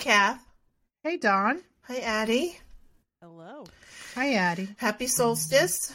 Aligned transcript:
Kath. 0.00 0.42
Hey, 1.02 1.18
Don. 1.18 1.60
Hi, 1.82 1.98
Addie. 1.98 2.58
Hello. 3.22 3.64
Hi, 4.14 4.32
Addie. 4.34 4.68
Happy 4.78 5.06
solstice. 5.06 5.92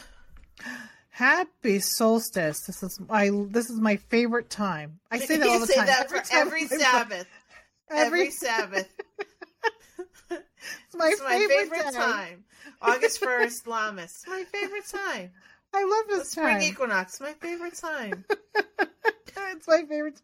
Happy 1.10 1.80
solstice. 1.80 2.60
This 2.60 2.84
is 2.84 3.00
my 3.00 3.30
this 3.48 3.68
is 3.68 3.80
my 3.80 3.96
favorite 3.96 4.48
time. 4.48 5.00
I 5.10 5.18
say 5.18 5.38
that 5.38 5.48
all 5.48 5.58
the 5.58 5.66
say 5.66 5.74
time. 5.74 5.86
that 5.86 6.08
for 6.08 6.22
every 6.32 6.66
Sabbath. 6.66 7.26
Every, 7.88 8.22
Every, 8.22 8.30
Sabbath. 8.32 8.88
it's 10.30 10.96
my, 10.96 11.06
it's 11.12 11.22
my 11.22 11.38
favorite, 11.38 11.70
favorite, 11.70 11.84
time. 11.84 11.92
time. 11.94 12.44
August 12.82 13.20
1st, 13.20 13.64
Lammas. 13.66 14.24
My 14.26 14.42
favorite 14.52 14.86
time. 14.86 15.30
I 15.72 15.84
love 15.84 16.08
The 16.08 16.16
this 16.18 16.30
spring 16.32 16.58
time. 16.58 16.62
equinox. 16.62 17.20
My 17.20 17.32
favorite 17.34 17.74
time. 17.74 18.24
it's 19.36 19.68
my 19.68 19.84
favorite. 19.88 20.20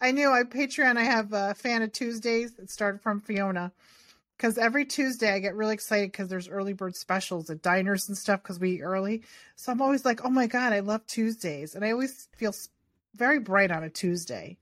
I 0.00 0.10
knew 0.10 0.30
I 0.30 0.42
Patreon. 0.42 0.96
I 0.96 1.04
have 1.04 1.32
a 1.32 1.54
fan 1.54 1.82
of 1.82 1.92
Tuesdays. 1.92 2.52
It 2.58 2.70
started 2.70 3.00
from 3.00 3.20
Fiona 3.20 3.72
because 4.36 4.58
every 4.58 4.84
Tuesday 4.84 5.32
I 5.32 5.38
get 5.38 5.54
really 5.54 5.74
excited 5.74 6.12
because 6.12 6.28
there's 6.28 6.48
early 6.48 6.72
bird 6.72 6.96
specials 6.96 7.48
at 7.50 7.62
diners 7.62 8.08
and 8.08 8.16
stuff 8.16 8.42
because 8.42 8.58
we 8.58 8.72
eat 8.72 8.82
early. 8.82 9.22
So 9.56 9.72
I'm 9.72 9.80
always 9.80 10.04
like, 10.04 10.24
oh 10.24 10.30
my 10.30 10.46
god, 10.46 10.72
I 10.72 10.80
love 10.80 11.06
Tuesdays, 11.06 11.74
and 11.74 11.84
I 11.84 11.92
always 11.92 12.28
feel 12.36 12.52
very 13.14 13.38
bright 13.38 13.70
on 13.70 13.84
a 13.84 13.90
Tuesday. 13.90 14.58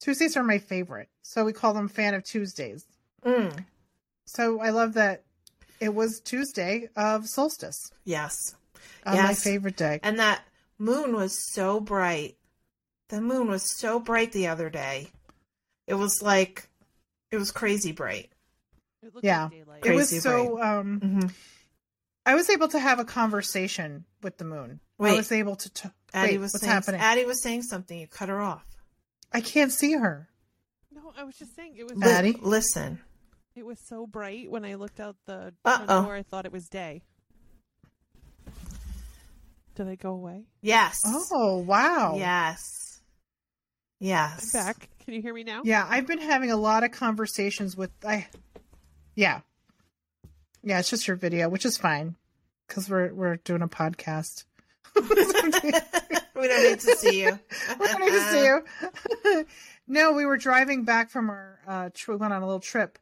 Tuesdays 0.00 0.36
are 0.36 0.42
my 0.42 0.58
favorite, 0.58 1.08
so 1.22 1.44
we 1.44 1.52
call 1.52 1.74
them 1.74 1.88
fan 1.88 2.14
of 2.14 2.24
Tuesdays. 2.24 2.86
Mm, 3.24 3.64
So 4.26 4.60
I 4.60 4.70
love 4.70 4.94
that 4.94 5.24
it 5.80 5.94
was 5.94 6.20
Tuesday 6.20 6.88
of 6.96 7.28
solstice 7.28 7.92
yes. 8.04 8.56
on 9.04 9.16
my 9.16 9.34
favorite 9.34 9.76
day. 9.76 10.00
And 10.02 10.18
that 10.18 10.42
moon 10.78 11.14
was 11.14 11.38
so 11.52 11.80
bright. 11.80 12.36
The 13.12 13.20
moon 13.20 13.48
was 13.48 13.78
so 13.78 14.00
bright 14.00 14.32
the 14.32 14.46
other 14.48 14.70
day. 14.70 15.08
It 15.86 15.92
was 15.92 16.22
like, 16.22 16.66
it 17.30 17.36
was 17.36 17.50
crazy 17.50 17.92
bright. 17.92 18.30
It 19.02 19.14
looked 19.14 19.26
Yeah. 19.26 19.42
like 19.42 19.50
daylight. 19.52 19.84
It 19.84 19.94
was 19.94 20.08
Crazy 20.08 20.20
so 20.20 20.62
um 20.62 20.98
hmm 20.98 21.26
I 22.24 22.34
was 22.34 22.48
able 22.48 22.68
to 22.68 22.78
have 22.78 23.00
a 23.00 23.04
conversation 23.04 24.06
with 24.22 24.38
the 24.38 24.46
moon. 24.46 24.80
I 24.98 25.12
was 25.16 25.30
able 25.30 25.56
to. 25.56 25.70
T- 25.74 25.88
Addie 26.14 26.32
wait, 26.32 26.38
was 26.38 26.52
what's 26.54 26.62
saying, 26.64 26.72
happening? 26.72 27.00
Addie 27.02 27.24
was 27.26 27.42
saying 27.42 27.64
something. 27.64 27.98
You 27.98 28.06
cut 28.06 28.30
her 28.30 28.40
off. 28.40 28.64
I 29.30 29.42
can't 29.42 29.72
see 29.72 29.92
her. 29.92 30.30
No, 30.90 31.12
I 31.18 31.24
was 31.24 31.36
just 31.36 31.54
saying 31.54 31.74
it 31.76 31.82
was. 31.84 31.98
Li- 31.98 32.08
Addie? 32.10 32.38
listen. 32.40 32.98
It 33.54 33.66
was 33.66 33.78
so 33.86 34.06
bright 34.06 34.50
when 34.50 34.64
I 34.64 34.76
looked 34.76 35.00
out 35.00 35.16
the 35.26 35.52
Uh-oh. 35.66 36.04
door. 36.04 36.14
I 36.14 36.22
thought 36.22 36.46
it 36.46 36.52
was 36.52 36.68
day. 36.68 37.02
Did 39.74 39.88
I 39.88 39.96
go 39.96 40.12
away? 40.12 40.44
Yes. 40.62 40.98
Oh 41.04 41.58
wow! 41.58 42.14
Yes. 42.16 42.91
Yes. 44.02 44.52
I'm 44.52 44.64
back. 44.64 44.88
Can 45.04 45.14
you 45.14 45.22
hear 45.22 45.32
me 45.32 45.44
now? 45.44 45.62
yeah. 45.64 45.86
I've 45.88 46.08
been 46.08 46.18
having 46.20 46.50
a 46.50 46.56
lot 46.56 46.82
of 46.82 46.90
conversations 46.90 47.76
with. 47.76 47.90
I, 48.04 48.26
yeah, 49.14 49.40
yeah. 50.64 50.80
It's 50.80 50.90
just 50.90 51.06
your 51.06 51.16
video, 51.16 51.48
which 51.48 51.64
is 51.64 51.76
fine 51.76 52.16
because 52.66 52.90
we're 52.90 53.12
we're 53.14 53.36
doing 53.36 53.62
a 53.62 53.68
podcast. 53.68 54.44
we 54.96 55.02
don't 55.04 56.62
need 56.64 56.80
to 56.80 56.96
see 56.96 57.22
you. 57.22 57.38
we 57.80 57.86
don't 57.86 58.00
need 58.00 58.10
to 58.10 58.30
see 58.30 58.44
you. 58.44 59.46
no, 59.86 60.12
we 60.14 60.26
were 60.26 60.36
driving 60.36 60.82
back 60.84 61.10
from 61.10 61.30
our. 61.30 61.60
Uh, 61.66 61.90
tr- 61.94 62.12
we 62.12 62.16
went 62.16 62.32
on 62.32 62.42
a 62.42 62.46
little 62.46 62.60
trip, 62.60 62.98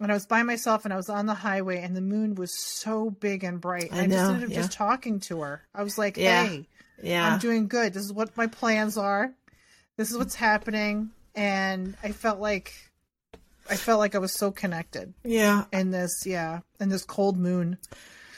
and 0.00 0.10
I 0.10 0.14
was 0.14 0.26
by 0.26 0.42
myself, 0.42 0.84
and 0.84 0.92
I 0.92 0.96
was 0.96 1.08
on 1.08 1.26
the 1.26 1.34
highway, 1.34 1.80
and 1.80 1.96
the 1.96 2.00
moon 2.00 2.34
was 2.34 2.58
so 2.58 3.08
big 3.10 3.44
and 3.44 3.60
bright. 3.60 3.90
And 3.92 4.00
I 4.00 4.02
I, 4.02 4.06
just 4.08 4.16
know, 4.16 4.34
ended 4.34 4.48
up 4.50 4.54
just 4.54 4.72
yeah. 4.72 4.76
talking 4.78 5.20
talking 5.20 5.20
to 5.20 5.42
her. 5.42 5.62
I 5.72 5.84
was 5.84 5.96
like, 5.96 6.16
Yeah. 6.16 6.44
"Hey, 6.46 6.66
Yeah. 7.02 7.32
I'm 7.32 7.38
doing 7.38 7.68
good. 7.68 7.94
This 7.94 8.04
is 8.04 8.12
what 8.12 8.36
my 8.36 8.48
plans 8.48 8.96
are. 8.98 9.32
This 10.00 10.10
is 10.10 10.16
what's 10.16 10.34
happening." 10.34 11.10
And 11.34 11.94
I 12.02 12.12
felt 12.12 12.40
like, 12.40 12.72
I 13.68 13.76
felt 13.76 13.98
like 13.98 14.14
I 14.14 14.18
was 14.18 14.32
so 14.32 14.50
connected 14.50 15.12
yeah. 15.22 15.66
in 15.74 15.90
this, 15.90 16.24
yeah, 16.24 16.60
in 16.80 16.88
this 16.88 17.04
cold 17.04 17.36
moon. 17.36 17.76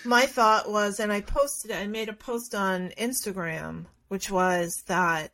My 0.04 0.26
thought 0.26 0.68
was, 0.68 0.98
and 0.98 1.12
I 1.12 1.20
posted 1.20 1.70
it, 1.70 1.76
I 1.76 1.86
made 1.86 2.08
a 2.08 2.14
post 2.14 2.52
on 2.56 2.90
Instagram, 2.98 3.84
which 4.08 4.28
was 4.28 4.82
that 4.88 5.30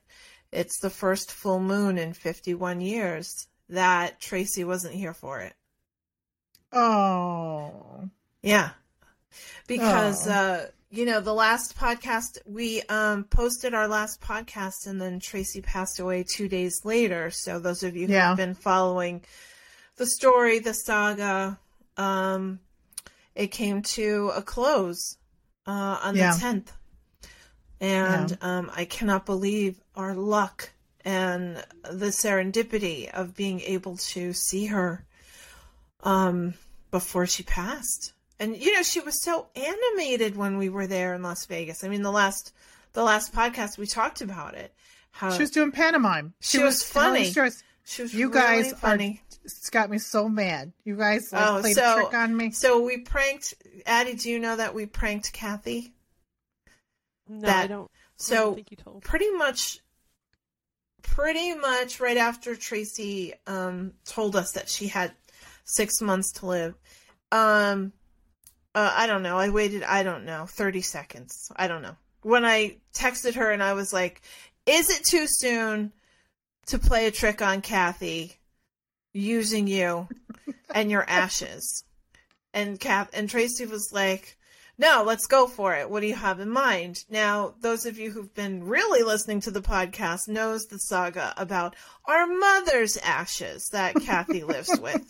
it's 0.52 0.78
the 0.80 0.90
first 0.90 1.32
full 1.32 1.60
moon 1.60 1.96
in 1.96 2.12
51 2.12 2.82
years 2.82 3.46
that 3.70 4.20
Tracy 4.20 4.64
wasn't 4.64 4.94
here 4.94 5.14
for 5.14 5.40
it. 5.40 5.54
Oh, 6.74 8.10
Yeah. 8.42 8.72
Because 9.66 10.28
Oh. 10.28 10.32
uh 10.32 10.66
you 10.90 11.04
know, 11.04 11.20
the 11.20 11.34
last 11.34 11.76
podcast 11.76 12.38
we 12.46 12.82
um 12.88 13.24
posted 13.24 13.74
our 13.74 13.88
last 13.88 14.20
podcast 14.20 14.86
and 14.86 15.00
then 15.00 15.20
Tracy 15.20 15.60
passed 15.60 16.00
away 16.00 16.24
2 16.24 16.48
days 16.48 16.84
later. 16.84 17.30
So 17.30 17.58
those 17.58 17.82
of 17.82 17.96
you 17.96 18.06
who 18.06 18.12
Yeah. 18.12 18.28
have 18.28 18.36
been 18.36 18.54
following 18.54 19.22
the 19.96 20.06
story, 20.06 20.58
the 20.60 20.74
saga, 20.74 21.58
um 21.96 22.60
it 23.34 23.48
came 23.48 23.82
to 23.82 24.32
a 24.34 24.42
close 24.42 25.16
uh 25.66 25.98
on 26.02 26.16
Yeah. 26.16 26.32
the 26.34 26.38
10th. 26.40 26.72
And 27.80 28.38
um 28.40 28.70
I 28.74 28.84
cannot 28.86 29.26
believe 29.26 29.80
our 29.94 30.14
luck 30.14 30.70
and 31.04 31.64
the 31.84 32.06
serendipity 32.06 33.08
of 33.10 33.36
being 33.36 33.60
able 33.60 33.96
to 33.96 34.32
see 34.32 34.66
her 34.66 35.04
um 36.02 36.54
before 36.90 37.26
she 37.26 37.42
passed. 37.42 38.14
And 38.40 38.56
you 38.56 38.72
know, 38.74 38.82
she 38.82 39.00
was 39.00 39.22
so 39.22 39.48
animated 39.56 40.36
when 40.36 40.58
we 40.58 40.68
were 40.68 40.86
there 40.86 41.14
in 41.14 41.22
Las 41.22 41.46
Vegas. 41.46 41.82
I 41.84 41.88
mean, 41.88 42.02
the 42.02 42.12
last 42.12 42.52
the 42.92 43.02
last 43.02 43.32
podcast 43.34 43.78
we 43.78 43.86
talked 43.86 44.20
about 44.20 44.54
it. 44.54 44.72
How 45.10 45.30
she 45.32 45.40
was 45.42 45.50
doing 45.50 45.72
pantomime. 45.72 46.34
She 46.40 46.58
was 46.62 46.88
telling 46.88 47.14
funny. 47.14 47.30
stories. 47.30 47.62
she 47.84 48.02
was 48.02 48.14
You 48.14 48.28
really 48.28 48.40
guys 48.40 48.72
funny. 48.74 49.20
are. 49.24 49.36
It's 49.44 49.70
got 49.70 49.88
me 49.90 49.98
so 49.98 50.28
mad. 50.28 50.72
You 50.84 50.94
guys 50.96 51.32
like, 51.32 51.46
Oh, 51.46 51.60
played 51.60 51.74
so- 51.74 51.92
a 51.98 52.02
trick 52.02 52.14
on 52.14 52.36
me. 52.36 52.50
So 52.52 52.82
we 52.82 52.98
pranked 52.98 53.54
Addie, 53.86 54.14
do 54.14 54.30
you 54.30 54.38
know 54.38 54.56
that 54.56 54.74
we 54.74 54.86
pranked 54.86 55.32
Kathy? 55.32 55.94
No, 57.28 57.46
That- 57.46 57.64
I 57.64 57.66
don't. 57.66 57.90
I 57.90 57.94
So 58.18 58.34
don't 58.36 58.54
think 58.56 58.70
you 58.70 58.76
told. 58.76 59.02
pretty 59.02 59.30
much 59.30 59.80
pretty 61.02 61.54
much 61.54 62.00
right 62.00 62.16
after 62.16 62.54
Tracy 62.56 63.32
um 63.46 63.92
told 64.04 64.36
us 64.36 64.52
that 64.52 64.68
she 64.68 64.88
had 64.88 65.12
6 65.64 66.00
months 66.00 66.32
to 66.32 66.46
live. 66.46 66.74
Um 67.32 67.92
uh, 68.74 68.92
I 68.96 69.06
don't 69.06 69.22
know. 69.22 69.38
I 69.38 69.50
waited 69.50 69.82
I 69.82 70.02
don't 70.02 70.24
know, 70.24 70.46
30 70.46 70.80
seconds. 70.82 71.50
I 71.56 71.68
don't 71.68 71.82
know. 71.82 71.96
When 72.22 72.44
I 72.44 72.76
texted 72.92 73.34
her 73.34 73.50
and 73.50 73.62
I 73.62 73.74
was 73.74 73.92
like, 73.92 74.22
"Is 74.66 74.90
it 74.90 75.04
too 75.04 75.26
soon 75.26 75.92
to 76.66 76.78
play 76.78 77.06
a 77.06 77.10
trick 77.10 77.42
on 77.42 77.62
Kathy 77.62 78.36
using 79.12 79.66
you 79.66 80.08
and 80.70 80.90
your 80.90 81.04
ashes?" 81.08 81.84
And 82.54 82.80
Kath 82.80 83.10
and 83.12 83.28
Tracy 83.28 83.66
was 83.66 83.92
like, 83.92 84.37
no, 84.78 85.02
let's 85.04 85.26
go 85.26 85.48
for 85.48 85.74
it. 85.74 85.90
What 85.90 86.00
do 86.00 86.06
you 86.06 86.14
have 86.14 86.38
in 86.38 86.48
mind? 86.48 87.04
Now, 87.10 87.54
those 87.60 87.84
of 87.84 87.98
you 87.98 88.12
who've 88.12 88.32
been 88.34 88.64
really 88.64 89.02
listening 89.02 89.40
to 89.40 89.50
the 89.50 89.60
podcast 89.60 90.28
knows 90.28 90.66
the 90.66 90.78
saga 90.78 91.34
about 91.36 91.74
our 92.04 92.28
mother's 92.28 92.96
ashes 92.98 93.68
that 93.72 93.96
Kathy 93.96 94.44
lives 94.44 94.70
with. 94.80 95.02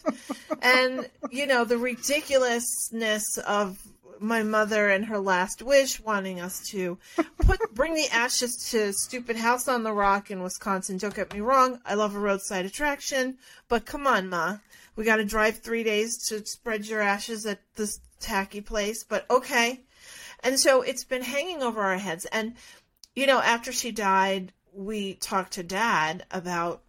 And, 0.63 1.09
you 1.31 1.47
know, 1.47 1.65
the 1.65 1.77
ridiculousness 1.77 3.37
of 3.47 3.79
my 4.21 4.43
mother 4.43 4.89
and 4.89 5.05
her 5.05 5.19
last 5.19 5.63
wish 5.63 6.01
wanting 6.01 6.41
us 6.41 6.67
to 6.69 6.99
put 7.39 7.61
bring 7.75 7.95
the 7.95 8.09
ashes 8.13 8.69
to 8.71 8.93
stupid 8.93 9.37
house 9.37 9.69
on 9.69 9.83
the 9.83 9.93
rock 9.93 10.31
in 10.31 10.43
Wisconsin. 10.43 10.97
Don't 10.97 11.15
get 11.15 11.33
me 11.33 11.41
wrong, 11.41 11.79
I 11.85 11.95
love 11.95 12.17
a 12.17 12.19
roadside 12.19 12.65
attraction, 12.65 13.39
but 13.69 13.85
come 13.85 14.07
on, 14.07 14.29
ma. 14.29 14.57
We 14.99 15.05
got 15.05 15.19
to 15.19 15.25
drive 15.25 15.59
3 15.59 15.85
days 15.85 16.19
to 16.27 16.45
spread 16.45 16.85
your 16.85 17.01
ashes 17.01 17.47
at 17.47 17.61
this 17.77 18.01
tacky 18.19 18.61
place, 18.61 19.05
but 19.05 19.31
okay. 19.31 19.85
And 20.41 20.59
so 20.59 20.83
it's 20.83 21.05
been 21.05 21.23
hanging 21.23 21.63
over 21.63 21.81
our 21.81 21.99
heads 21.99 22.25
and 22.25 22.55
you 23.15 23.29
know, 23.29 23.39
after 23.41 23.71
she 23.71 23.93
died, 23.93 24.53
we 24.73 25.15
talked 25.15 25.53
to 25.53 25.63
dad 25.63 26.27
about 26.33 26.83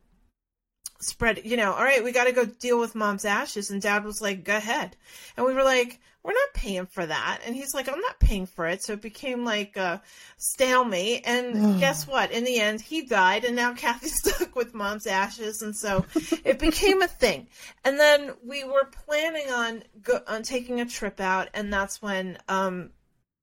spread, 1.00 1.42
you 1.46 1.58
know, 1.58 1.74
all 1.74 1.84
right, 1.84 2.04
we 2.04 2.12
got 2.12 2.26
to 2.26 2.32
go 2.32 2.46
deal 2.46 2.80
with 2.80 2.96
mom's 2.96 3.26
ashes. 3.26 3.70
And 3.70 3.82
dad 3.82 4.04
was 4.04 4.22
like, 4.22 4.44
go 4.44 4.58
ahead. 4.58 4.96
And 5.38 5.46
we 5.46 5.54
were 5.54 5.64
like, 5.64 6.00
we're 6.22 6.34
not 6.34 6.54
paying 6.54 6.86
for 6.86 7.06
that. 7.06 7.40
And 7.46 7.56
he's 7.56 7.74
like, 7.74 7.88
I'm 7.88 8.02
not 8.02 8.20
paying 8.20 8.46
for 8.46 8.68
it. 8.68 8.84
So 8.84 8.94
it 8.94 9.02
became 9.02 9.46
like 9.46 9.78
a 9.78 10.02
stalemate. 10.38 11.22
And 11.26 11.80
guess 11.80 12.06
what? 12.06 12.32
In 12.32 12.44
the 12.44 12.60
end, 12.60 12.82
he 12.82 13.04
died. 13.06 13.46
And 13.46 13.56
now 13.56 13.74
Kathy's 13.76 14.18
stuck 14.18 14.56
with 14.56 14.74
mom's 14.74 15.08
ashes. 15.08 15.62
And 15.62 15.76
so 15.76 16.06
it 16.44 16.60
became 16.60 17.02
a 17.02 17.08
thing. 17.08 17.48
And 17.86 18.00
then 18.00 18.34
we 18.46 18.64
were 18.64 18.90
planning 19.06 19.50
on, 19.50 19.84
go- 20.02 20.24
on 20.28 20.44
taking 20.44 20.82
a 20.82 20.86
trip 20.86 21.20
out. 21.20 21.50
And 21.54 21.72
that's 21.72 22.02
when, 22.02 22.38
um, 22.48 22.92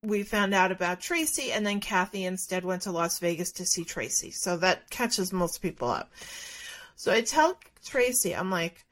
we 0.02 0.22
found 0.22 0.54
out 0.54 0.70
about 0.70 1.00
Tracy, 1.00 1.50
and 1.50 1.66
then 1.66 1.80
Kathy 1.80 2.26
instead 2.26 2.64
went 2.64 2.82
to 2.82 2.92
Las 2.92 3.18
Vegas 3.18 3.50
to 3.52 3.64
see 3.64 3.82
Tracy. 3.82 4.30
So 4.30 4.56
that 4.58 4.88
catches 4.88 5.32
most 5.32 5.60
people 5.62 5.88
up. 5.88 6.12
So 6.96 7.12
I 7.12 7.20
tell 7.20 7.58
Tracy, 7.84 8.34
I'm 8.34 8.50
like, 8.50 8.84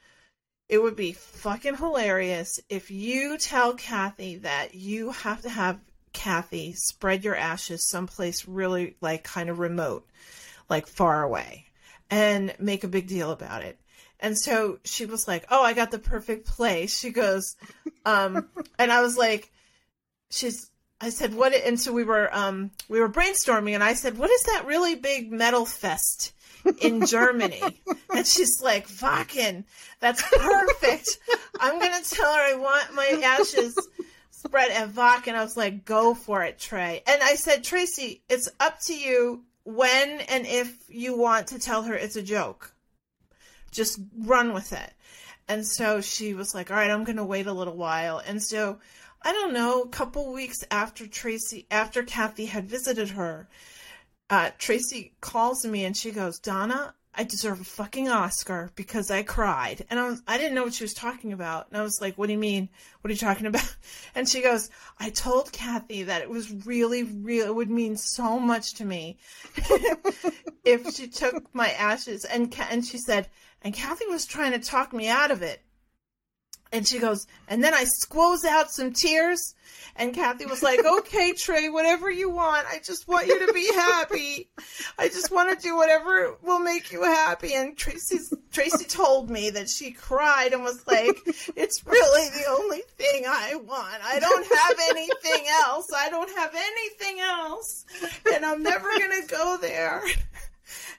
it 0.68 0.78
would 0.78 0.94
be 0.94 1.12
fucking 1.12 1.76
hilarious 1.76 2.60
if 2.68 2.90
you 2.90 3.38
tell 3.38 3.74
Kathy 3.74 4.36
that 4.36 4.74
you 4.74 5.10
have 5.10 5.42
to 5.42 5.48
have 5.48 5.80
Kathy, 6.12 6.74
spread 6.74 7.24
your 7.24 7.34
ashes 7.34 7.88
someplace 7.88 8.46
really 8.46 8.96
like 9.00 9.24
kind 9.24 9.50
of 9.50 9.58
remote, 9.58 10.06
like 10.68 10.86
far 10.86 11.22
away, 11.22 11.66
and 12.10 12.54
make 12.58 12.84
a 12.84 12.88
big 12.88 13.08
deal 13.08 13.30
about 13.30 13.62
it. 13.62 13.78
And 14.20 14.38
so 14.38 14.78
she 14.84 15.06
was 15.06 15.26
like, 15.26 15.44
"Oh, 15.50 15.62
I 15.62 15.72
got 15.72 15.90
the 15.90 15.98
perfect 15.98 16.46
place." 16.46 16.96
She 16.96 17.10
goes, 17.10 17.56
um, 18.04 18.48
and 18.78 18.92
I 18.92 19.02
was 19.02 19.18
like, 19.18 19.50
"She's." 20.30 20.70
I 21.00 21.10
said, 21.10 21.34
"What?" 21.34 21.52
And 21.52 21.80
so 21.80 21.92
we 21.92 22.04
were, 22.04 22.34
um, 22.34 22.70
we 22.88 23.00
were 23.00 23.08
brainstorming, 23.08 23.74
and 23.74 23.82
I 23.82 23.94
said, 23.94 24.16
"What 24.16 24.30
is 24.30 24.42
that 24.44 24.66
really 24.66 24.94
big 24.94 25.32
metal 25.32 25.66
fest 25.66 26.32
in 26.80 27.06
Germany?" 27.06 27.62
and 28.14 28.26
she's 28.26 28.60
like, 28.62 28.88
"Wacken, 28.88 29.64
that's 30.00 30.22
perfect. 30.22 31.18
I'm 31.60 31.78
gonna 31.78 32.04
tell 32.04 32.32
her 32.32 32.40
I 32.40 32.54
want 32.54 32.94
my 32.94 33.20
ashes." 33.24 33.76
Spread 34.30 34.72
at 34.72 34.90
Wacken. 34.90 35.34
I 35.34 35.42
was 35.42 35.56
like, 35.56 35.86
go 35.86 36.12
for 36.12 36.42
it, 36.42 36.58
Trey. 36.58 37.02
And 37.06 37.22
I 37.22 37.34
said, 37.34 37.64
Tracy, 37.64 38.22
it's 38.28 38.50
up 38.60 38.78
to 38.82 38.94
you 38.94 39.42
when 39.62 40.20
and 40.20 40.46
if 40.46 40.76
you 40.90 41.16
want 41.16 41.46
to 41.46 41.58
tell 41.58 41.84
her 41.84 41.94
it's 41.94 42.16
a 42.16 42.22
joke 42.22 42.74
just 43.74 44.00
run 44.16 44.54
with 44.54 44.72
it. 44.72 44.92
And 45.48 45.66
so 45.66 46.00
she 46.00 46.32
was 46.32 46.54
like, 46.54 46.70
all 46.70 46.76
right, 46.76 46.90
I'm 46.90 47.04
going 47.04 47.18
to 47.18 47.24
wait 47.24 47.46
a 47.46 47.52
little 47.52 47.76
while. 47.76 48.22
And 48.26 48.42
so 48.42 48.78
I 49.20 49.32
don't 49.32 49.52
know, 49.52 49.82
a 49.82 49.88
couple 49.88 50.32
weeks 50.32 50.64
after 50.70 51.06
Tracy, 51.06 51.66
after 51.70 52.02
Kathy 52.02 52.46
had 52.46 52.68
visited 52.68 53.10
her, 53.10 53.48
uh, 54.30 54.50
Tracy 54.58 55.12
calls 55.20 55.64
me 55.64 55.84
and 55.84 55.96
she 55.96 56.10
goes, 56.10 56.38
Donna, 56.38 56.94
I 57.16 57.24
deserve 57.24 57.60
a 57.60 57.64
fucking 57.64 58.08
Oscar 58.08 58.70
because 58.74 59.10
I 59.10 59.22
cried. 59.22 59.84
And 59.88 60.00
I 60.00 60.08
was, 60.08 60.22
I 60.26 60.36
didn't 60.36 60.54
know 60.54 60.64
what 60.64 60.74
she 60.74 60.84
was 60.84 60.94
talking 60.94 61.32
about. 61.32 61.68
And 61.68 61.76
I 61.78 61.82
was 61.82 62.00
like, 62.00 62.18
what 62.18 62.26
do 62.26 62.32
you 62.32 62.38
mean? 62.38 62.68
What 63.00 63.10
are 63.10 63.12
you 63.12 63.18
talking 63.18 63.46
about? 63.46 63.76
And 64.14 64.28
she 64.28 64.42
goes, 64.42 64.70
I 64.98 65.10
told 65.10 65.52
Kathy 65.52 66.04
that 66.04 66.22
it 66.22 66.30
was 66.30 66.50
really, 66.66 67.04
real. 67.04 67.46
It 67.46 67.54
would 67.54 67.70
mean 67.70 67.96
so 67.96 68.38
much 68.40 68.74
to 68.74 68.84
me 68.84 69.18
if 70.64 70.92
she 70.94 71.06
took 71.06 71.54
my 71.54 71.70
ashes. 71.70 72.24
And, 72.24 72.54
and 72.70 72.84
she 72.84 72.98
said, 72.98 73.28
and 73.62 73.72
Kathy 73.72 74.06
was 74.06 74.26
trying 74.26 74.52
to 74.52 74.58
talk 74.58 74.92
me 74.92 75.08
out 75.08 75.30
of 75.30 75.42
it. 75.42 75.63
And 76.74 76.86
she 76.88 76.98
goes, 76.98 77.28
and 77.46 77.62
then 77.62 77.72
I 77.72 77.84
squoze 77.84 78.44
out 78.44 78.68
some 78.68 78.92
tears. 78.92 79.54
And 79.94 80.12
Kathy 80.12 80.44
was 80.44 80.60
like, 80.60 80.84
okay, 80.84 81.32
Trey, 81.38 81.68
whatever 81.68 82.10
you 82.10 82.28
want. 82.28 82.66
I 82.66 82.80
just 82.84 83.06
want 83.06 83.28
you 83.28 83.46
to 83.46 83.52
be 83.52 83.72
happy. 83.72 84.48
I 84.98 85.06
just 85.06 85.30
want 85.30 85.56
to 85.56 85.64
do 85.64 85.76
whatever 85.76 86.36
will 86.42 86.58
make 86.58 86.90
you 86.90 87.04
happy. 87.04 87.54
And 87.54 87.76
Tracy's, 87.76 88.34
Tracy 88.50 88.86
told 88.86 89.30
me 89.30 89.50
that 89.50 89.70
she 89.70 89.92
cried 89.92 90.52
and 90.52 90.64
was 90.64 90.84
like, 90.88 91.16
it's 91.54 91.86
really 91.86 92.28
the 92.30 92.50
only 92.50 92.82
thing 92.98 93.22
I 93.24 93.54
want. 93.54 94.02
I 94.04 94.18
don't 94.18 94.44
have 94.44 94.76
anything 94.90 95.46
else. 95.62 95.86
I 95.96 96.10
don't 96.10 96.36
have 96.36 96.56
anything 96.56 97.20
else. 97.20 97.84
And 98.34 98.44
I'm 98.44 98.64
never 98.64 98.88
going 98.98 99.22
to 99.22 99.28
go 99.28 99.58
there. 99.60 100.02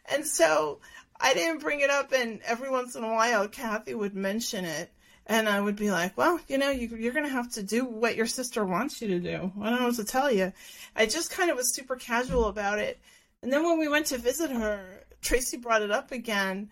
And 0.10 0.26
so 0.26 0.80
I 1.20 1.34
didn't 1.34 1.62
bring 1.62 1.80
it 1.80 1.90
up, 1.90 2.12
and 2.12 2.42
every 2.46 2.70
once 2.70 2.96
in 2.96 3.04
a 3.04 3.12
while, 3.12 3.48
Kathy 3.48 3.94
would 3.94 4.16
mention 4.16 4.66
it, 4.66 4.92
and 5.28 5.50
I 5.50 5.60
would 5.60 5.76
be 5.76 5.92
like, 5.92 6.18
"Well, 6.18 6.40
you 6.48 6.58
know, 6.58 6.70
you, 6.70 6.88
you're 6.96 7.14
going 7.14 7.26
to 7.26 7.32
have 7.32 7.52
to 7.54 7.64
do 7.64 7.86
what 7.86 8.16
your 8.16 8.28
sister 8.28 8.66
wants 8.66 9.02
you 9.02 9.08
to 9.10 9.20
do." 9.20 9.52
I 9.62 9.70
don't 9.70 9.80
know 9.80 9.88
what 9.88 9.96
to 9.96 10.06
tell 10.06 10.32
you. 10.32 10.54
I 10.96 11.06
just 11.06 11.32
kind 11.32 11.50
of 11.50 11.58
was 11.58 11.76
super 11.76 11.96
casual 11.96 12.46
about 12.46 12.80
it, 12.80 13.00
and 13.42 13.52
then 13.52 13.64
when 13.64 13.80
we 13.80 13.88
went 13.88 14.08
to 14.08 14.18
visit 14.18 14.52
her, 14.52 15.04
Tracy 15.22 15.58
brought 15.58 15.82
it 15.82 15.92
up 15.92 16.12
again, 16.12 16.70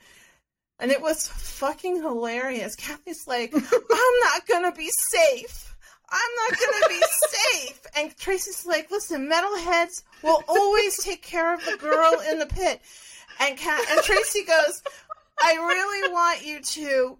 and 0.79 0.91
it 0.91 1.01
was 1.01 1.27
fucking 1.27 1.97
hilarious. 1.97 2.75
Kathy's 2.75 3.27
like, 3.27 3.53
"I'm 3.55 3.61
not 4.23 4.47
going 4.47 4.71
to 4.71 4.77
be 4.77 4.89
safe." 4.91 5.69
I'm 6.13 6.49
not 6.49 6.59
gonna 6.59 6.99
be 6.99 7.01
safe. 7.29 7.81
And 7.97 8.17
Tracy's 8.17 8.67
like, 8.67 8.91
listen, 8.91 9.27
metalheads 9.27 10.03
will 10.21 10.43
always 10.47 11.03
take 11.03 11.23
care 11.23 11.53
of 11.55 11.65
the 11.65 11.77
girl 11.77 12.21
in 12.29 12.37
the 12.37 12.45
pit. 12.45 12.81
And 13.39 13.57
Kat 13.57 13.83
and 13.89 14.01
Tracy 14.03 14.43
goes, 14.43 14.83
I 15.41 15.55
really 15.55 16.13
want 16.13 16.45
you 16.45 16.61
to 16.61 17.17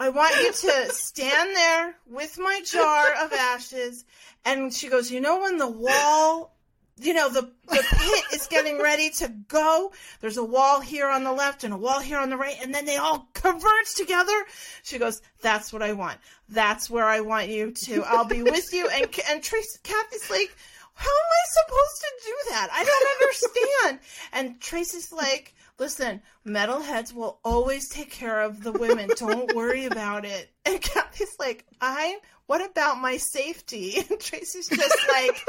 I 0.00 0.08
want 0.08 0.34
you 0.36 0.50
to 0.50 0.92
stand 0.92 1.54
there 1.54 1.94
with 2.08 2.38
my 2.38 2.62
jar 2.64 3.12
of 3.22 3.32
ashes 3.34 4.06
and 4.46 4.72
she 4.72 4.88
goes, 4.88 5.10
You 5.10 5.20
know 5.20 5.40
when 5.40 5.58
the 5.58 5.70
wall 5.70 6.54
you 7.02 7.14
know, 7.14 7.30
the, 7.30 7.50
the 7.66 7.82
pit 7.98 8.24
is 8.34 8.46
getting 8.48 8.78
ready 8.78 9.08
to 9.08 9.28
go. 9.48 9.90
There's 10.20 10.36
a 10.36 10.44
wall 10.44 10.80
here 10.80 11.08
on 11.08 11.24
the 11.24 11.32
left 11.32 11.64
and 11.64 11.72
a 11.72 11.76
wall 11.76 11.98
here 11.98 12.18
on 12.18 12.28
the 12.28 12.36
right, 12.36 12.56
and 12.62 12.74
then 12.74 12.84
they 12.84 12.98
all 12.98 13.26
converge 13.32 13.94
together. 13.96 14.34
She 14.82 14.98
goes, 14.98 15.22
"That's 15.40 15.72
what 15.72 15.82
I 15.82 15.94
want. 15.94 16.18
That's 16.50 16.90
where 16.90 17.06
I 17.06 17.20
want 17.20 17.48
you 17.48 17.70
to. 17.70 18.04
I'll 18.04 18.26
be 18.26 18.42
with 18.42 18.74
you." 18.74 18.86
And 18.88 19.06
and 19.30 19.42
Tracy, 19.42 19.78
Kathy's 19.82 20.28
like, 20.28 20.54
how 21.00 21.08
am 21.08 21.30
I 21.32 21.44
supposed 21.64 22.00
to 22.00 22.10
do 22.26 22.34
that? 22.50 22.68
I 22.72 22.84
don't 22.84 23.22
understand. 23.22 24.00
and 24.34 24.60
Tracy's 24.60 25.10
like, 25.10 25.54
listen, 25.80 26.20
metalheads 26.46 27.12
will 27.12 27.40
always 27.42 27.88
take 27.88 28.10
care 28.10 28.42
of 28.42 28.62
the 28.62 28.70
women. 28.70 29.10
Don't 29.16 29.56
worry 29.56 29.86
about 29.86 30.24
it. 30.24 30.50
And 30.64 30.80
Kathy's 30.80 31.34
like, 31.40 31.64
I, 31.80 32.18
what 32.46 32.64
about 32.64 33.00
my 33.00 33.16
safety? 33.16 33.94
And 34.10 34.20
Tracy's 34.20 34.68
just 34.68 35.08
like, 35.08 35.40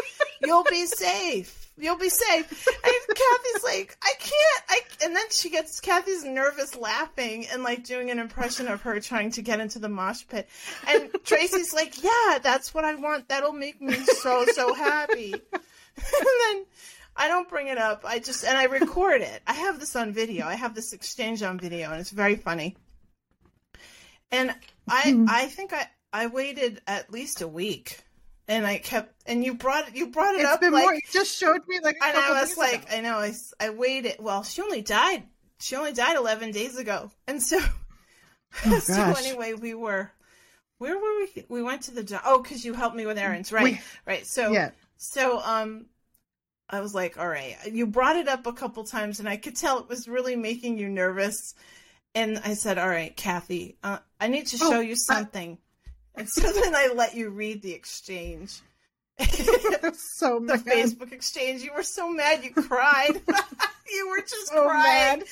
you'll 0.42 0.64
be 0.64 0.86
safe. 0.86 1.70
You'll 1.78 1.98
be 1.98 2.10
safe. 2.10 2.68
And 2.68 3.18
Kathy's 3.18 3.64
like, 3.64 3.98
I 4.02 4.14
can't. 4.20 4.64
I 4.70 4.82
and 5.04 5.16
then 5.16 5.26
she 5.32 5.50
gets 5.50 5.80
Kathy's 5.80 6.24
nervous 6.24 6.76
laughing 6.76 7.48
and 7.52 7.64
like 7.64 7.84
doing 7.84 8.12
an 8.12 8.20
impression 8.20 8.68
of 8.68 8.82
her 8.82 9.00
trying 9.00 9.32
to 9.32 9.42
get 9.42 9.60
into 9.60 9.80
the 9.80 9.90
mosh 9.90 10.24
pit. 10.30 10.48
And 10.88 11.10
Tracy's 11.24 11.74
like, 11.74 12.04
Yeah, 12.04 12.40
that's 12.42 12.74
what 12.74 12.86
I 12.86 12.96
want. 12.96 13.30
That'll 13.30 13.54
make 13.54 13.82
me 13.82 13.96
so 13.96 14.46
so 14.54 14.74
happy. 14.74 15.34
and 15.54 16.28
then 16.46 16.66
I 17.16 17.28
don't 17.28 17.50
bring 17.50 17.68
it 17.68 17.78
up. 17.78 18.04
I 18.06 18.20
just 18.20 18.44
and 18.46 18.58
I 18.58 18.66
record 18.66 19.22
it. 19.22 19.42
I 19.46 19.54
have 19.54 19.80
this 19.80 19.96
on 19.96 20.14
video. 20.14 20.46
I 20.46 20.56
have 20.56 20.74
this 20.76 20.94
exchange 20.94 21.44
on 21.44 21.60
video, 21.60 21.92
and 21.92 22.00
it's 22.00 22.10
very 22.12 22.36
funny. 22.36 22.76
And 24.32 24.54
I 24.88 25.24
I 25.28 25.46
think 25.48 25.74
I 25.74 25.88
I 26.14 26.28
waited 26.28 26.82
at 26.88 27.12
least 27.12 27.42
a 27.42 27.48
week 27.48 28.00
and 28.48 28.66
I 28.66 28.78
kept 28.78 29.14
and 29.26 29.44
you 29.44 29.54
brought 29.56 29.88
it 29.90 29.96
you 29.96 30.08
brought 30.08 30.36
it 30.36 30.42
it's 30.42 30.50
up 30.50 30.62
been 30.62 30.74
like 30.74 30.84
more, 30.84 30.94
you 30.94 31.02
just 31.12 31.38
showed 31.38 31.62
me 31.68 31.80
like 31.82 31.96
a 32.02 32.06
and 32.06 32.18
I 32.18 32.42
was 32.42 32.58
like 32.58 32.84
ago. 32.84 32.98
I 32.98 33.02
know 33.02 33.18
I, 33.18 33.34
I 33.60 33.70
waited 33.70 34.16
well 34.20 34.44
she 34.44 34.62
only 34.62 34.82
died 34.82 35.24
she 35.60 35.76
only 35.76 35.94
died 35.94 36.18
11 36.18 36.52
days 36.52 36.78
ago 36.78 37.12
and 37.28 37.42
so 37.42 37.60
Oh, 38.66 38.80
so 38.80 38.96
gosh. 38.96 39.26
anyway 39.26 39.54
we 39.54 39.74
were 39.74 40.12
where 40.80 40.98
were 40.98 41.20
we 41.36 41.46
we 41.48 41.64
went 41.64 41.84
to 41.84 41.92
the 41.92 42.22
oh 42.26 42.42
because 42.42 42.66
you 42.66 42.74
helped 42.74 42.96
me 42.96 43.06
with 43.06 43.18
errands 43.18 43.52
right 43.54 43.64
We- 43.76 43.82
right 44.06 44.26
so 44.26 44.52
yeah. 44.52 44.72
so 44.98 45.40
um 45.40 45.86
I 46.72 46.80
was 46.82 46.96
like 46.96 47.18
all 47.20 47.28
right 47.28 47.58
you 47.72 47.86
brought 47.88 48.16
it 48.16 48.28
up 48.28 48.48
a 48.48 48.54
couple 48.54 48.84
times 48.84 49.20
and 49.20 49.28
I 49.30 49.38
could 49.38 49.56
tell 49.56 49.80
it 49.80 49.90
was 49.90 50.08
really 50.08 50.36
making 50.36 50.78
you 50.78 50.90
nervous 50.90 51.54
and 52.16 52.40
I 52.44 52.54
said 52.54 52.78
all 52.78 52.88
right 52.90 53.16
Kathy 53.16 53.76
uh, 53.84 53.98
I 54.20 54.28
need 54.28 54.48
to 54.48 54.58
Oh, 54.62 54.72
show 54.72 54.80
you 54.80 54.94
I- 54.94 54.96
something 54.96 55.58
and 56.16 56.28
so 56.30 56.42
then 56.62 56.76
I 56.76 56.92
let 56.96 57.16
you 57.16 57.30
read 57.30 57.62
the 57.62 57.74
exchange 57.74 58.62
so 59.20 60.40
the 60.40 60.62
mad. 60.66 60.66
Facebook 60.66 61.12
exchange. 61.12 61.62
You 61.62 61.72
were 61.76 61.84
so 61.84 62.12
mad 62.12 62.44
you 62.44 62.52
cried. 62.52 63.22
you 63.92 64.10
were 64.10 64.22
just 64.22 64.48
So 64.48 64.64
crying. 64.64 65.20
mad. 65.20 65.24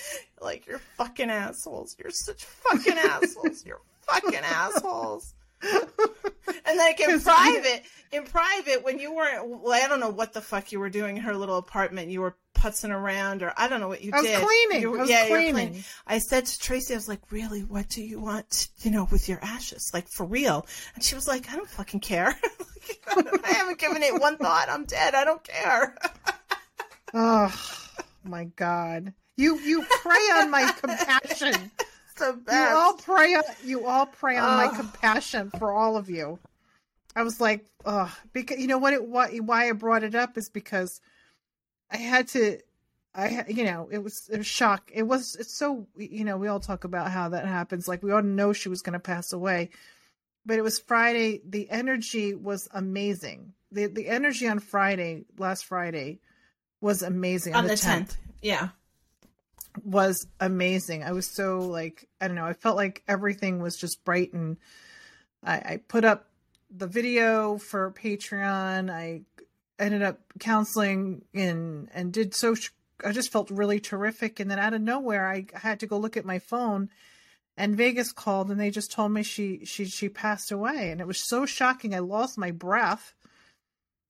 Like 0.42 0.68
you're 0.68 0.82
fucking 0.98 1.30
assholes. 1.32 1.96
You're 1.98 2.12
such 2.12 2.44
fucking 2.44 2.98
assholes. 2.98 3.66
You're 3.66 3.82
fucking 4.02 4.36
assholes. 4.44 5.34
And 5.62 6.78
like 6.78 7.00
in 7.00 7.20
private, 7.22 7.84
in 8.12 8.24
private, 8.24 8.84
when 8.84 9.00
you 9.00 9.14
weren't, 9.14 9.48
well, 9.48 9.74
I 9.74 9.88
don't 9.88 10.00
know 10.00 10.10
what 10.10 10.34
the 10.34 10.42
fuck 10.42 10.72
you 10.72 10.80
were 10.80 10.90
doing 10.90 11.18
in 11.18 11.24
her 11.24 11.36
little 11.36 11.58
apartment. 11.58 12.10
You 12.10 12.22
were 12.22 12.36
putzing 12.56 12.92
around, 12.92 13.44
or 13.44 13.54
I 13.58 13.68
don't 13.68 13.80
know 13.80 13.88
what 13.88 14.02
you 14.04 14.12
I 14.14 14.18
was 14.22 14.26
did. 14.26 14.42
cleaning. 14.42 14.82
You, 14.82 14.96
I 14.96 15.02
was 15.02 15.10
yeah, 15.10 15.24
were 15.24 15.38
cleaning. 15.38 15.84
I 16.06 16.20
said 16.20 16.46
to 16.46 16.60
Tracy, 16.60 16.94
I 16.94 16.98
was 16.98 17.08
like, 17.08 17.22
really, 17.32 17.64
what 17.64 17.90
do 17.90 18.02
you 18.04 18.20
want, 18.20 18.70
you 18.80 18.92
know, 18.92 19.08
with 19.12 19.30
your 19.30 19.40
ashes? 19.42 19.92
Like, 19.94 20.08
for 20.08 20.26
real? 20.26 20.66
And 20.96 21.04
she 21.04 21.16
was 21.16 21.28
like, 21.28 21.52
I 21.52 21.56
don't 21.56 21.70
fucking 21.70 22.02
care. 22.02 22.36
I 23.16 23.54
haven't 23.54 23.80
given 23.80 24.02
it 24.04 24.20
one 24.20 24.38
thought. 24.38 24.68
I'm 24.70 24.86
dead. 24.86 25.16
I 25.16 25.24
don't 25.24 25.44
care. 25.44 25.96
Oh 27.12 27.52
my 28.24 28.44
god. 28.56 29.14
You 29.36 29.58
you 29.60 29.84
prey 30.02 30.30
on 30.36 30.52
my 30.52 30.72
compassion. 30.80 31.72
It's 32.22 32.46
the 32.46 32.54
You 32.54 32.68
all 32.76 32.94
prey. 32.94 33.36
on 33.36 33.44
you 33.64 33.86
all 33.86 34.06
prey 34.06 34.38
on 34.38 34.58
my 34.58 34.76
compassion 34.76 35.52
for 35.58 35.72
all 35.72 35.98
of 35.98 36.10
you. 36.10 36.40
I 37.16 37.24
was 37.24 37.42
like, 37.42 37.66
oh, 37.86 38.16
because 38.34 38.60
you 38.60 38.68
know 38.68 38.78
what 38.78 38.94
it 38.94 39.06
what 39.06 39.32
why 39.42 39.70
I 39.70 39.72
brought 39.74 40.04
it 40.04 40.16
up 40.16 40.38
is 40.38 40.50
because 40.50 41.02
I 41.92 41.98
had 41.98 42.28
to 42.30 42.60
I 43.16 43.46
you 43.48 43.64
know, 43.64 43.90
it 43.92 44.00
was 44.00 44.30
it 44.32 44.38
was 44.38 44.48
shock. 44.48 44.92
It 44.94 45.04
was 45.04 45.36
it's 45.36 45.54
so 45.54 45.88
you 45.98 46.24
know, 46.24 46.38
we 46.38 46.48
all 46.48 46.60
talk 46.60 46.84
about 46.84 47.12
how 47.12 47.30
that 47.30 47.46
happens 47.46 47.88
like 47.88 48.04
we 48.04 48.12
all 48.12 48.22
know 48.22 48.54
she 48.54 48.70
was 48.70 48.82
going 48.82 48.94
to 48.94 49.00
pass 49.00 49.34
away. 49.34 49.72
But 50.46 50.58
it 50.58 50.62
was 50.62 50.80
Friday, 50.80 51.42
the 51.48 51.70
energy 51.70 52.34
was 52.34 52.70
amazing. 52.72 53.54
The 53.72 53.88
the 53.88 54.08
energy 54.08 54.48
on 54.48 54.60
Friday, 54.60 55.26
last 55.38 55.66
Friday 55.66 56.20
was 56.82 57.02
amazing 57.02 57.56
on 57.56 57.68
the 57.68 57.74
10th. 57.74 58.16
Yeah. 58.42 58.70
Was 59.86 60.28
amazing. 60.40 61.04
I 61.04 61.12
was 61.12 61.28
so 61.28 61.60
like 61.60 62.08
I 62.20 62.28
don't 62.28 62.36
know. 62.36 62.46
I 62.46 62.54
felt 62.54 62.76
like 62.76 63.04
everything 63.08 63.62
was 63.62 63.78
just 63.78 64.04
bright, 64.04 64.34
and 64.34 64.58
I, 65.44 65.54
I 65.56 65.82
put 65.88 66.06
up 66.06 66.30
the 66.70 66.88
video 66.88 67.58
for 67.58 67.92
Patreon. 67.92 68.90
I 68.92 69.22
ended 69.78 70.02
up 70.02 70.20
counseling 70.40 71.24
and 71.34 71.90
and 71.94 72.14
did 72.14 72.36
so. 72.36 72.56
I 73.04 73.12
just 73.12 73.32
felt 73.32 73.50
really 73.50 73.80
terrific, 73.80 74.40
and 74.40 74.52
then 74.52 74.60
out 74.60 74.74
of 74.74 74.82
nowhere, 74.82 75.30
I 75.30 75.46
had 75.54 75.80
to 75.80 75.88
go 75.88 75.98
look 75.98 76.18
at 76.18 76.26
my 76.26 76.40
phone, 76.40 76.90
and 77.56 77.78
Vegas 77.78 78.12
called, 78.12 78.52
and 78.52 78.60
they 78.60 78.72
just 78.72 78.92
told 78.92 79.12
me 79.12 79.24
she 79.24 79.66
she 79.66 79.86
she 79.86 80.10
passed 80.10 80.52
away, 80.52 80.92
and 80.92 81.02
it 81.02 81.08
was 81.08 81.28
so 81.28 81.46
shocking. 81.46 81.96
I 81.96 82.00
lost 82.00 82.38
my 82.38 82.52
breath 82.52 83.14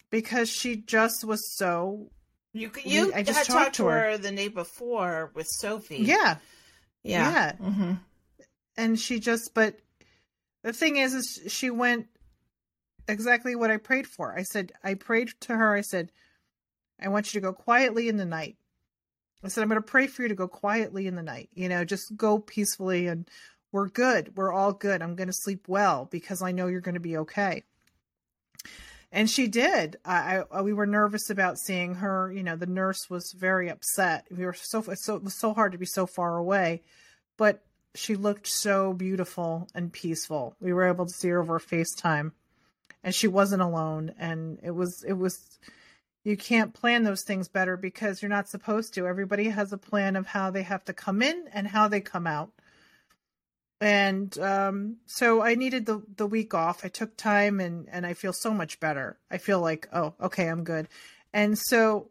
because 0.09 0.49
she 0.49 0.75
just 0.75 1.23
was 1.23 1.55
so. 1.55 2.11
You 2.53 2.71
you 2.83 3.13
I 3.13 3.23
just 3.23 3.37
had 3.37 3.47
talked 3.47 3.65
talked 3.65 3.75
to 3.75 3.85
her. 3.85 4.11
her 4.11 4.17
the 4.17 4.31
day 4.31 4.47
before 4.47 5.31
with 5.35 5.47
Sophie. 5.47 5.97
Yeah, 5.97 6.37
yeah. 7.03 7.31
yeah. 7.31 7.55
hmm 7.55 7.93
and 8.79 8.97
she 8.97 9.19
just 9.19 9.53
but 9.53 9.75
the 10.63 10.73
thing 10.73 10.97
is 10.97 11.13
is 11.13 11.39
she 11.49 11.69
went 11.69 12.07
exactly 13.07 13.55
what 13.55 13.69
i 13.69 13.77
prayed 13.77 14.07
for. 14.07 14.33
I 14.37 14.43
said 14.43 14.71
i 14.83 14.93
prayed 14.93 15.29
to 15.41 15.55
her. 15.55 15.75
I 15.75 15.81
said 15.81 16.11
i 16.99 17.09
want 17.09 17.33
you 17.33 17.41
to 17.41 17.45
go 17.45 17.53
quietly 17.53 18.07
in 18.07 18.17
the 18.17 18.25
night. 18.25 18.57
I 19.43 19.49
said 19.49 19.61
i'm 19.61 19.69
going 19.69 19.81
to 19.81 19.87
pray 19.87 20.07
for 20.07 20.21
you 20.23 20.29
to 20.29 20.35
go 20.35 20.47
quietly 20.47 21.07
in 21.07 21.15
the 21.15 21.23
night. 21.23 21.49
You 21.53 21.69
know 21.69 21.83
just 21.85 22.15
go 22.15 22.39
peacefully 22.39 23.07
and 23.07 23.27
we're 23.71 23.89
good. 23.89 24.35
We're 24.35 24.51
all 24.53 24.73
good. 24.73 25.03
I'm 25.03 25.15
going 25.15 25.27
to 25.27 25.33
sleep 25.33 25.67
well 25.67 26.07
because 26.09 26.41
i 26.41 26.51
know 26.51 26.67
you're 26.67 26.81
going 26.81 26.95
to 26.95 26.99
be 27.01 27.17
okay 27.17 27.63
and 29.11 29.29
she 29.29 29.47
did 29.47 29.97
I, 30.05 30.43
I 30.51 30.59
uh, 30.59 30.63
we 30.63 30.73
were 30.73 30.85
nervous 30.85 31.29
about 31.29 31.57
seeing 31.57 31.95
her 31.95 32.31
you 32.31 32.43
know 32.43 32.55
the 32.55 32.65
nurse 32.65 33.09
was 33.09 33.31
very 33.31 33.69
upset 33.69 34.27
we 34.29 34.45
were 34.45 34.53
so 34.53 34.81
so 34.93 35.15
it 35.15 35.23
was 35.23 35.39
so 35.39 35.53
hard 35.53 35.71
to 35.71 35.77
be 35.77 35.85
so 35.85 36.05
far 36.05 36.37
away 36.37 36.81
but 37.37 37.63
she 37.95 38.15
looked 38.15 38.47
so 38.47 38.93
beautiful 38.93 39.67
and 39.73 39.91
peaceful. 39.91 40.55
We 40.59 40.73
were 40.73 40.87
able 40.87 41.05
to 41.05 41.13
see 41.13 41.29
her 41.29 41.41
over 41.41 41.59
FaceTime 41.59 42.31
and 43.03 43.15
she 43.15 43.27
wasn't 43.27 43.61
alone 43.61 44.13
and 44.19 44.59
it 44.61 44.71
was 44.71 45.03
it 45.03 45.13
was 45.13 45.59
you 46.23 46.35
can't 46.37 46.73
plan 46.73 47.03
those 47.03 47.23
things 47.23 47.47
better 47.47 47.77
because 47.77 48.21
you're 48.21 48.29
not 48.29 48.49
supposed 48.49 48.93
to. 48.93 49.07
Everybody 49.07 49.49
has 49.49 49.71
a 49.71 49.77
plan 49.77 50.15
of 50.15 50.27
how 50.27 50.51
they 50.51 50.63
have 50.63 50.83
to 50.85 50.93
come 50.93 51.21
in 51.21 51.45
and 51.53 51.67
how 51.67 51.87
they 51.87 52.01
come 52.01 52.27
out. 52.27 52.51
And 53.81 54.37
um 54.39 54.97
so 55.05 55.41
I 55.41 55.55
needed 55.55 55.85
the 55.85 56.03
the 56.15 56.27
week 56.27 56.53
off. 56.53 56.83
I 56.83 56.89
took 56.89 57.15
time 57.15 57.59
and 57.59 57.87
and 57.91 58.05
I 58.05 58.13
feel 58.13 58.33
so 58.33 58.53
much 58.53 58.79
better. 58.79 59.17
I 59.31 59.37
feel 59.37 59.61
like, 59.61 59.87
oh, 59.93 60.13
okay, 60.21 60.47
I'm 60.47 60.63
good. 60.63 60.87
And 61.33 61.57
so 61.57 62.09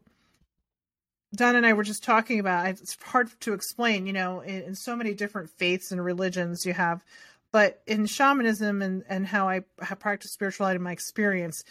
Don 1.35 1.55
and 1.55 1.65
I 1.65 1.73
were 1.73 1.83
just 1.83 2.03
talking 2.03 2.39
about 2.39 2.67
it's 2.67 2.97
hard 3.03 3.29
to 3.41 3.53
explain, 3.53 4.07
you 4.07 4.13
know, 4.13 4.39
in, 4.41 4.63
in 4.63 4.75
so 4.75 4.95
many 4.95 5.13
different 5.13 5.51
faiths 5.51 5.91
and 5.91 6.03
religions 6.03 6.65
you 6.65 6.73
have, 6.73 7.03
but 7.51 7.81
in 7.85 8.07
shamanism 8.07 8.81
and, 8.81 9.03
and 9.07 9.27
how 9.27 9.47
I 9.47 9.61
have 9.79 9.99
practiced 9.99 10.33
spirituality 10.33 10.77
in 10.77 10.81
my 10.81 10.91
experience, 10.91 11.63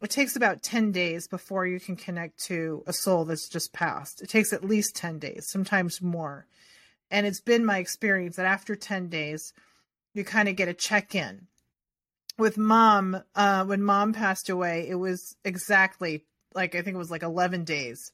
it 0.00 0.10
takes 0.10 0.36
about 0.36 0.62
10 0.62 0.92
days 0.92 1.26
before 1.26 1.66
you 1.66 1.80
can 1.80 1.96
connect 1.96 2.42
to 2.44 2.82
a 2.86 2.92
soul 2.92 3.24
that's 3.24 3.48
just 3.48 3.72
passed. 3.72 4.22
It 4.22 4.28
takes 4.28 4.52
at 4.52 4.64
least 4.64 4.96
10 4.96 5.18
days, 5.18 5.46
sometimes 5.48 6.00
more. 6.00 6.46
And 7.10 7.26
it's 7.26 7.40
been 7.40 7.64
my 7.64 7.78
experience 7.78 8.36
that 8.36 8.46
after 8.46 8.74
10 8.74 9.08
days, 9.08 9.52
you 10.14 10.24
kind 10.24 10.48
of 10.48 10.56
get 10.56 10.68
a 10.68 10.74
check 10.74 11.14
in. 11.14 11.46
With 12.38 12.58
mom, 12.58 13.22
uh, 13.34 13.64
when 13.64 13.82
mom 13.82 14.12
passed 14.12 14.50
away, 14.50 14.86
it 14.88 14.96
was 14.96 15.36
exactly 15.44 16.24
like, 16.54 16.74
I 16.74 16.82
think 16.82 16.94
it 16.94 16.98
was 16.98 17.10
like 17.10 17.22
11 17.22 17.64
days 17.64 18.12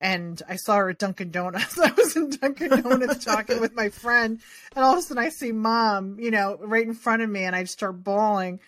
and 0.00 0.40
I 0.48 0.56
saw 0.56 0.76
her 0.76 0.90
at 0.90 0.98
Dunkin' 0.98 1.30
Donuts. 1.30 1.78
I 1.82 1.92
was 1.92 2.16
in 2.16 2.30
Dunkin' 2.30 2.82
Donuts 2.82 3.24
talking 3.24 3.60
with 3.60 3.74
my 3.74 3.90
friend, 3.90 4.40
and 4.74 4.84
all 4.84 4.94
of 4.94 4.98
a 4.98 5.02
sudden 5.02 5.22
I 5.22 5.28
see 5.28 5.52
mom, 5.52 6.18
you 6.18 6.30
know, 6.30 6.58
right 6.60 6.86
in 6.86 6.94
front 6.94 7.22
of 7.22 7.28
me, 7.28 7.44
and 7.44 7.54
I 7.54 7.64
start 7.64 8.02
bawling 8.02 8.60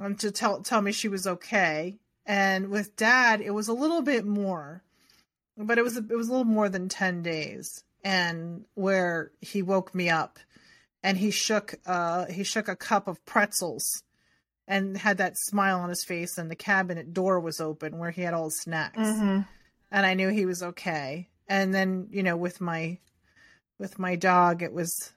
um, 0.00 0.16
to 0.16 0.30
tell 0.30 0.62
tell 0.62 0.82
me 0.82 0.92
she 0.92 1.08
was 1.08 1.26
okay. 1.26 1.96
And 2.26 2.70
with 2.70 2.96
dad, 2.96 3.40
it 3.40 3.52
was 3.52 3.68
a 3.68 3.74
little 3.74 4.02
bit 4.02 4.24
more, 4.24 4.82
but 5.56 5.78
it 5.78 5.84
was 5.84 5.96
it 5.96 6.08
was 6.10 6.28
a 6.28 6.30
little 6.30 6.44
more 6.44 6.68
than 6.68 6.88
ten 6.88 7.22
days, 7.22 7.83
and 8.04 8.64
where 8.74 9.32
he 9.40 9.62
woke 9.62 9.94
me 9.94 10.08
up, 10.10 10.38
and 11.02 11.18
he 11.18 11.32
shook 11.32 11.74
uh 11.86 12.26
he 12.26 12.44
shook 12.44 12.68
a 12.68 12.76
cup 12.76 13.08
of 13.08 13.24
pretzels. 13.24 14.02
And 14.66 14.96
had 14.96 15.18
that 15.18 15.36
smile 15.36 15.80
on 15.80 15.90
his 15.90 16.04
face, 16.04 16.38
and 16.38 16.50
the 16.50 16.56
cabinet 16.56 17.12
door 17.12 17.38
was 17.38 17.60
open 17.60 17.98
where 17.98 18.10
he 18.10 18.22
had 18.22 18.32
all 18.32 18.44
his 18.44 18.62
snacks 18.62 18.96
hmm 18.98 19.40
and 19.94 20.04
I 20.04 20.14
knew 20.14 20.28
he 20.28 20.44
was 20.44 20.62
okay. 20.62 21.28
And 21.48 21.72
then, 21.72 22.08
you 22.10 22.24
know, 22.24 22.36
with 22.36 22.60
my 22.60 22.98
with 23.78 23.98
my 23.98 24.16
dog, 24.16 24.60
it 24.60 24.72
was 24.72 25.12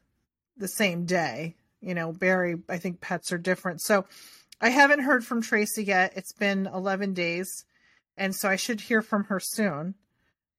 the 0.55 0.67
same 0.67 1.05
day. 1.05 1.55
You 1.81 1.95
know, 1.95 2.11
Barry, 2.11 2.57
I 2.69 2.77
think 2.77 3.01
pets 3.01 3.31
are 3.31 3.39
different. 3.39 3.81
So 3.81 4.05
I 4.61 4.69
haven't 4.69 5.01
heard 5.01 5.25
from 5.25 5.41
Tracy 5.41 5.83
yet. 5.83 6.13
It's 6.15 6.31
been 6.31 6.67
11 6.67 7.13
days, 7.13 7.65
and 8.15 8.35
so 8.35 8.47
I 8.49 8.55
should 8.55 8.81
hear 8.81 9.01
from 9.01 9.25
her 9.25 9.39
soon. 9.39 9.95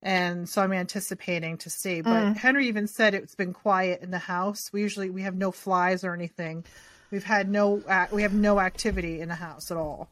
And 0.01 0.47
so 0.47 0.61
I'm 0.61 0.71
anticipating 0.71 1.57
to 1.59 1.69
see. 1.69 2.01
But 2.01 2.23
Mm. 2.23 2.37
Henry 2.37 2.67
even 2.67 2.87
said 2.87 3.13
it's 3.13 3.35
been 3.35 3.53
quiet 3.53 4.01
in 4.01 4.11
the 4.11 4.17
house. 4.19 4.71
We 4.71 4.81
usually 4.81 5.09
we 5.09 5.23
have 5.23 5.35
no 5.35 5.51
flies 5.51 6.03
or 6.03 6.13
anything. 6.13 6.63
We've 7.11 7.23
had 7.23 7.49
no 7.49 7.81
we 8.11 8.21
have 8.21 8.33
no 8.33 8.59
activity 8.59 9.19
in 9.19 9.27
the 9.29 9.35
house 9.35 9.71
at 9.71 9.77
all 9.77 10.09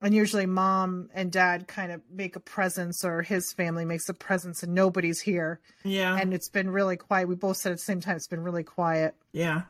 and 0.00 0.14
usually 0.14 0.46
mom 0.46 1.10
and 1.12 1.32
dad 1.32 1.66
kind 1.66 1.90
of 1.90 2.00
make 2.08 2.36
a 2.36 2.40
presence 2.40 3.04
or 3.04 3.22
his 3.22 3.52
family 3.52 3.84
makes 3.84 4.08
a 4.08 4.14
presence 4.14 4.62
and 4.62 4.72
nobody's 4.74 5.20
here 5.20 5.58
Yeah. 5.82 6.16
and 6.16 6.32
it's 6.32 6.48
been 6.48 6.70
really 6.70 6.96
quiet 6.96 7.26
we 7.26 7.34
both 7.34 7.56
said 7.56 7.72
at 7.72 7.78
the 7.78 7.84
same 7.84 8.00
time 8.00 8.14
it's 8.14 8.28
been 8.28 8.44
really 8.44 8.62
quiet 8.62 9.16
yeah. 9.32 9.62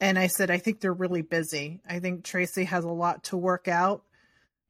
and 0.00 0.18
i 0.18 0.26
said 0.26 0.50
i 0.50 0.58
think 0.58 0.80
they're 0.80 0.92
really 0.92 1.22
busy 1.22 1.78
i 1.88 2.00
think 2.00 2.24
tracy 2.24 2.64
has 2.64 2.84
a 2.84 2.88
lot 2.88 3.22
to 3.24 3.36
work 3.36 3.68
out 3.68 4.02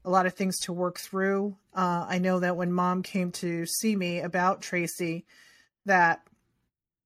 a 0.09 0.11
lot 0.11 0.25
of 0.25 0.33
things 0.33 0.59
to 0.61 0.73
work 0.73 0.99
through. 0.99 1.55
Uh, 1.75 2.07
i 2.09 2.19
know 2.19 2.41
that 2.41 2.57
when 2.57 2.73
mom 2.73 3.03
came 3.03 3.31
to 3.31 3.67
see 3.67 3.95
me 3.95 4.21
about 4.21 4.63
tracy 4.63 5.25
that 5.87 6.27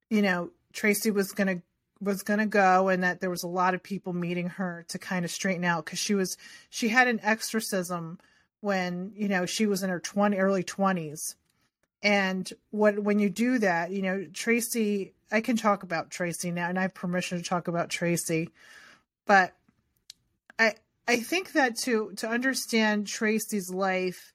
you 0.09 0.23
know 0.23 0.51
tracy 0.73 1.11
was 1.11 1.33
to 1.33 1.61
was 2.01 2.23
to 2.23 2.47
go 2.47 2.89
and 2.89 3.03
that 3.03 3.21
there 3.21 3.29
was 3.31 3.43
a 3.43 3.49
lot 3.49 3.75
of 3.75 3.83
people 3.83 4.13
meeting 4.13 4.49
her 4.49 4.85
to 4.89 4.99
kind 4.99 5.25
of 5.25 5.31
straighten 5.31 5.65
out 5.65 5.85
because 5.85 5.99
she 5.99 6.15
was 6.15 6.37
she 6.71 6.89
had 6.89 7.09
an 7.09 7.21
exorcism 7.23 8.19
when 8.61 9.13
you 9.15 9.29
know 9.29 9.47
she 9.47 9.67
was 9.67 9.83
in 9.83 9.91
her 9.91 10.01
20 10.01 10.37
early 10.39 10.65
20s 10.65 11.35
and 12.03 12.53
what 12.71 12.99
when 12.99 13.19
you 13.19 13.29
do 13.29 13.59
that 13.59 13.91
you 13.91 14.01
know 14.01 14.27
tracy 14.33 15.13
i 15.31 15.41
can 15.41 15.57
talk 15.57 15.83
about 15.83 16.11
tracy 16.11 16.51
now 16.51 16.69
and 16.69 16.79
i 16.79 16.83
have 16.83 16.95
permission 16.95 17.37
to 17.37 17.45
talk 17.45 17.69
about 17.69 17.91
tracy 17.91 18.49
but 19.27 19.55
i 20.59 20.75
i 21.09 21.17
think 21.17 21.53
that 21.53 21.77
to 21.77 22.13
to 22.17 22.29
understand 22.29 23.07
tracy's 23.07 23.71
life 23.71 24.33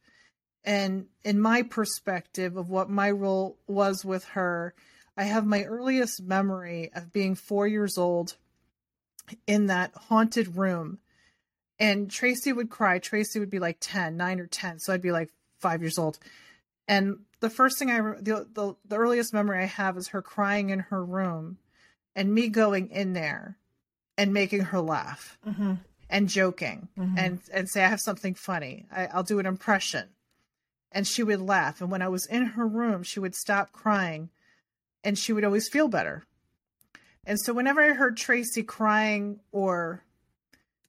and 0.64 1.06
in 1.24 1.40
my 1.40 1.62
perspective 1.62 2.58
of 2.58 2.70
what 2.70 2.90
my 2.90 3.10
role 3.10 3.58
was 3.68 4.04
with 4.04 4.26
her 4.26 4.74
I 5.18 5.24
have 5.24 5.48
my 5.48 5.64
earliest 5.64 6.22
memory 6.22 6.92
of 6.94 7.12
being 7.12 7.34
four 7.34 7.68
years 7.68 7.98
old 7.98 8.36
in 9.48 9.66
that 9.66 9.92
haunted 9.96 10.56
room. 10.56 11.00
And 11.80 12.10
Tracy 12.10 12.54
would 12.54 12.70
cry. 12.70 13.00
Tracy 13.00 13.40
would 13.40 13.50
be 13.50 13.60
like 13.60 13.78
10, 13.80 14.16
9 14.16 14.40
or 14.40 14.48
10. 14.48 14.80
So 14.80 14.94
I'd 14.94 15.02
be 15.02 15.12
like 15.12 15.32
five 15.60 15.82
years 15.82 15.98
old. 15.98 16.20
And 16.88 17.22
the 17.40 17.50
first 17.50 17.80
thing 17.80 17.90
I, 17.90 18.00
the, 18.00 18.48
the, 18.54 18.76
the 18.86 18.96
earliest 18.96 19.34
memory 19.34 19.64
I 19.64 19.66
have 19.66 19.98
is 19.98 20.10
her 20.10 20.22
crying 20.22 20.70
in 20.70 20.80
her 20.80 21.04
room 21.04 21.58
and 22.16 22.34
me 22.34 22.48
going 22.48 22.92
in 22.92 23.14
there 23.14 23.58
and 24.18 24.34
making 24.34 24.62
her 24.62 24.80
laugh 24.80 25.38
hmm 25.44 25.74
and 26.10 26.30
joking 26.30 26.88
Mhm. 26.98 27.18
and, 27.18 27.42
and 27.54 27.70
say, 27.70 27.84
I 27.84 27.88
have 27.88 28.02
something 28.02 28.34
funny. 28.34 28.86
I, 28.92 29.08
I'll 29.08 29.24
do 29.24 29.40
an 29.40 29.46
impression. 29.46 30.10
And 30.92 31.06
she 31.06 31.22
would 31.24 31.42
laugh. 31.42 31.82
And 31.82 31.92
when 31.92 32.02
I 32.02 32.08
was 32.08 32.26
in 32.26 32.46
her 32.46 32.66
room, 32.68 33.04
she 33.04 33.20
would 33.20 33.36
stop 33.36 33.72
crying 33.72 34.30
and 35.04 35.18
she 35.18 35.34
would 35.34 35.44
always 35.44 35.68
feel 35.68 35.88
better. 35.90 36.26
And 37.26 37.40
so 37.40 37.54
whenever 37.54 37.82
I 37.82 37.94
heard 37.94 38.16
Tracy 38.16 38.64
crying 38.64 39.42
or 39.52 40.04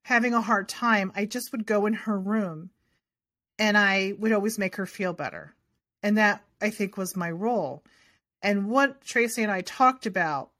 having 0.02 0.34
a 0.34 0.40
hard 0.40 0.68
time, 0.68 1.10
I 1.16 1.24
just 1.24 1.50
would 1.50 1.66
go 1.66 1.84
in 1.86 1.94
her 1.94 2.18
room 2.18 2.70
and 3.58 3.76
I 3.76 4.14
would 4.18 4.30
always 4.32 4.56
make 4.56 4.76
her 4.76 4.86
feel 4.86 5.12
better. 5.12 5.54
And 6.02 6.16
that 6.16 6.44
I 6.60 6.70
think 6.70 6.96
was 6.96 7.16
my 7.16 7.30
role. 7.30 7.82
And 8.40 8.70
what 8.70 9.00
Tracy 9.00 9.42
and 9.42 9.50
I 9.50 9.62
talked 9.62 10.06
about 10.06 10.50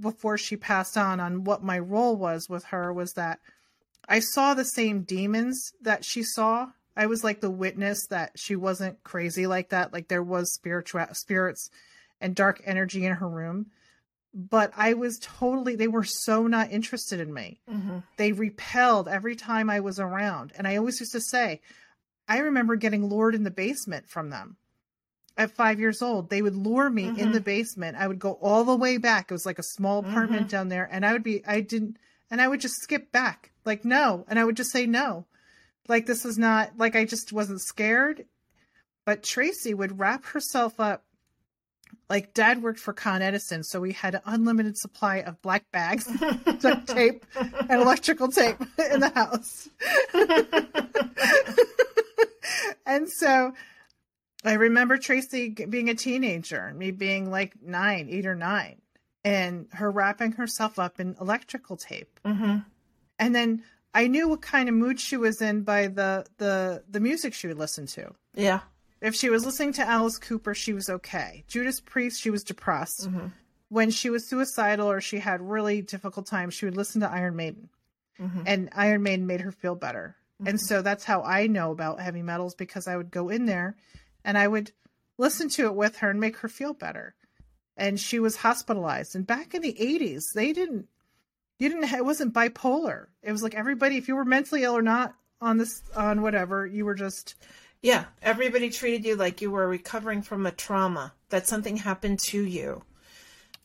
before 0.00 0.38
she 0.38 0.56
passed 0.56 0.96
on 0.96 1.20
on 1.20 1.44
what 1.44 1.62
my 1.62 1.78
role 1.78 2.16
was 2.16 2.48
with 2.48 2.64
her 2.64 2.90
was 2.92 3.12
that 3.12 3.38
I 4.08 4.20
saw 4.20 4.54
the 4.54 4.64
same 4.64 5.02
demons 5.02 5.72
that 5.82 6.04
she 6.04 6.22
saw. 6.22 6.68
I 6.96 7.06
was 7.06 7.22
like 7.22 7.40
the 7.40 7.50
witness 7.50 8.06
that 8.08 8.32
she 8.36 8.56
wasn't 8.56 9.02
crazy 9.04 9.46
like 9.46 9.68
that. 9.68 9.92
Like 9.92 10.08
there 10.08 10.22
was 10.22 10.52
spiritual 10.52 11.06
spirits 11.12 11.70
and 12.20 12.34
dark 12.34 12.60
energy 12.64 13.04
in 13.04 13.12
her 13.16 13.28
room. 13.28 13.66
But 14.34 14.72
I 14.76 14.94
was 14.94 15.18
totally 15.20 15.76
they 15.76 15.88
were 15.88 16.04
so 16.04 16.46
not 16.46 16.72
interested 16.72 17.20
in 17.20 17.32
me. 17.32 17.60
hmm 17.68 17.98
They 18.16 18.32
repelled 18.32 19.08
every 19.08 19.36
time 19.36 19.70
I 19.70 19.80
was 19.80 20.00
around. 20.00 20.52
And 20.56 20.66
I 20.66 20.76
always 20.76 21.00
used 21.00 21.12
to 21.12 21.20
say, 21.20 21.60
I 22.26 22.38
remember 22.38 22.76
getting 22.76 23.06
lured 23.06 23.34
in 23.34 23.44
the 23.44 23.50
basement 23.50 24.08
from 24.08 24.30
them. 24.30 24.56
At 25.36 25.52
five 25.54 25.78
years 25.78 26.02
old, 26.02 26.30
they 26.30 26.42
would 26.42 26.56
lure 26.56 26.90
me 26.90 27.12
in 27.16 27.28
Mhm. 27.28 27.32
the 27.32 27.40
basement. 27.40 27.96
I 27.96 28.08
would 28.08 28.18
go 28.18 28.32
all 28.32 28.64
the 28.64 28.74
way 28.76 28.96
back. 28.98 29.30
It 29.30 29.34
was 29.34 29.46
like 29.46 29.60
a 29.60 29.62
small 29.62 30.00
apartment 30.00 30.50
down 30.50 30.68
there, 30.68 30.88
and 30.90 31.06
I 31.06 31.12
would 31.12 31.22
be, 31.22 31.46
I 31.46 31.60
didn't, 31.60 31.96
and 32.30 32.40
I 32.40 32.48
would 32.48 32.60
just 32.60 32.80
skip 32.82 33.10
back, 33.12 33.52
like 33.64 33.84
no, 33.84 34.24
and 34.28 34.38
I 34.38 34.44
would 34.44 34.56
just 34.56 34.70
say 34.70 34.86
no, 34.86 35.26
Like 35.88 36.06
this 36.06 36.24
was 36.24 36.38
not 36.38 36.76
like 36.78 36.96
I 36.96 37.04
just 37.04 37.32
wasn't 37.32 37.60
scared. 37.60 38.26
But 39.04 39.22
Tracy 39.22 39.72
would 39.72 39.98
wrap 39.98 40.24
herself 40.26 40.78
up 40.78 41.04
like 42.10 42.32
dad 42.34 42.62
worked 42.62 42.80
for 42.80 42.92
Con 42.92 43.22
Edison, 43.22 43.62
so 43.62 43.80
we 43.80 43.92
had 43.92 44.14
an 44.14 44.22
unlimited 44.24 44.76
supply 44.78 45.16
of 45.16 45.40
black 45.42 45.70
bags, 45.72 46.06
duct 46.60 46.86
tape, 46.94 47.24
and 47.36 47.82
electrical 47.82 48.28
tape 48.28 48.56
in 48.92 49.00
the 49.00 49.10
house. 49.14 49.68
and 52.86 53.08
so 53.10 53.52
I 54.44 54.54
remember 54.54 54.96
Tracy 54.96 55.50
being 55.50 55.88
a 55.90 55.94
teenager, 55.94 56.72
me 56.74 56.90
being 56.90 57.30
like 57.30 57.54
nine, 57.62 58.08
eight 58.10 58.26
or 58.26 58.34
nine, 58.34 58.80
and 59.24 59.66
her 59.72 59.90
wrapping 59.90 60.32
herself 60.32 60.78
up 60.78 61.00
in 61.00 61.16
electrical 61.20 61.76
tape. 61.76 62.20
Mm-hmm. 62.24 62.58
And 63.18 63.34
then 63.34 63.62
I 63.94 64.06
knew 64.06 64.28
what 64.28 64.42
kind 64.42 64.68
of 64.68 64.74
mood 64.74 65.00
she 65.00 65.16
was 65.16 65.42
in 65.42 65.62
by 65.62 65.88
the 65.88 66.26
the 66.38 66.84
the 66.88 67.00
music 67.00 67.34
she 67.34 67.48
would 67.48 67.58
listen 67.58 67.86
to. 67.86 68.14
Yeah. 68.34 68.60
If 69.00 69.14
she 69.14 69.30
was 69.30 69.44
listening 69.44 69.74
to 69.74 69.88
Alice 69.88 70.18
Cooper, 70.18 70.54
she 70.54 70.72
was 70.72 70.88
okay. 70.88 71.44
Judas 71.46 71.80
Priest, 71.80 72.20
she 72.20 72.30
was 72.30 72.42
depressed. 72.42 73.08
Mm-hmm. 73.08 73.28
When 73.68 73.90
she 73.90 74.10
was 74.10 74.26
suicidal 74.26 74.90
or 74.90 75.00
she 75.00 75.18
had 75.18 75.40
really 75.40 75.82
difficult 75.82 76.26
times, 76.26 76.54
she 76.54 76.64
would 76.64 76.76
listen 76.76 77.02
to 77.02 77.10
Iron 77.10 77.36
Maiden. 77.36 77.68
Mm-hmm. 78.20 78.42
And 78.46 78.68
Iron 78.74 79.02
Maiden 79.02 79.26
made 79.26 79.42
her 79.42 79.52
feel 79.52 79.76
better. 79.76 80.16
And 80.46 80.60
so 80.60 80.82
that's 80.82 81.04
how 81.04 81.22
I 81.22 81.48
know 81.48 81.72
about 81.72 82.00
heavy 82.00 82.22
metals 82.22 82.54
because 82.54 82.86
I 82.86 82.96
would 82.96 83.10
go 83.10 83.28
in 83.28 83.46
there 83.46 83.76
and 84.24 84.38
I 84.38 84.46
would 84.46 84.70
listen 85.16 85.48
to 85.50 85.66
it 85.66 85.74
with 85.74 85.96
her 85.98 86.10
and 86.10 86.20
make 86.20 86.38
her 86.38 86.48
feel 86.48 86.74
better. 86.74 87.14
And 87.78 87.98
she 87.98 88.18
was 88.18 88.36
hospitalized. 88.36 89.14
And 89.16 89.26
back 89.26 89.54
in 89.54 89.62
the 89.62 89.72
80s, 89.72 90.32
they 90.34 90.52
didn't 90.52 90.88
you 91.58 91.68
didn't 91.68 91.84
it 91.92 92.04
wasn't 92.04 92.34
bipolar. 92.34 93.06
It 93.22 93.32
was 93.32 93.42
like 93.42 93.54
everybody 93.54 93.96
if 93.96 94.08
you 94.08 94.16
were 94.16 94.24
mentally 94.24 94.64
ill 94.64 94.76
or 94.76 94.82
not 94.82 95.14
on 95.40 95.56
this 95.58 95.82
on 95.96 96.20
whatever, 96.22 96.66
you 96.66 96.84
were 96.84 96.94
just 96.96 97.34
Yeah. 97.80 98.04
Everybody 98.20 98.68
treated 98.70 99.04
you 99.06 99.16
like 99.16 99.40
you 99.40 99.50
were 99.50 99.66
recovering 99.68 100.22
from 100.22 100.44
a 100.46 100.50
trauma, 100.50 101.12
that 101.30 101.46
something 101.46 101.76
happened 101.76 102.18
to 102.20 102.42
you. 102.42 102.82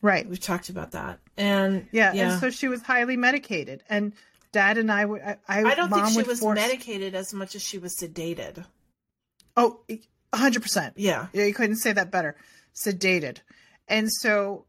right. 0.00 0.28
We've 0.28 0.40
talked 0.40 0.68
about 0.68 0.92
that. 0.92 1.18
And 1.36 1.88
Yeah, 1.92 2.12
yeah. 2.12 2.30
and 2.32 2.40
so 2.40 2.50
she 2.50 2.68
was 2.68 2.82
highly 2.82 3.16
medicated, 3.16 3.82
and 3.88 4.12
Dad 4.52 4.78
and 4.78 4.92
I 4.92 5.04
would. 5.04 5.20
I, 5.20 5.36
I, 5.48 5.62
I 5.64 5.74
don't 5.74 5.90
think 5.90 6.06
she 6.08 6.22
was 6.22 6.38
force- 6.38 6.54
medicated 6.56 7.16
as 7.16 7.34
much 7.34 7.56
as 7.56 7.62
she 7.62 7.78
was 7.78 7.96
sedated. 7.96 8.64
Oh, 9.56 9.80
hundred 10.32 10.62
percent. 10.62 10.94
Yeah. 10.96 11.26
Yeah, 11.32 11.44
you 11.46 11.54
couldn't 11.54 11.76
say 11.76 11.92
that 11.92 12.10
better. 12.12 12.36
Sedated, 12.74 13.38
and 13.88 14.12
so 14.12 14.66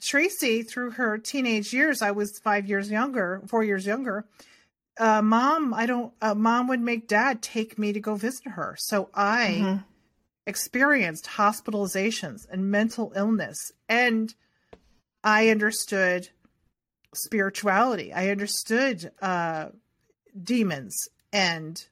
Tracy, 0.00 0.62
through 0.62 0.92
her 0.92 1.18
teenage 1.18 1.72
years, 1.72 2.02
I 2.02 2.10
was 2.10 2.38
five 2.38 2.68
years 2.68 2.90
younger, 2.90 3.42
four 3.48 3.64
years 3.64 3.86
younger. 3.86 4.26
Uh, 4.98 5.22
mom, 5.22 5.72
I 5.74 5.86
don't. 5.86 6.12
Uh, 6.20 6.34
mom 6.34 6.68
would 6.68 6.80
make 6.80 7.08
Dad 7.08 7.42
take 7.42 7.78
me 7.78 7.92
to 7.92 8.00
go 8.00 8.14
visit 8.14 8.46
her, 8.48 8.76
so 8.78 9.10
I 9.14 9.48
Mhm. 9.48 9.84
experienced 10.46 11.26
hospitalizations 11.26 12.46
and 12.50 12.70
mental 12.70 13.12
illness, 13.16 13.72
and 13.88 14.34
I 15.24 15.48
understood 15.48 16.28
spirituality. 17.14 18.12
I 18.12 18.28
understood 18.30 19.10
uh, 19.20 19.70
demons 20.40 21.08
and 21.32 21.84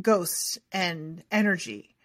ghosts 0.00 0.58
and 0.72 1.24
energy. 1.30 1.96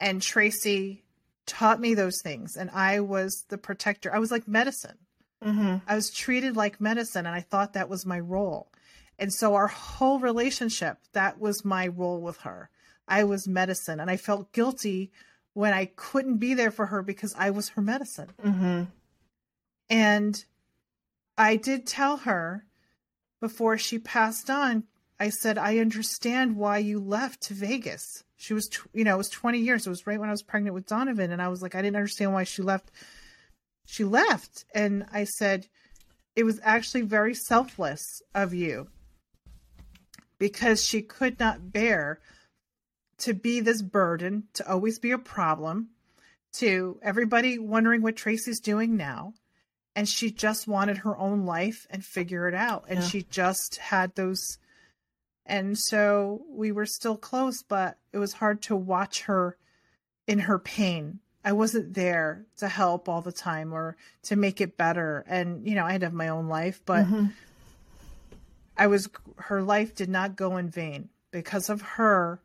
And 0.00 0.20
Tracy 0.20 1.04
taught 1.46 1.80
me 1.80 1.94
those 1.94 2.20
things, 2.22 2.56
and 2.56 2.70
I 2.70 3.00
was 3.00 3.44
the 3.48 3.58
protector. 3.58 4.14
I 4.14 4.18
was 4.18 4.30
like 4.30 4.46
medicine. 4.46 4.98
Mm-hmm. 5.44 5.76
I 5.86 5.94
was 5.94 6.10
treated 6.10 6.56
like 6.56 6.80
medicine, 6.80 7.26
and 7.26 7.34
I 7.34 7.40
thought 7.40 7.74
that 7.74 7.88
was 7.88 8.06
my 8.06 8.20
role. 8.20 8.72
And 9.18 9.32
so, 9.32 9.54
our 9.54 9.68
whole 9.68 10.18
relationship, 10.18 10.98
that 11.12 11.40
was 11.40 11.64
my 11.64 11.86
role 11.86 12.20
with 12.20 12.38
her. 12.40 12.70
I 13.08 13.24
was 13.24 13.48
medicine, 13.48 14.00
and 14.00 14.10
I 14.10 14.16
felt 14.16 14.52
guilty 14.52 15.12
when 15.54 15.72
I 15.72 15.86
couldn't 15.86 16.38
be 16.38 16.54
there 16.54 16.70
for 16.70 16.86
her 16.86 17.02
because 17.02 17.34
I 17.38 17.50
was 17.50 17.70
her 17.70 17.82
medicine. 17.82 18.30
Mm-hmm. 18.44 18.84
And 19.88 20.44
I 21.38 21.56
did 21.56 21.86
tell 21.86 22.18
her 22.18 22.66
before 23.40 23.78
she 23.78 23.98
passed 23.98 24.50
on, 24.50 24.84
I 25.18 25.30
said, 25.30 25.56
I 25.58 25.78
understand 25.78 26.56
why 26.56 26.78
you 26.78 27.00
left 27.00 27.42
to 27.44 27.54
Vegas. 27.54 28.22
She 28.36 28.52
was, 28.52 28.68
tw- 28.68 28.86
you 28.92 29.04
know, 29.04 29.14
it 29.14 29.18
was 29.18 29.30
20 29.30 29.58
years. 29.58 29.86
It 29.86 29.90
was 29.90 30.06
right 30.06 30.20
when 30.20 30.28
I 30.28 30.32
was 30.32 30.42
pregnant 30.42 30.74
with 30.74 30.86
Donovan. 30.86 31.32
And 31.32 31.40
I 31.40 31.48
was 31.48 31.62
like, 31.62 31.74
I 31.74 31.80
didn't 31.82 31.96
understand 31.96 32.34
why 32.34 32.44
she 32.44 32.62
left. 32.62 32.90
She 33.86 34.04
left. 34.04 34.64
And 34.74 35.06
I 35.12 35.24
said, 35.24 35.68
it 36.34 36.44
was 36.44 36.60
actually 36.62 37.02
very 37.02 37.34
selfless 37.34 38.20
of 38.34 38.52
you 38.52 38.88
because 40.38 40.84
she 40.84 41.00
could 41.00 41.40
not 41.40 41.72
bear 41.72 42.20
to 43.18 43.32
be 43.32 43.60
this 43.60 43.80
burden, 43.80 44.44
to 44.52 44.70
always 44.70 44.98
be 44.98 45.12
a 45.12 45.18
problem, 45.18 45.88
to 46.54 46.98
everybody 47.02 47.58
wondering 47.58 48.02
what 48.02 48.16
Tracy's 48.16 48.60
doing 48.60 48.96
now 48.96 49.32
and 49.94 50.06
she 50.06 50.30
just 50.30 50.68
wanted 50.68 50.98
her 50.98 51.16
own 51.16 51.46
life 51.46 51.86
and 51.88 52.04
figure 52.04 52.46
it 52.48 52.54
out 52.54 52.84
and 52.88 52.98
Yeah. 53.00 53.06
she 53.08 53.22
just 53.22 53.76
had 53.76 54.14
those 54.14 54.58
and 55.46 55.78
so 55.78 56.42
we 56.50 56.72
were 56.72 56.86
still 56.86 57.16
close 57.16 57.62
but 57.62 57.98
it 58.12 58.18
was 58.18 58.34
hard 58.34 58.60
to 58.62 58.76
watch 58.76 59.22
her 59.22 59.56
in 60.26 60.40
her 60.40 60.58
pain. 60.58 61.20
I 61.44 61.52
wasn't 61.52 61.94
there 61.94 62.44
to 62.56 62.66
help 62.68 63.08
all 63.08 63.22
the 63.22 63.30
time 63.30 63.72
or 63.72 63.96
to 64.24 64.34
make 64.36 64.60
it 64.60 64.76
better. 64.76 65.24
And 65.28 65.66
you 65.66 65.74
know 65.74 65.84
i 65.84 65.92
had 65.92 66.00
to 66.00 66.06
have 66.06 66.14
my 66.14 66.28
own 66.28 66.48
life 66.48 66.80
but 66.84 67.06
Mhm. 67.06 67.32
i 68.76 68.86
was 68.86 69.08
her 69.36 69.62
life 69.62 69.94
did 69.94 70.08
not 70.08 70.36
go 70.36 70.56
in 70.56 70.68
vain. 70.68 71.08
Because 71.30 71.68
of 71.70 71.82
her 71.82 72.40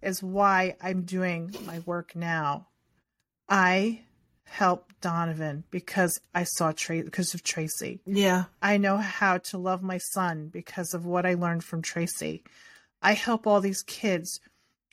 is 0.00 0.22
why 0.22 0.76
i'm 0.80 1.02
doing 1.02 1.54
my 1.66 1.80
work 1.80 2.14
now. 2.16 2.68
I 3.48 4.02
helped 4.44 5.00
donovan 5.00 5.64
because 5.70 6.20
i 6.34 6.44
saw 6.44 6.72
Tra- 6.72 7.02
because 7.02 7.34
of 7.34 7.42
tracy 7.42 8.00
Yeah. 8.06 8.44
I 8.62 8.76
know 8.76 8.98
how 8.98 9.38
to 9.38 9.58
love 9.58 9.82
my 9.82 9.98
son 9.98 10.48
because 10.48 10.94
of 10.94 11.04
what 11.04 11.26
I 11.26 11.34
learned 11.34 11.64
from 11.64 11.82
Tracy. 11.82 12.42
I 13.02 13.14
help 13.14 13.46
all 13.46 13.60
these 13.60 13.82
kids 13.82 14.40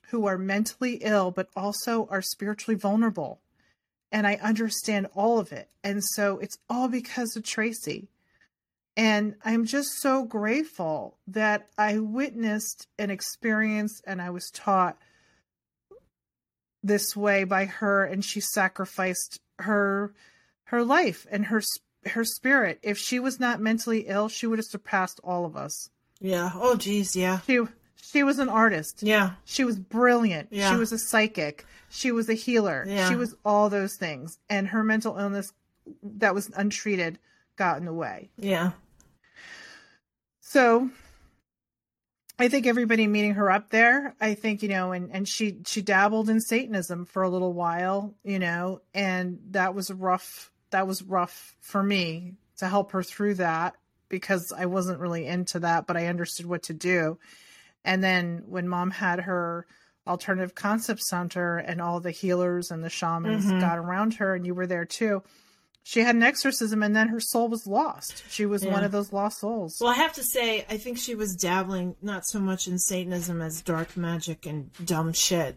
who 0.10 0.26
are 0.26 0.38
mentally 0.38 0.96
ill, 1.02 1.30
but 1.32 1.50
also 1.56 2.08
are 2.10 2.22
spiritually 2.22 2.76
vulnerable. 2.76 3.42
And 4.12 4.26
I 4.26 4.36
understand 4.42 5.08
all 5.14 5.38
of 5.40 5.52
it. 5.52 5.70
And 5.84 6.04
so 6.04 6.40
it's 6.40 6.58
all 6.70 6.88
because 6.88 7.36
of 7.36 7.44
Tracy. 7.44 8.10
And 8.98 9.36
I'm 9.46 9.66
just 9.66 9.90
so 10.02 10.24
grateful 10.26 11.18
that 11.28 11.68
I 11.78 12.00
witnessed 12.00 12.88
and 12.98 13.12
experienced 13.12 14.04
and 14.08 14.22
I 14.22 14.32
was 14.32 14.50
taught 14.52 14.98
this 16.84 17.16
way 17.16 17.44
by 17.44 17.66
her 17.66 18.06
and 18.06 18.24
she 18.24 18.40
sacrificed 18.40 19.40
her 19.60 20.14
her 20.66 20.84
life 20.84 21.26
and 21.32 21.46
her 21.48 21.62
her 22.06 22.24
spirit. 22.24 22.80
If 22.82 22.98
she 22.98 23.20
was 23.20 23.40
not 23.40 23.60
mentally 23.60 24.06
ill, 24.08 24.30
she 24.30 24.48
would 24.48 24.60
have 24.60 24.66
surpassed 24.66 25.20
all 25.24 25.46
of 25.46 25.58
us. 25.58 25.90
Yeah. 26.20 26.52
Oh, 26.54 26.76
geez. 26.76 27.16
Yeah. 27.16 27.40
She 27.42 27.60
she 28.02 28.24
was 28.24 28.40
an 28.40 28.50
artist. 28.50 29.04
Yeah. 29.04 29.32
She 29.46 29.64
was 29.64 29.78
brilliant. 29.78 30.50
Yeah. 30.52 30.72
She 30.72 30.78
was 30.78 30.92
a 30.92 30.98
psychic. 30.98 31.66
She 31.90 32.12
was 32.12 32.30
a 32.30 32.34
healer. 32.34 32.86
Yeah. 32.88 33.10
She 33.10 33.16
was 33.16 33.36
all 33.44 33.70
those 33.70 33.96
things. 33.96 34.38
And 34.50 34.70
her 34.70 34.84
mental 34.84 35.18
illness 35.18 35.54
that 36.04 36.34
was 36.34 36.50
untreated 36.56 37.20
got 37.56 37.78
in 37.78 37.86
the 37.86 37.94
way. 37.94 38.30
Yeah. 38.38 38.72
So 40.40 40.90
I 42.42 42.48
think 42.48 42.66
everybody 42.66 43.06
meeting 43.06 43.34
her 43.34 43.52
up 43.52 43.70
there, 43.70 44.16
I 44.22 44.34
think, 44.34 44.64
you 44.64 44.70
know, 44.70 44.94
and, 44.94 45.12
and 45.12 45.28
she, 45.28 45.58
she 45.66 45.82
dabbled 45.82 46.30
in 46.30 46.40
Satanism 46.40 47.06
for 47.06 47.22
a 47.22 47.30
little 47.30 47.52
while, 47.52 48.16
you 48.24 48.40
know, 48.40 48.82
and 48.94 49.40
that 49.52 49.76
was 49.76 49.92
rough. 49.92 50.50
That 50.72 50.88
was 50.88 51.04
rough 51.04 51.56
for 51.60 51.84
me 51.84 52.36
to 52.58 52.68
help 52.68 52.94
her 52.94 53.04
through 53.04 53.36
that 53.36 53.76
because 54.08 54.54
I 54.56 54.68
wasn't 54.68 55.00
really 55.00 55.26
into 55.26 55.60
that, 55.60 55.86
but 55.86 55.98
I 55.98 56.08
understood 56.08 56.46
what 56.46 56.64
to 56.64 56.74
do. 56.74 57.20
And 57.84 58.02
then 58.04 58.44
when 58.46 58.70
mom 58.70 58.92
had 58.92 59.20
her 59.22 59.68
alternative 60.08 60.56
concept 60.56 61.02
center 61.02 61.58
and 61.58 61.82
all 61.82 62.00
the 62.00 62.12
healers 62.12 62.72
and 62.72 62.84
the 62.84 62.90
shamans 62.90 63.46
Mhm. 63.46 63.60
got 63.60 63.78
around 63.78 64.16
her 64.16 64.34
and 64.34 64.46
you 64.46 64.56
were 64.56 64.68
there 64.68 64.86
too, 64.86 65.24
she 65.90 66.02
had 66.02 66.14
an 66.14 66.22
exorcism 66.22 66.84
and 66.84 66.96
then 66.96 67.08
her 67.08 67.20
soul 67.20 67.48
was 67.48 67.66
lost. 67.66 68.24
She 68.30 68.46
was 68.46 68.64
one 68.64 68.84
of 68.84 68.92
those 68.92 69.12
lost 69.12 69.40
souls. 69.40 69.78
Well, 69.82 69.90
I 69.90 69.96
have 69.96 70.14
to 70.14 70.24
say, 70.24 70.64
I 70.70 70.78
think 70.78 71.00
she 71.00 71.16
was 71.16 71.36
dabbling 71.36 71.96
not 72.00 72.28
so 72.28 72.38
much 72.40 72.68
in 72.68 72.78
Satanism 72.78 73.42
as 73.42 73.64
dark 73.64 73.98
magic 73.98 74.46
and 74.46 74.70
dumb 74.86 75.14
shit. 75.14 75.56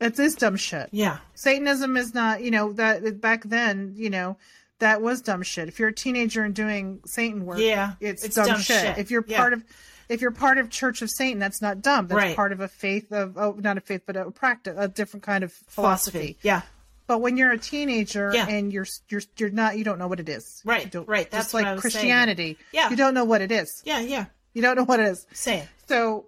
It 0.00 0.16
is 0.16 0.36
dumb 0.36 0.54
shit. 0.54 0.90
Yeah. 0.92 1.18
Satanism 1.34 1.96
is 1.96 2.14
not, 2.14 2.40
you 2.44 2.52
know, 2.52 2.72
that 2.74 3.20
back 3.20 3.42
then, 3.42 3.94
you 3.96 4.10
know, 4.10 4.36
that 4.78 5.02
was 5.02 5.20
dumb 5.20 5.42
shit. 5.42 5.66
If 5.66 5.80
you're 5.80 5.88
a 5.88 5.92
teenager 5.92 6.44
and 6.44 6.54
doing 6.54 7.00
Satan 7.04 7.44
work, 7.44 7.58
Yeah, 7.58 7.94
it's, 7.98 8.22
it's 8.24 8.36
dumb, 8.36 8.46
dumb 8.46 8.60
shit. 8.60 8.80
shit. 8.80 8.98
If 8.98 9.10
you're 9.10 9.24
Yeah. 9.26 9.38
part 9.38 9.54
of, 9.54 9.64
if 10.08 10.20
you're 10.20 10.30
part 10.30 10.58
of 10.58 10.70
Church 10.70 11.02
of 11.02 11.10
Satan, 11.10 11.40
that's 11.40 11.60
not 11.60 11.82
dumb. 11.82 12.06
That's 12.06 12.16
Right. 12.16 12.36
part 12.36 12.52
of 12.52 12.60
a 12.60 12.68
faith 12.68 13.10
of, 13.10 13.36
oh, 13.36 13.56
not 13.58 13.76
a 13.76 13.80
faith, 13.80 14.02
but 14.06 14.16
a 14.16 14.30
practice, 14.30 14.76
a 14.78 14.86
different 14.86 15.24
kind 15.24 15.42
of 15.42 15.52
philosophy. 15.52 16.38
Yeah. 16.42 16.62
But 17.10 17.22
when 17.22 17.36
you're 17.36 17.50
a 17.50 17.58
teenager 17.58 18.30
Yeah. 18.32 18.46
and 18.46 18.72
you're 18.72 18.86
you're 19.08 19.22
you're 19.36 19.50
not, 19.50 19.76
you 19.76 19.82
don't 19.82 19.98
know 19.98 20.06
what 20.06 20.20
it 20.20 20.28
is. 20.28 20.62
Right, 20.64 20.94
right. 21.08 21.28
That's 21.28 21.52
like 21.52 21.64
was 21.64 21.72
saying. 21.72 21.80
Christianity. 21.80 22.56
Yeah. 22.72 22.88
You 22.88 22.94
don't 22.94 23.14
know 23.14 23.24
what 23.24 23.40
it 23.40 23.50
is. 23.50 23.82
Yeah. 23.84 23.98
Yeah. 23.98 24.26
You 24.54 24.62
don't 24.62 24.76
know 24.76 24.84
what 24.84 25.00
it 25.00 25.06
is. 25.06 25.26
Say 25.32 25.58
it. 25.58 25.68
So 25.88 26.26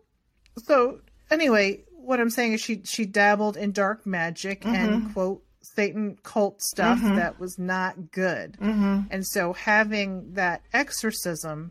so 0.65 0.99
anyway, 1.31 1.85
what 1.93 2.19
I'm 2.19 2.31
saying 2.31 2.55
is 2.55 2.61
she 2.61 2.83
she 2.83 3.07
dabbled 3.07 3.57
in 3.57 3.71
dark 3.71 4.05
magic 4.05 4.67
and 4.67 5.15
quote 5.15 5.45
Satan 5.61 6.19
cult 6.25 6.61
stuff 6.61 7.01
that 7.01 7.39
was 7.39 7.61
not 7.61 8.11
good. 8.11 8.57
Mm-hmm. 8.61 9.03
And 9.13 9.25
so 9.25 9.53
having 9.53 10.33
that 10.33 10.63
exorcism, 10.73 11.71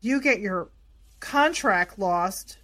you 0.00 0.20
get 0.20 0.38
your 0.38 0.68
contract 1.18 1.98
lost. 1.98 2.58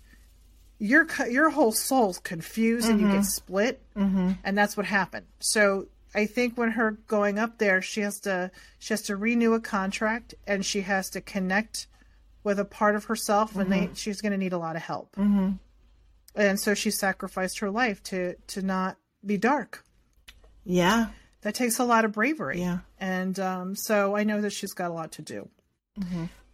Your 0.78 1.06
your 1.28 1.50
whole 1.50 1.72
soul's 1.72 2.18
confused 2.18 2.88
and 2.88 3.00
you 3.00 3.10
get 3.10 3.24
split, 3.24 3.82
Mm-hmm. 3.96 4.32
and 4.44 4.56
that's 4.56 4.76
what 4.76 4.86
happened. 4.86 5.26
So 5.40 5.88
I 6.14 6.26
think 6.26 6.56
when 6.56 6.70
her 6.72 6.92
going 7.08 7.38
up 7.38 7.58
there, 7.58 7.82
she 7.82 8.00
has 8.02 8.20
to 8.20 8.50
she 8.78 8.92
has 8.92 9.02
to 9.02 9.16
renew 9.16 9.54
a 9.54 9.60
contract 9.60 10.34
and 10.46 10.64
she 10.64 10.82
has 10.82 11.10
to 11.10 11.20
connect 11.20 11.88
with 12.44 12.60
a 12.60 12.64
part 12.64 12.94
of 12.94 13.04
herself, 13.06 13.56
and 13.56 13.72
they 13.72 13.90
she's 13.94 14.20
going 14.20 14.32
to 14.32 14.38
need 14.38 14.52
a 14.52 14.58
lot 14.58 14.76
of 14.76 14.82
help. 14.82 15.16
Mm-hmm. 15.16 15.52
And 16.36 16.60
so 16.60 16.74
she 16.74 16.90
sacrificed 16.92 17.58
her 17.58 17.70
life 17.70 18.00
to 18.04 18.36
to 18.48 18.62
not 18.62 18.96
be 19.26 19.36
dark. 19.36 19.84
Yeah. 20.64 21.08
That 21.42 21.54
takes 21.54 21.78
a 21.78 21.84
lot 21.84 22.04
of 22.04 22.12
bravery. 22.12 22.60
Yeah. 22.60 22.78
And 23.00 23.38
um, 23.40 23.74
so 23.74 24.14
I 24.16 24.22
know 24.24 24.40
that 24.40 24.52
she's 24.52 24.72
got 24.74 24.90
a 24.90 24.94
lot 24.94 25.12
to 25.12 25.22
do. 25.22 25.48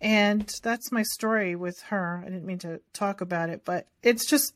Mm-hmm. 0.05 0.13
And 0.15 0.55
that's 0.63 0.93
my 0.93 1.03
story 1.03 1.57
with 1.57 1.81
her. 1.83 2.23
I 2.23 2.29
didn't 2.29 2.45
mean 2.47 2.59
to 2.59 2.81
talk 2.93 3.21
about 3.21 3.49
it, 3.49 3.63
but 3.65 3.87
it's 4.03 4.27
just 4.29 4.55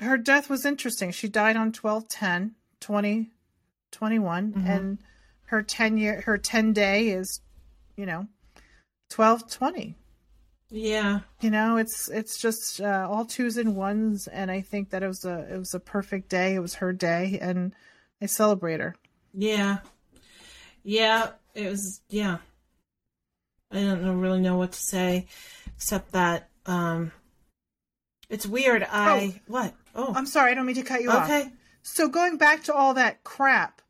her 0.00 0.16
death 0.16 0.48
was 0.50 0.64
interesting. 0.64 1.10
She 1.10 1.28
died 1.28 1.56
on 1.56 1.72
12 1.72 2.08
10 2.08 2.54
2021 2.80 4.52
Mhm. 4.52 4.68
and 4.68 4.98
her 5.46 5.62
10 5.62 5.96
year 5.96 6.20
her 6.26 6.36
10 6.36 6.72
day 6.74 7.08
is 7.08 7.40
you 7.96 8.04
know 8.04 8.26
12 9.10 9.50
20 9.50 9.94
Yeah. 10.68 11.20
you 11.40 11.48
know 11.50 11.76
it's 11.78 12.08
it's 12.10 12.38
just 12.38 12.80
uh, 12.82 13.06
all 13.08 13.24
twos 13.24 13.56
and 13.56 13.74
ones 13.76 14.26
and 14.26 14.50
i 14.50 14.60
think 14.60 14.90
that 14.90 15.02
it 15.02 15.06
was 15.06 15.24
a 15.24 15.46
it 15.54 15.56
was 15.56 15.72
a 15.72 15.80
perfect 15.80 16.28
day 16.28 16.54
it 16.54 16.58
was 16.58 16.74
her 16.74 16.92
day 16.92 17.38
and 17.40 17.74
i 18.20 18.26
celebrate 18.26 18.80
her 18.80 18.94
Yeah. 19.32 19.78
Yeah. 20.82 21.30
It 21.54 21.70
was, 21.70 22.02
yeah. 22.10 22.38
I 23.70 23.80
don't 23.80 24.02
know, 24.02 24.14
really 24.14 24.40
know 24.40 24.56
what 24.56 24.72
to 24.72 24.78
say 24.78 25.26
except 25.76 26.12
that, 26.12 26.48
um, 26.66 27.12
it's 28.28 28.46
weird. 28.46 28.86
I, 28.90 29.40
what? 29.46 29.74
Oh, 29.98 30.12
i'm 30.14 30.26
sorry 30.26 30.50
i 30.50 30.54
don't 30.54 30.66
mean 30.66 30.76
to 30.76 30.82
cut 30.82 31.00
you 31.00 31.10
off 31.10 31.24
okay. 31.24 31.50
so 31.80 32.06
going 32.08 32.36
back 32.36 32.64
to 32.64 32.74
all 32.74 32.92
that 32.94 33.24
crap 33.24 33.80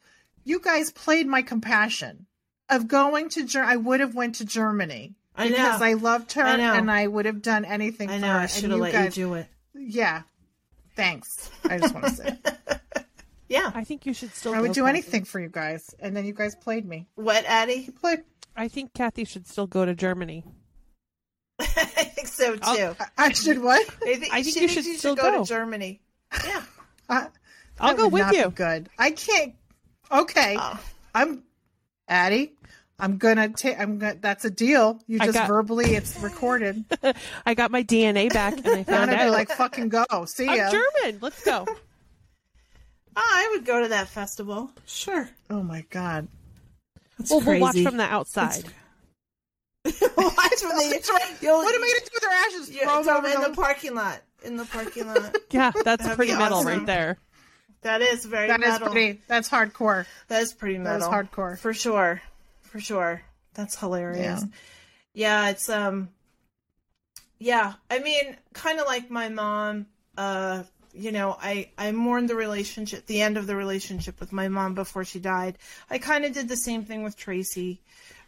you 0.45 0.61
guys 0.61 0.93
played 0.93 1.27
my 1.27 1.43
compassion 1.43 2.27
of 2.71 2.87
going 2.87 3.29
to 3.31 3.45
Ger- 3.45 3.65
i 3.65 3.75
would 3.75 3.99
have 3.99 4.15
went 4.15 4.37
to 4.37 4.45
germany 4.45 5.17
I 5.35 5.49
know. 5.49 5.57
because 5.57 5.83
i 5.83 5.95
loved 5.95 6.31
her 6.35 6.43
I 6.45 6.57
know. 6.59 6.75
and 6.75 6.89
i 6.89 7.05
would 7.09 7.25
have 7.27 7.43
done 7.43 7.65
anything 7.65 8.09
I 8.09 8.15
for 8.15 8.21
know. 8.21 8.33
her 8.35 8.39
I 8.39 8.47
should 8.47 8.71
have 8.71 8.79
let 8.79 8.93
guys- 8.93 9.17
you 9.19 9.25
do 9.27 9.35
it. 9.35 9.47
yeah 9.75 10.23
thanks 10.95 11.51
i 11.65 11.77
just 11.79 11.93
want 11.93 12.07
to 12.07 12.13
say 12.13 12.37
Yeah. 13.49 13.71
I 13.75 13.83
think 13.85 14.07
you 14.07 14.15
should 14.15 14.33
still. 14.33 14.55
i 14.55 14.61
would 14.61 14.73
do 14.75 14.87
anything 14.87 15.25
for 15.25 15.41
you 15.41 15.49
guys 15.49 15.93
and 15.99 16.17
then 16.17 16.25
you 16.25 16.35
guys 16.35 16.55
played 16.55 16.87
me 16.87 17.09
What, 17.17 17.45
Addie? 17.47 17.85
you 17.87 17.93
played 17.93 18.23
I 18.57 18.69
think 18.69 18.95
Kathy 18.95 19.25
should 19.25 19.47
still 19.47 19.67
go 19.67 19.85
to 19.85 19.95
Germany. 19.95 20.45
I 21.61 21.65
think 21.65 22.29
so 22.29 22.57
too. 22.57 22.61
I'll- 22.63 22.97
i 23.17 23.33
should 23.33 23.63
what 23.63 23.81
I 24.07 24.17
think, 24.17 24.33
I 24.33 24.43
think 24.43 24.55
she 24.57 24.61
you 24.63 24.69
thinks 24.69 24.87
should 24.89 24.99
still 24.99 25.15
go, 25.15 25.31
go. 25.33 25.43
to 25.43 25.49
Germany. 25.49 26.01
Yeah. 26.45 26.63
I, 27.09 27.29
I'll 27.79 27.95
go 27.95 28.09
with 28.09 28.33
you. 28.33 28.51
good 28.51 28.89
i 28.99 29.11
can't 29.13 29.55
okay 30.11 30.57
Oh. 30.59 30.81
I'm 31.15 31.43
Addie. 32.09 32.53
I'm 32.99 33.19
gonna 33.19 33.49
take. 33.51 33.79
I'm 33.79 33.99
gonna. 33.99 34.17
That's 34.21 34.45
a 34.45 34.51
deal. 34.51 34.99
You 35.07 35.19
just 35.19 35.33
got- 35.35 35.49
verbally. 35.49 35.95
It's 35.95 36.19
recorded. 36.21 36.85
I 37.47 37.55
got 37.55 37.71
my 37.71 37.83
DNA 37.83 38.33
back 38.33 38.55
and 38.57 38.67
I 38.69 38.79
I'm 38.79 38.85
found 38.85 39.11
gonna 39.11 39.23
out. 39.25 39.33
like, 39.33 39.51
"Fucking 39.51 39.89
go." 39.91 40.05
See 40.27 40.47
ya. 40.47 40.53
I'm 40.53 40.71
German. 40.71 41.19
Let's 41.21 41.43
go. 41.45 41.67
Oh, 41.69 41.75
I 43.17 43.51
would 43.55 43.67
go 43.67 43.83
to 43.83 43.89
that 43.89 44.09
festival. 44.09 44.71
Sure. 44.87 45.29
Oh 45.51 45.63
my 45.63 45.85
god. 45.91 46.29
That's 47.19 47.31
Well, 47.31 47.41
we'll 47.41 47.61
watch 47.61 47.81
from 47.83 47.97
the 47.97 48.05
outside. 48.05 48.65
watch 49.85 49.93
from 49.95 50.01
the. 50.77 51.37
You'll, 51.41 51.59
What 51.59 51.75
am 51.75 51.83
I 51.83 51.87
gonna 51.87 52.01
do 52.01 52.11
with 52.15 52.23
their 52.23 52.31
ashes? 52.31 52.71
You, 52.71 52.81
Throw 52.83 52.95
them 52.97 53.05
throw 53.05 53.17
over 53.19 53.29
them 53.29 53.37
in 53.37 53.43
the- 53.43 53.49
the 53.51 53.55
parking 53.55 53.95
lot. 53.95 54.21
In 54.45 54.57
the 54.57 54.65
parking 54.65 55.07
lot. 55.07 55.37
Yeah, 55.51 55.71
that's 55.85 56.03
That'd 56.03 56.17
pretty 56.17 56.35
metal 56.35 56.59
awesome. 56.59 56.79
right 56.79 56.87
there. 56.87 57.19
That 57.83 58.03
is 58.03 58.25
very 58.25 58.49
That 58.49 58.61
is 58.63 58.69
metal. 58.69 58.91
pretty. 58.91 59.21
That's 59.29 59.49
hardcore. 59.49 60.07
That 60.29 60.43
is 60.43 60.53
pretty 60.53 60.77
That 60.79 60.97
is 60.97 61.09
metal. 61.09 61.13
hardcore. 61.13 61.59
For 61.59 61.73
sure. 61.73 62.21
For 62.63 62.81
sure. 62.81 63.23
That's 63.55 63.77
hilarious. 63.79 64.43
Yeah. 64.43 64.49
Yeah, 65.15 65.51
it's 65.51 65.69
um 65.71 66.11
yeah, 67.39 67.75
I 67.91 67.99
mean, 68.01 68.37
kind 68.55 68.81
of 68.81 68.87
like 68.87 69.11
my 69.11 69.29
mom, 69.29 69.87
uh 70.19 70.63
you 70.97 71.13
know, 71.13 71.37
I 71.41 71.71
I 71.79 71.93
mourned 71.93 72.31
the 72.31 72.35
relationship, 72.35 73.07
the 73.07 73.23
end 73.23 73.37
of 73.37 73.47
the 73.47 73.57
relationship 73.57 74.21
with 74.21 74.33
my 74.33 74.49
mom 74.49 74.75
before 74.75 75.05
she 75.05 75.21
died. 75.21 75.59
I 75.91 75.99
kind 75.99 76.25
of 76.25 76.33
did 76.33 76.49
the 76.49 76.57
same 76.57 76.85
thing 76.85 77.03
with 77.03 77.17
Tracy 77.17 77.81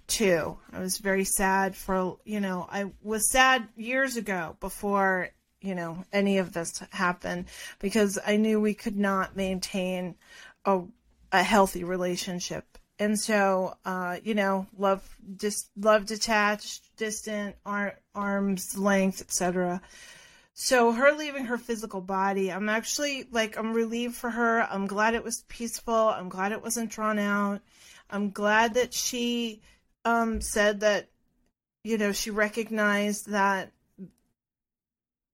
too. 0.06 0.58
I 0.72 0.80
was 0.80 0.98
very 0.98 1.24
sad 1.24 1.76
for, 1.76 2.18
you 2.24 2.40
know, 2.40 2.66
I 2.70 2.90
was 3.02 3.30
sad 3.30 3.68
years 3.76 4.16
ago 4.16 4.56
before, 4.60 5.30
you 5.60 5.74
know, 5.74 6.04
any 6.12 6.38
of 6.38 6.52
this 6.52 6.82
happened 6.90 7.46
because 7.78 8.18
I 8.26 8.36
knew 8.36 8.60
we 8.60 8.74
could 8.74 8.96
not 8.96 9.36
maintain 9.36 10.16
a 10.64 10.82
a 11.32 11.42
healthy 11.42 11.84
relationship. 11.84 12.78
And 12.98 13.18
so, 13.18 13.76
uh, 13.84 14.16
you 14.24 14.34
know, 14.34 14.66
love, 14.76 15.16
just 15.36 15.70
love 15.76 16.06
detached, 16.06 16.96
distant, 16.96 17.54
ar- 17.64 17.98
arms 18.14 18.76
length, 18.76 19.20
etc. 19.20 19.80
So 20.60 20.90
her 20.90 21.12
leaving 21.12 21.44
her 21.44 21.56
physical 21.56 22.00
body, 22.00 22.50
I'm 22.50 22.68
actually 22.68 23.28
like, 23.30 23.56
I'm 23.56 23.72
relieved 23.72 24.16
for 24.16 24.28
her. 24.28 24.62
I'm 24.62 24.88
glad 24.88 25.14
it 25.14 25.22
was 25.22 25.44
peaceful. 25.46 25.94
I'm 25.94 26.28
glad 26.28 26.50
it 26.50 26.60
wasn't 26.60 26.90
drawn 26.90 27.20
out. 27.20 27.60
I'm 28.10 28.32
glad 28.32 28.74
that 28.74 28.92
she, 28.92 29.62
um, 30.04 30.40
said 30.40 30.80
that, 30.80 31.10
you 31.84 31.96
know, 31.96 32.10
she 32.10 32.30
recognized 32.32 33.30
that, 33.30 33.70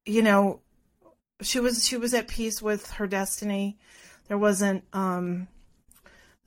you 0.04 0.20
know, 0.20 0.60
she 1.40 1.58
was, 1.58 1.86
she 1.88 1.96
was 1.96 2.12
at 2.12 2.28
peace 2.28 2.60
with 2.60 2.90
her 2.92 3.06
destiny. 3.06 3.78
There 4.28 4.36
wasn't, 4.36 4.84
um, 4.92 5.48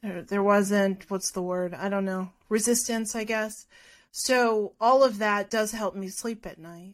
there, 0.04 0.22
there 0.22 0.44
wasn't 0.44 1.10
what's 1.10 1.32
the 1.32 1.42
word 1.42 1.74
i 1.74 1.90
don't 1.90 2.06
know 2.06 2.30
resistance 2.50 3.16
i 3.16 3.24
guess 3.24 3.66
so 4.12 4.74
all 4.80 5.04
of 5.04 5.18
that 5.18 5.50
does 5.50 5.72
help 5.72 5.96
me 5.96 6.08
sleep 6.08 6.46
at 6.46 6.60
night 6.60 6.94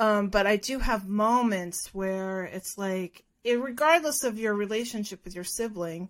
um, 0.00 0.28
but 0.28 0.46
i 0.46 0.56
do 0.56 0.80
have 0.80 1.06
moments 1.06 1.90
where 1.92 2.42
it's 2.44 2.76
like 2.76 3.24
it, 3.44 3.60
regardless 3.60 4.24
of 4.24 4.38
your 4.38 4.54
relationship 4.54 5.24
with 5.24 5.34
your 5.34 5.44
sibling 5.44 6.08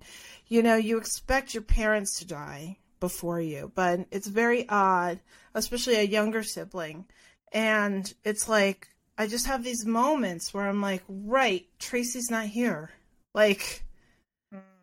you 0.48 0.62
know 0.62 0.76
you 0.76 0.96
expect 0.96 1.52
your 1.52 1.62
parents 1.62 2.18
to 2.18 2.26
die 2.26 2.78
before 3.00 3.40
you. 3.40 3.72
But 3.74 4.06
it's 4.12 4.28
very 4.28 4.68
odd 4.68 5.18
especially 5.54 5.96
a 5.96 6.02
younger 6.02 6.44
sibling. 6.44 7.06
And 7.50 8.12
it's 8.22 8.48
like 8.48 8.88
i 9.18 9.26
just 9.26 9.46
have 9.46 9.64
these 9.64 9.84
moments 9.84 10.54
where 10.54 10.68
i'm 10.68 10.80
like 10.80 11.02
right 11.08 11.66
tracy's 11.78 12.30
not 12.30 12.46
here. 12.46 12.90
Like 13.34 13.84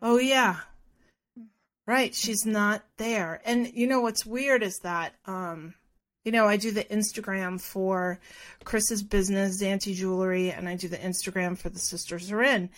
oh 0.02 0.18
yeah. 0.18 0.56
Right, 1.86 2.14
she's 2.14 2.44
not 2.44 2.84
there. 2.98 3.40
And 3.46 3.72
you 3.72 3.86
know 3.86 4.02
what's 4.02 4.26
weird 4.26 4.62
is 4.62 4.78
that 4.82 5.14
um 5.24 5.74
you 6.28 6.32
know, 6.32 6.46
I 6.46 6.58
do 6.58 6.70
the 6.70 6.84
Instagram 6.84 7.58
for 7.58 8.20
Chris's 8.64 9.02
business, 9.02 9.62
Zanti 9.62 9.94
Jewelry, 9.94 10.50
and 10.52 10.68
I 10.68 10.76
do 10.76 10.86
the 10.86 10.98
Instagram 10.98 11.56
for 11.56 11.70
the 11.70 11.78
Sisters 11.78 12.30
Are 12.30 12.42
In. 12.42 12.68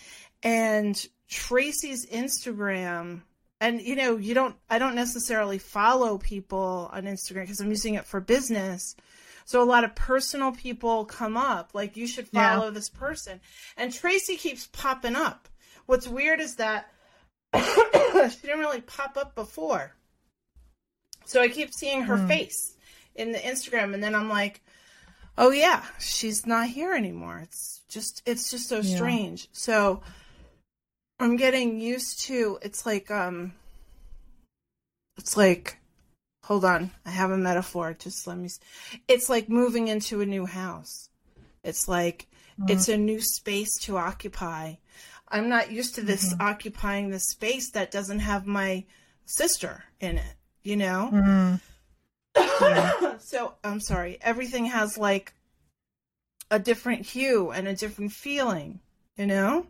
And 0.41 1.05
Tracy's 1.29 2.05
Instagram 2.05 3.23
and 3.59 3.81
you 3.81 3.97
know, 3.97 4.15
you 4.15 4.33
don't 4.33 4.55
I 4.69 4.79
don't 4.79 4.95
necessarily 4.95 5.57
follow 5.57 6.17
people 6.17 6.89
on 6.93 7.03
Instagram 7.03 7.41
because 7.41 7.59
I'm 7.59 7.69
using 7.69 7.95
it 7.95 8.05
for 8.05 8.21
business. 8.21 8.95
So 9.43 9.61
a 9.61 9.65
lot 9.65 9.83
of 9.83 9.95
personal 9.95 10.53
people 10.53 11.03
come 11.03 11.35
up, 11.35 11.71
like 11.73 11.97
you 11.97 12.07
should 12.07 12.29
Yeah. 12.31 12.55
follow 12.55 12.71
this 12.71 12.87
person. 12.87 13.41
And 13.75 13.93
Tracy 13.93 14.37
keeps 14.37 14.67
popping 14.71 15.17
up. 15.17 15.49
What's 15.87 16.07
weird 16.07 16.39
is 16.39 16.55
that 16.55 16.89
she 17.53 17.59
didn't 18.47 18.59
really 18.59 18.79
pop 18.79 19.17
up 19.17 19.35
before. 19.35 19.93
So 21.25 21.41
I 21.41 21.49
keep 21.49 21.73
seeing 21.73 22.03
her 22.03 22.17
Hmm. 22.17 22.27
face 22.29 22.77
in 23.15 23.31
the 23.31 23.39
Instagram 23.39 23.93
and 23.93 24.03
then 24.03 24.15
I'm 24.15 24.29
like, 24.29 24.61
"Oh 25.37 25.51
yeah, 25.51 25.83
she's 25.99 26.45
not 26.45 26.67
here 26.67 26.93
anymore." 26.93 27.39
It's 27.43 27.81
just 27.89 28.21
it's 28.25 28.51
just 28.51 28.67
so 28.67 28.77
Yeah. 28.77 28.95
strange. 28.95 29.49
So 29.51 30.01
I'm 31.19 31.35
getting 31.35 31.79
used 31.79 32.21
to 32.21 32.59
it's 32.61 32.85
like 32.85 33.11
um 33.11 33.53
it's 35.17 35.37
like 35.37 35.77
hold 36.43 36.65
on, 36.65 36.91
I 37.05 37.11
have 37.11 37.31
a 37.31 37.37
metaphor. 37.37 37.93
Just 37.93 38.25
let 38.27 38.37
me 38.37 38.45
s- 38.45 38.59
It's 39.07 39.29
like 39.29 39.47
moving 39.47 39.87
into 39.87 40.21
a 40.21 40.25
new 40.25 40.45
house. 40.45 41.09
It's 41.63 41.87
like 41.87 42.27
mm. 42.59 42.69
it's 42.69 42.87
a 42.89 42.97
new 42.97 43.21
space 43.21 43.77
to 43.81 43.97
occupy. 43.97 44.75
I'm 45.27 45.47
not 45.47 45.71
used 45.71 45.95
to 45.95 46.01
this 46.01 46.33
mm-hmm. 46.33 46.41
occupying 46.41 47.09
this 47.09 47.27
space 47.29 47.71
that 47.71 47.91
doesn't 47.91 48.19
have 48.19 48.45
my 48.45 48.83
sister 49.25 49.85
in 49.99 50.17
it, 50.17 50.35
you 50.63 50.75
know? 50.75 51.09
Mm. 51.13 51.61
Mm. 52.35 53.21
so 53.21 53.53
I'm 53.63 53.79
sorry. 53.79 54.17
Everything 54.21 54.65
has 54.65 54.97
like 54.97 55.33
a 56.49 56.59
different 56.59 57.05
hue 57.05 57.51
and 57.51 57.67
a 57.67 57.75
different 57.75 58.11
feeling, 58.11 58.79
you 59.17 59.25
know? 59.25 59.67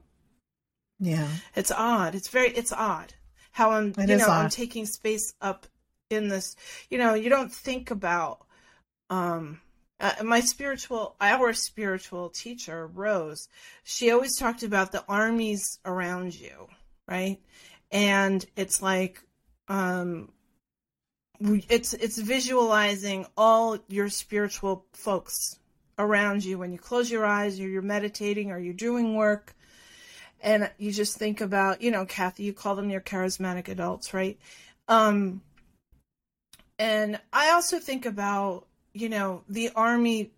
Yeah. 1.00 1.30
It's 1.56 1.72
odd. 1.72 2.16
It's 2.16 2.30
very 2.30 2.50
it's 2.50 2.72
odd 2.72 3.14
how 3.52 3.72
I'm 3.72 3.94
It 3.98 4.10
you 4.10 4.18
know, 4.18 4.28
I'm 4.28 4.50
taking 4.50 4.86
space 4.86 5.34
up 5.42 5.68
in 6.10 6.28
this. 6.28 6.56
You 6.90 6.98
know, 6.98 7.14
you 7.14 7.30
don't 7.30 7.52
think 7.52 7.92
about 7.92 8.46
um 9.10 9.60
uh, 10.00 10.24
my 10.24 10.40
spiritual 10.40 11.16
our 11.22 11.54
spiritual 11.54 12.30
teacher 12.30 12.88
Rose, 12.88 13.48
she 13.84 14.12
always 14.12 14.38
talked 14.38 14.64
about 14.64 14.92
the 14.92 15.04
armies 15.08 15.80
around 15.86 16.40
you, 16.40 16.68
right? 17.08 17.40
And 17.92 18.46
it's 18.56 18.82
like 18.82 19.22
um 19.68 20.32
it's 21.70 21.94
it's 21.94 22.20
visualizing 22.20 23.26
all 23.36 23.78
your 23.88 24.10
spiritual 24.10 24.86
folks 24.94 25.58
around 25.98 26.46
you. 26.46 26.58
When 26.58 26.72
you 26.72 26.78
close 26.78 27.10
your 27.10 27.26
eyes 27.26 27.60
or 27.60 27.68
you're 27.68 27.82
meditating 27.82 28.52
or 28.52 28.60
you're 28.60 28.74
doing 28.74 29.16
work 29.16 29.56
and 30.42 30.70
you 30.78 30.92
just 30.92 31.18
think 31.18 31.42
about 31.42 31.82
you 31.82 31.92
know 31.92 32.06
kathy 32.06 32.44
you 32.44 32.54
call 32.54 32.76
them 32.76 32.90
your 32.90 33.02
charismatic 33.02 33.68
adults 33.68 34.14
right? 34.14 34.40
Um 34.88 35.42
and 36.78 37.20
i 37.32 37.52
also 37.52 37.80
think 37.80 38.06
about 38.06 38.66
you 38.94 39.10
know 39.10 39.44
the 39.48 39.70
army 39.76 40.32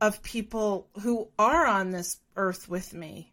of 0.00 0.22
people 0.22 0.88
who 1.02 1.28
are 1.38 1.66
on 1.66 1.90
this 1.90 2.20
earth 2.36 2.68
with 2.68 2.92
me. 2.92 3.32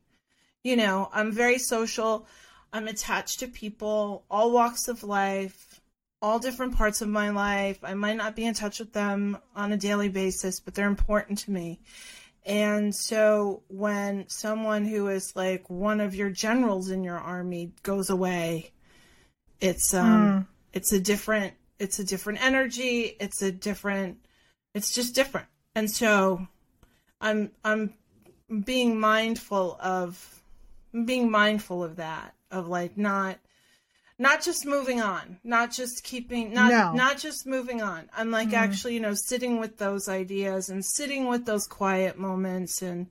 You 0.63 0.78
know 0.78 1.10
i'm 1.12 1.32
very 1.32 1.58
social. 1.58 2.26
I'm 2.74 2.88
attached 2.88 3.41
to 3.41 3.47
people 3.47 4.24
all 4.32 4.52
walks 4.52 4.88
of 4.88 5.04
life 5.04 5.70
all 6.21 6.39
different 6.39 6.75
parts 6.77 7.01
of 7.01 7.10
my 7.10 7.29
life. 7.29 7.79
I 7.84 7.93
might 7.93 8.17
not 8.17 8.36
be 8.36 8.45
in 8.45 8.53
touch 8.53 8.79
with 8.79 8.93
them 8.93 9.38
on 9.55 9.71
a 9.71 9.77
daily 9.77 10.10
basis 10.10 10.60
but 10.60 10.73
they're 10.73 10.88
important 10.88 11.39
to 11.39 11.51
me. 11.51 11.79
And 12.45 12.93
so 12.95 13.63
when 13.67 14.27
someone 14.27 14.86
who 14.86 15.07
is 15.07 15.36
like 15.36 15.69
one 15.69 15.99
of 15.99 16.15
your 16.15 16.29
generals 16.29 16.89
in 16.89 17.03
your 17.03 17.17
army 17.17 17.73
goes 17.84 18.10
away, 18.10 18.71
it's 19.60 19.93
um 19.93 20.47
it's 20.73 20.91
a 20.91 20.99
different 20.99 21.53
it's 21.79 21.99
a 21.99 22.03
different 22.03 22.43
energy, 22.43 23.15
it's 23.19 23.41
a 23.41 23.51
different 23.51 24.17
it's 24.73 24.93
just 24.93 25.15
different. 25.15 25.47
And 25.75 25.89
so 25.89 26.47
I'm 27.19 27.51
I'm 27.63 27.93
being 28.65 28.99
mindful 28.99 29.77
of 29.79 30.43
being 31.05 31.29
mindful 31.31 31.84
of 31.84 31.97
that 31.97 32.34
of 32.49 32.67
like 32.67 32.97
not 32.97 33.38
not 34.21 34.41
just 34.43 34.65
moving 34.65 35.01
on 35.01 35.38
not 35.43 35.71
just 35.71 36.03
keeping 36.03 36.53
not 36.53 36.69
No. 36.71 36.93
not 36.93 37.17
just 37.17 37.45
moving 37.47 37.81
on 37.81 38.10
i'm 38.15 38.29
like 38.31 38.53
actually 38.53 38.93
you 38.93 38.99
know 38.99 39.13
sitting 39.15 39.60
with 39.60 39.77
those 39.77 40.07
ideas 40.07 40.69
and 40.69 40.86
sitting 40.86 41.27
with 41.27 41.45
those 41.45 41.65
quiet 41.67 42.17
moments 42.17 42.81
and 42.81 43.07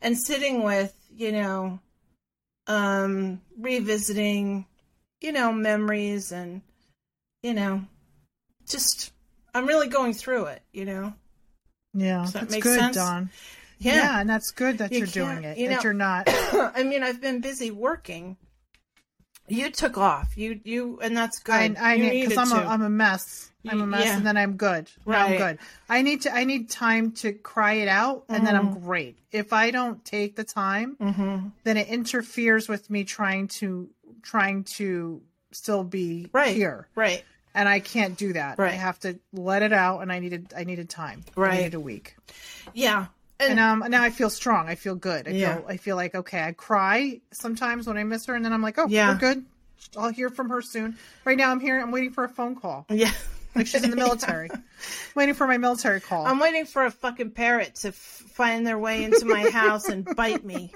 and 0.00 0.16
sitting 0.18 0.62
with 0.62 0.92
you 1.14 1.32
know 1.32 1.80
um 2.66 3.40
revisiting 3.58 4.66
you 5.20 5.32
know 5.32 5.52
memories 5.52 6.32
and 6.32 6.62
you 7.42 7.54
know 7.54 7.82
just 8.68 9.12
i'm 9.54 9.66
really 9.66 9.88
going 9.88 10.12
through 10.12 10.44
it 10.46 10.62
you 10.72 10.84
know 10.84 11.12
Yeah. 11.94 12.22
Does 12.24 12.32
that 12.34 12.40
That's 12.40 12.52
make 12.52 12.62
good, 12.62 12.78
sense? 12.78 12.96
Dawn. 12.96 13.30
yeah, 13.78 13.94
Yeah. 13.94 14.20
and 14.20 14.28
that's 14.28 14.50
good 14.50 14.78
that 14.78 14.92
You 14.92 15.04
are 15.04 15.06
doing 15.06 15.44
it. 15.44 15.56
you 15.58 15.68
that 15.68 15.76
know- 15.76 15.82
you're 15.84 15.92
not. 16.08 16.24
i 16.78 16.82
mean 16.82 17.02
i've 17.02 17.20
been 17.20 17.40
busy 17.40 17.70
working 17.70 18.36
you 19.48 19.70
took 19.70 19.96
off 19.98 20.36
you 20.36 20.60
you 20.64 20.98
and 21.02 21.16
that's 21.16 21.38
good 21.40 21.76
I, 21.76 21.92
I 21.92 21.96
need 21.96 22.26
because 22.28 22.36
I'm 22.38 22.52
a. 22.58 22.62
I'm 22.66 22.82
a 22.82 22.90
mess. 22.90 23.50
I'm 23.68 23.80
a 23.80 23.86
mess, 23.86 24.04
Yeah. 24.04 24.16
and 24.18 24.24
then 24.26 24.36
I'm 24.36 24.56
good. 24.56 24.88
Right. 25.04 25.32
I'm 25.32 25.38
good. 25.38 25.58
I 25.88 26.02
need 26.02 26.22
to. 26.22 26.32
I 26.32 26.44
need 26.44 26.70
time 26.70 27.10
to 27.12 27.32
cry 27.32 27.74
it 27.74 27.88
out, 27.88 28.24
and 28.28 28.46
then 28.46 28.54
Mm-hmm. 28.54 28.74
I'm 28.76 28.80
great. 28.80 29.18
If 29.32 29.52
I 29.52 29.72
don't 29.72 30.04
take 30.04 30.36
the 30.36 30.44
time, 30.44 30.96
Mhm. 31.00 31.50
then 31.64 31.76
it 31.76 31.88
interferes 31.88 32.68
with 32.68 32.88
me 32.90 33.02
trying 33.02 33.48
to 33.58 33.88
trying 34.22 34.62
to 34.64 35.20
still 35.52 35.82
be 35.84 36.28
right 36.32 36.54
here, 36.54 36.86
right 36.94 37.24
and 37.54 37.68
I 37.68 37.80
can't 37.80 38.16
do 38.18 38.34
that. 38.34 38.58
Right. 38.58 38.72
I 38.74 38.76
have 38.76 38.98
to 39.00 39.18
let 39.32 39.62
it 39.62 39.72
out, 39.72 40.00
and 40.00 40.12
I 40.12 40.18
needed 40.20 40.52
I 40.56 40.62
needed 40.64 40.88
time. 40.88 41.24
Right. 41.34 41.52
I 41.54 41.56
needed 41.58 41.74
a 41.74 41.80
week, 41.80 42.16
yeah 42.72 43.06
and 43.40 43.58
um 43.60 43.84
now 43.88 44.02
I 44.02 44.10
feel 44.10 44.30
strong. 44.30 44.68
I 44.68 44.74
feel 44.74 44.94
good. 44.94 45.28
I 45.28 45.32
Yeah. 45.32 45.56
feel 45.56 45.64
I 45.68 45.76
feel 45.76 45.96
like 45.96 46.14
okay. 46.14 46.42
I 46.42 46.52
cry 46.52 47.20
sometimes 47.32 47.86
when 47.86 47.96
I 47.96 48.04
miss 48.04 48.26
her, 48.26 48.34
and 48.34 48.44
then 48.44 48.52
I'm 48.52 48.62
like, 48.62 48.78
oh, 48.78 48.86
Yeah. 48.88 49.12
we're 49.12 49.18
good. 49.18 49.44
I'll 49.96 50.10
hear 50.10 50.30
from 50.30 50.48
her 50.50 50.62
soon. 50.62 50.96
Right 51.24 51.36
now, 51.38 51.50
I'm 51.50 51.60
here. 51.60 51.80
I'm 51.80 51.90
waiting 51.90 52.10
for 52.12 52.24
a 52.24 52.28
phone 52.28 52.56
call. 52.56 52.86
yeah 52.90 53.10
Like 53.54 53.66
she's 53.66 53.82
in 53.84 53.90
the 53.90 53.96
military. 53.96 54.50
waiting 55.14 55.34
for 55.34 55.46
my 55.46 55.58
military 55.58 56.00
call. 56.00 56.26
I'm 56.26 56.38
waiting 56.38 56.64
for 56.66 56.84
a 56.84 56.90
fucking 56.90 57.30
parrot 57.32 57.76
to 57.76 57.88
f- 57.88 57.94
find 57.94 58.66
their 58.66 58.78
way 58.78 59.04
into 59.04 59.24
my 59.24 59.48
house 59.50 59.88
and 59.88 60.04
bite 60.16 60.44
me. 60.44 60.72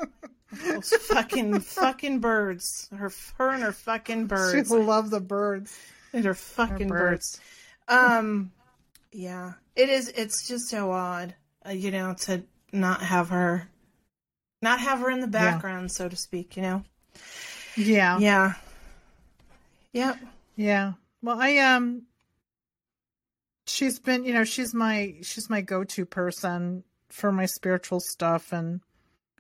Those 0.67 0.91
fucking 0.91 1.61
fucking 1.61 2.21
birds. 2.21 2.89
Her, 2.97 3.11
her 3.39 3.51
and 3.51 3.63
her 3.63 3.73
fucking 3.73 4.27
birds. 4.27 4.69
she 4.69 4.75
love 4.75 5.11
the 5.11 5.21
birds. 5.21 5.77
And 6.13 6.25
her 6.25 6.35
fucking 6.35 6.89
birds. 6.89 7.39
birds. 7.89 8.01
Um, 8.03 8.51
yeah, 9.13 9.53
it 9.77 9.89
is. 9.89 10.09
It's 10.09 10.49
just 10.49 10.69
so 10.69 10.91
odd, 10.93 11.35
uh, 11.67 11.71
you 11.71 11.91
know, 11.91 12.15
to 12.21 12.43
not 12.73 13.03
have 13.03 13.31
her, 13.31 13.69
not 14.63 14.81
have 14.81 15.01
her 15.01 15.11
in 15.11 15.21
the 15.21 15.27
background, 15.27 15.91
so 15.93 16.09
to 16.09 16.17
speak. 16.17 16.57
You 16.57 16.63
know. 16.63 16.85
Yeah. 17.77 18.19
Yeah. 18.19 18.55
Yep. 19.93 20.19
Yeah. 20.57 20.93
Well, 21.23 21.39
I 21.41 21.59
um 21.59 22.03
she's 23.67 23.99
been, 23.99 24.25
you 24.25 24.33
know, 24.33 24.45
she's 24.45 24.75
my 24.75 25.17
she's 25.23 25.51
my 25.51 25.61
go-to 25.61 26.05
person 26.05 26.85
for 27.09 27.33
my 27.33 27.47
spiritual 27.47 28.01
stuff 28.01 28.53
and 28.53 28.81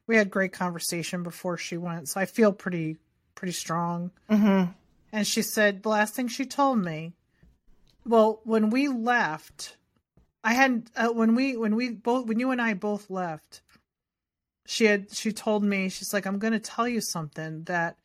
we 0.06 0.16
had 0.16 0.30
great 0.30 0.52
conversation 0.52 1.22
before 1.22 1.56
she 1.56 1.76
went. 1.76 2.08
So 2.08 2.20
I 2.20 2.26
feel 2.26 2.52
pretty 2.52 2.96
pretty 3.34 3.52
strong. 3.52 4.10
Mm-hmm. 4.28 4.72
And 5.12 5.26
she 5.26 5.42
said 5.42 5.82
the 5.82 5.88
last 5.88 6.14
thing 6.14 6.28
she 6.28 6.44
told 6.44 6.78
me, 6.78 7.12
well, 8.06 8.40
when 8.44 8.70
we 8.70 8.88
left, 8.88 9.76
I 10.42 10.54
had 10.54 10.90
uh, 10.96 11.08
when 11.08 11.34
we 11.34 11.56
when 11.56 11.74
we 11.76 11.90
both 11.90 12.26
when 12.26 12.38
you 12.40 12.50
and 12.50 12.60
I 12.62 12.74
both 12.74 13.10
left, 13.10 13.62
she 14.66 14.84
had 14.86 15.14
she 15.14 15.32
told 15.32 15.62
me 15.64 15.88
she's 15.88 16.12
like 16.12 16.26
I'm 16.26 16.38
going 16.38 16.52
to 16.52 16.58
tell 16.60 16.88
you 16.88 17.00
something 17.00 17.64
that 17.64 17.96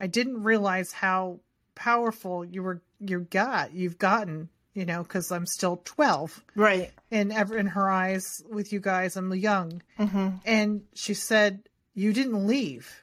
I 0.00 0.06
didn't 0.06 0.42
realize 0.42 0.92
how 0.92 1.40
powerful 1.74 2.44
you 2.44 2.62
were 2.62 2.82
you 3.00 3.20
got 3.20 3.72
you've 3.74 3.98
gotten 3.98 4.48
you 4.74 4.84
know 4.86 5.02
because 5.02 5.30
I'm 5.30 5.46
still 5.46 5.80
12 5.84 6.42
Right. 6.54 6.90
and 7.10 7.32
ever 7.32 7.56
in 7.58 7.66
her 7.66 7.88
eyes 7.90 8.24
with 8.50 8.72
you 8.72 8.80
guys 8.80 9.16
I'm 9.16 9.32
young 9.34 9.82
Mm-hmm. 9.98 10.28
and 10.44 10.82
she 10.94 11.12
said 11.14 11.68
you 11.94 12.12
didn't 12.12 12.46
leave 12.46 13.02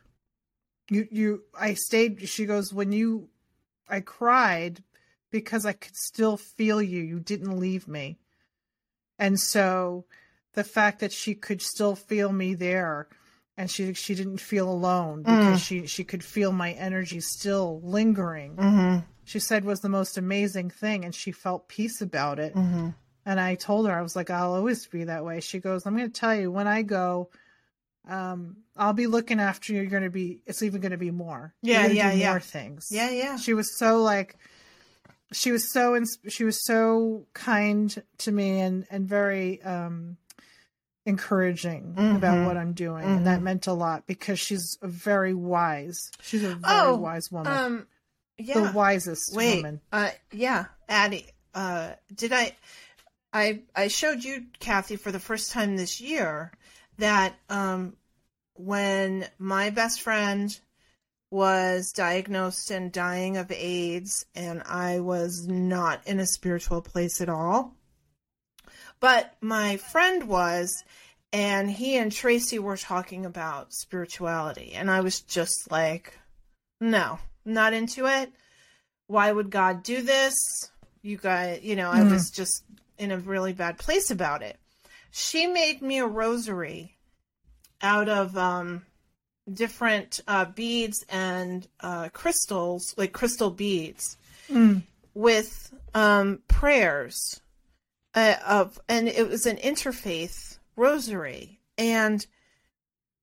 you 0.90 1.08
you 1.12 1.44
i 1.58 1.74
stayed 1.76 2.28
she 2.28 2.46
goes 2.46 2.74
when 2.74 2.92
you 2.92 3.30
i 3.88 4.00
cried 4.02 4.84
because 5.32 5.66
i 5.66 5.72
could 5.74 5.96
still 5.96 6.36
feel 6.38 6.82
you 6.82 7.02
you 7.02 7.20
didn't 7.20 7.58
leave 7.60 7.88
me 7.88 8.18
and 9.20 9.40
so 9.40 10.06
the 10.54 10.64
fact 10.64 11.00
that 11.00 11.12
she 11.12 11.34
could 11.36 11.62
still 11.62 11.96
feel 11.96 12.32
me 12.32 12.54
there 12.56 13.08
and 13.58 13.70
she 13.70 13.94
she 13.94 14.16
didn't 14.16 14.40
feel 14.40 14.70
alone 14.70 15.24
because 15.24 15.62
she 15.62 15.86
she 15.88 16.04
could 16.04 16.24
feel 16.24 16.52
my 16.52 16.72
energy 16.74 17.20
still 17.20 17.80
lingering 17.84 18.56
Mm-hmm. 18.56 19.00
she 19.26 19.40
said 19.40 19.64
was 19.66 19.82
the 19.82 19.90
most 19.90 20.18
amazing 20.18 20.70
thing 20.70 21.06
and 21.06 21.14
she 21.14 21.32
felt 21.32 21.68
peace 21.68 22.02
about 22.02 22.40
it 22.40 22.54
Mm-hmm. 22.56 22.90
and 23.26 23.40
I 23.40 23.56
told 23.56 23.88
her, 23.88 23.94
I 23.98 24.02
was 24.02 24.16
like, 24.16 24.30
I'll 24.30 24.54
always 24.54 24.86
be 24.88 25.06
that 25.06 25.24
way. 25.24 25.40
She 25.40 25.60
goes, 25.60 25.86
I'm 25.86 25.96
going 25.96 26.12
to 26.12 26.20
tell 26.20 26.36
you, 26.36 26.52
when 26.52 26.68
I 26.68 26.82
go, 26.82 27.30
um, 28.08 28.58
I'll 28.76 28.94
be 28.94 29.08
looking 29.08 29.40
after 29.40 29.72
you. 29.72 29.80
You're 29.82 29.90
going 29.90 30.04
to 30.04 30.10
be, 30.10 30.42
it's 30.46 30.62
even 30.62 30.82
going 30.82 30.92
to 30.92 30.98
be 30.98 31.12
more. 31.12 31.54
Yeah, 31.62 31.88
yeah, 31.88 32.12
do 32.12 32.18
yeah. 32.18 32.30
More 32.32 32.40
things. 32.42 32.90
Yeah. 32.92 33.10
Yeah. 33.12 33.38
She 33.38 33.54
was 33.54 33.78
so 33.78 34.02
like, 34.02 34.36
she 35.34 35.52
was 35.52 35.72
so, 35.72 35.96
ins- 35.96 36.18
she 36.30 36.44
was 36.44 36.64
so 36.64 37.26
kind 37.34 38.02
to 38.20 38.32
me 38.32 38.60
and, 38.62 38.86
and 38.90 39.08
very, 39.08 39.62
um, 39.64 40.18
encouraging 41.06 41.94
about 41.98 42.38
Mhm. 42.38 42.46
what 42.46 42.56
I'm 42.58 42.74
doing. 42.74 43.04
And 43.04 43.28
that 43.28 43.40
Mhm. 43.40 43.44
meant 43.44 43.68
a 43.68 43.74
lot 43.74 44.08
because 44.08 44.40
she's 44.40 44.78
a 44.82 44.88
very 44.88 45.34
wise, 45.34 46.12
she's 46.22 46.44
a 46.44 46.56
very 46.56 46.62
Oh, 46.64 46.96
wise 46.96 47.30
woman. 47.32 47.52
Um. 47.54 47.88
Yeah. 48.38 48.62
the 48.68 48.72
wisest 48.72 49.36
Wait. 49.36 49.58
woman. 49.58 49.82
Uh. 49.92 50.12
Yeah. 50.32 50.66
Addie. 50.88 51.28
Uh. 51.54 51.94
Did 52.16 52.32
I? 52.34 52.56
I 53.34 53.64
I 53.76 53.88
showed 53.90 54.24
you 54.24 54.46
Kathy 54.60 54.96
for 54.96 55.12
the 55.12 55.20
first 55.20 55.52
time 55.52 55.76
this 55.76 56.00
year 56.00 56.52
that 57.00 57.36
um 57.50 57.98
when 58.56 59.28
my 59.40 59.72
best 59.72 60.02
friend 60.02 60.58
was 61.34 61.92
diagnosed 61.92 62.70
and 62.70 62.92
dying 62.92 63.38
of 63.38 63.52
AIDS 63.52 64.24
and 64.36 64.62
I 64.68 65.00
was 65.00 65.48
not 65.48 66.06
in 66.06 66.20
a 66.20 66.28
spiritual 66.28 66.84
place 66.84 67.20
at 67.22 67.28
all. 67.28 67.74
But 69.00 69.34
my 69.42 69.78
friend 69.78 70.28
was 70.28 70.84
and 71.34 71.72
he 71.72 71.98
and 71.98 72.12
Tracy 72.12 72.60
were 72.60 72.78
talking 72.78 73.26
about 73.26 73.74
spirituality 73.74 74.74
and 74.74 74.92
I 74.92 75.02
was 75.02 75.22
just 75.22 75.72
like 75.72 76.20
no, 76.80 77.18
not 77.44 77.74
into 77.74 78.06
it. 78.06 78.32
Why 79.08 79.32
would 79.32 79.50
God 79.50 79.82
do 79.82 80.04
this? 80.04 80.36
You 81.02 81.18
guys, 81.18 81.62
you 81.64 81.76
know, 81.76 81.90
I 81.90 82.02
Mhm. 82.02 82.12
was 82.12 82.30
just 82.30 82.64
in 83.00 83.10
a 83.10 83.18
really 83.18 83.54
bad 83.54 83.80
place 83.80 84.12
about 84.12 84.44
it. 84.44 84.60
she 85.16 85.46
made 85.48 85.82
me 85.82 86.00
a 86.00 86.06
rosary 86.08 86.98
out 87.82 88.10
of 88.10 88.36
um, 88.38 88.84
different 89.52 90.22
uh, 90.28 90.46
beads 90.46 91.06
and 91.10 91.68
uh, 91.82 92.10
crystals, 92.10 92.94
like 92.98 93.12
crystal 93.14 93.50
beads, 93.50 94.18
Mm. 94.50 94.84
with 95.14 95.74
um, 95.94 96.40
prayers 96.50 97.40
uh, 98.14 98.36
of, 98.46 98.80
and 98.90 99.08
it 99.08 99.28
was 99.30 99.46
an 99.46 99.58
interfaith 99.58 100.58
rosary, 100.76 101.60
and 101.78 102.26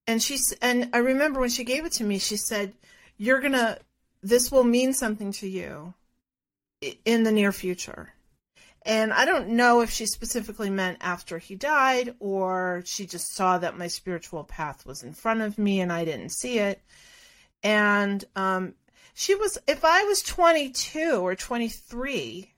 and 0.06 0.22
she's 0.22 0.52
and 0.62 0.88
I 0.92 0.98
remember 0.98 1.40
when 1.40 1.50
she 1.50 1.62
gave 1.64 1.84
it 1.84 1.92
to 1.92 2.04
me, 2.04 2.18
she 2.18 2.36
said, 2.36 2.72
"You're 3.18 3.40
gonna, 3.40 3.78
this 4.22 4.50
will 4.50 4.64
mean 4.64 4.92
something 4.94 5.30
to 5.32 5.46
you 5.48 5.94
in 7.04 7.22
the 7.24 7.32
near 7.32 7.52
future." 7.52 8.14
And 8.82 9.12
I 9.12 9.26
don't 9.26 9.50
know 9.50 9.82
if 9.82 9.90
she 9.90 10.06
specifically 10.06 10.70
meant 10.70 10.98
after 11.02 11.38
he 11.38 11.54
died 11.54 12.14
or 12.18 12.82
she 12.86 13.04
just 13.06 13.34
saw 13.34 13.58
that 13.58 13.76
my 13.76 13.88
spiritual 13.88 14.42
path 14.44 14.86
was 14.86 15.02
in 15.02 15.12
front 15.12 15.42
of 15.42 15.58
me 15.58 15.80
and 15.80 15.92
I 15.92 16.04
didn't 16.06 16.32
see 16.32 16.58
it. 16.58 16.82
And 17.62 18.24
um, 18.36 18.74
she 19.12 19.34
was, 19.34 19.58
if 19.68 19.84
I 19.84 20.04
was 20.04 20.22
22 20.22 21.20
or 21.20 21.34
23, 21.36 22.54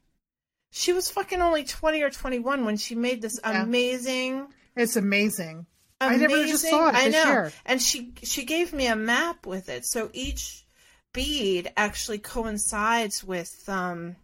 she 0.71 0.93
was 0.93 1.11
fucking 1.11 1.41
only 1.43 1.65
20 1.65 2.03
or 2.03 2.11
21 2.11 2.65
when 2.65 2.77
she 2.77 2.95
made 2.95 3.21
this 3.21 3.41
Yeah. 3.45 3.63
amazing. 3.63 4.47
It's 4.77 4.97
amazing. 4.97 5.67
I 6.01 6.17
never 6.17 6.45
just 6.47 6.69
saw 6.69 6.89
it 6.89 6.95
I 6.95 7.05
this 7.05 7.25
know. 7.25 7.31
year. 7.31 7.53
And 7.65 7.81
she 7.81 8.13
she 8.23 8.45
gave 8.45 8.73
me 8.73 8.87
a 8.87 8.97
map 8.97 9.47
with 9.47 9.69
it. 9.69 9.87
So 9.87 10.11
each 10.13 10.65
bead 11.13 11.71
actually 11.77 12.19
coincides 12.19 13.23
with 13.23 13.69
um 13.69 14.17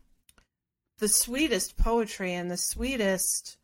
the 0.99 1.09
sweetest 1.09 1.77
poetry 1.77 2.35
and 2.35 2.51
the 2.51 2.57
sweetest 2.57 3.57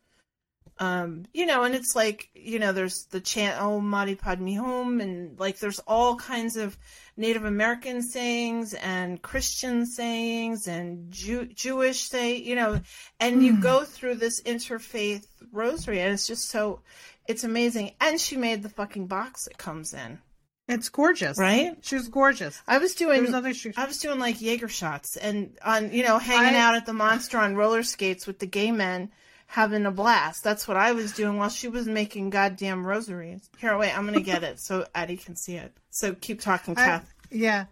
um 0.77 1.23
you 1.33 1.45
know 1.45 1.63
and 1.63 1.73
it's 1.73 1.95
like 1.95 2.29
you 2.33 2.59
know 2.59 2.73
there's 2.73 3.05
the 3.11 3.21
chant 3.21 3.55
oh 3.61 3.79
Madi 3.79 4.15
Padme 4.15 4.55
Hum 4.55 4.99
and 4.99 5.39
like 5.39 5.59
there's 5.59 5.79
all 5.87 6.17
kinds 6.17 6.57
of 6.57 6.77
Native 7.15 7.45
American 7.45 8.01
sayings 8.01 8.73
and 8.73 9.21
Christian 9.21 9.85
sayings 9.85 10.67
and 10.67 11.09
Jew- 11.11 11.45
Jewish 11.45 12.01
say 12.09 12.35
you 12.35 12.55
know 12.55 12.81
and 13.21 13.41
you 13.45 13.55
Hmm. 13.55 13.61
go 13.61 13.83
through 13.85 14.15
this 14.15 14.41
interfaith 14.43 15.25
rosary 15.53 16.01
and 16.01 16.13
it's 16.13 16.27
just 16.27 16.49
so 16.49 16.81
it's 17.25 17.45
amazing 17.45 17.91
and 18.01 18.19
she 18.19 18.35
made 18.35 18.61
the 18.61 18.69
fucking 18.69 19.07
box 19.07 19.47
it 19.47 19.57
comes 19.57 19.93
in 19.93 20.19
It's 20.67 20.89
gorgeous. 20.89 21.37
right 21.37 21.75
She 21.81 21.95
was 21.95 22.07
gorgeous. 22.07 22.59
I 22.67 22.79
was 22.79 22.95
doing 22.95 23.21
was 23.21 23.29
nothing 23.31 23.53
she. 23.53 23.71
I 23.77 23.85
was 23.85 23.97
doing 23.99 24.19
like 24.19 24.41
Jaeger 24.41 24.67
shots 24.67 25.15
and 25.15 25.55
on 25.63 25.91
you 25.93 26.03
know 26.03 26.17
hanging 26.17 26.55
I- 26.55 26.59
out 26.59 26.75
at 26.75 26.85
the 26.85 26.93
monster 26.93 27.37
on 27.37 27.55
roller 27.55 27.83
skates 27.83 28.25
with 28.25 28.39
the 28.39 28.47
gay 28.47 28.71
men 28.71 29.11
having 29.47 29.85
a 29.85 29.91
blast. 29.91 30.43
That's 30.43 30.67
what 30.67 30.75
I 30.77 30.93
was 30.93 31.11
doing 31.11 31.37
while 31.37 31.49
she 31.49 31.67
was 31.67 31.85
making 31.87 32.31
goddamn 32.31 32.85
rosaries. 32.85 33.47
Here, 33.59 33.77
wait, 33.77 33.95
I'm 33.95 34.05
gonna 34.05 34.21
get 34.21 34.43
it 34.43 34.59
so 34.59 34.87
Addie 34.95 35.17
can 35.17 35.35
see 35.35 35.55
it. 35.55 35.71
So 35.91 36.13
keep 36.15 36.41
talking, 36.41 36.75
I- 36.77 37.01
yeah. 37.29 37.65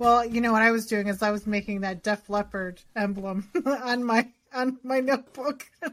Well, 0.00 0.24
you 0.26 0.40
know 0.40 0.50
what 0.50 0.62
I 0.62 0.72
was 0.72 0.86
doing 0.86 1.06
is 1.06 1.22
I 1.22 1.30
was 1.30 1.46
making 1.46 1.82
that 1.82 2.02
Def 2.02 2.28
Leppard 2.28 2.82
emblem 2.96 3.48
on 3.66 4.02
my 4.02 4.26
on 4.52 4.78
my 4.82 4.98
notebook. 4.98 5.64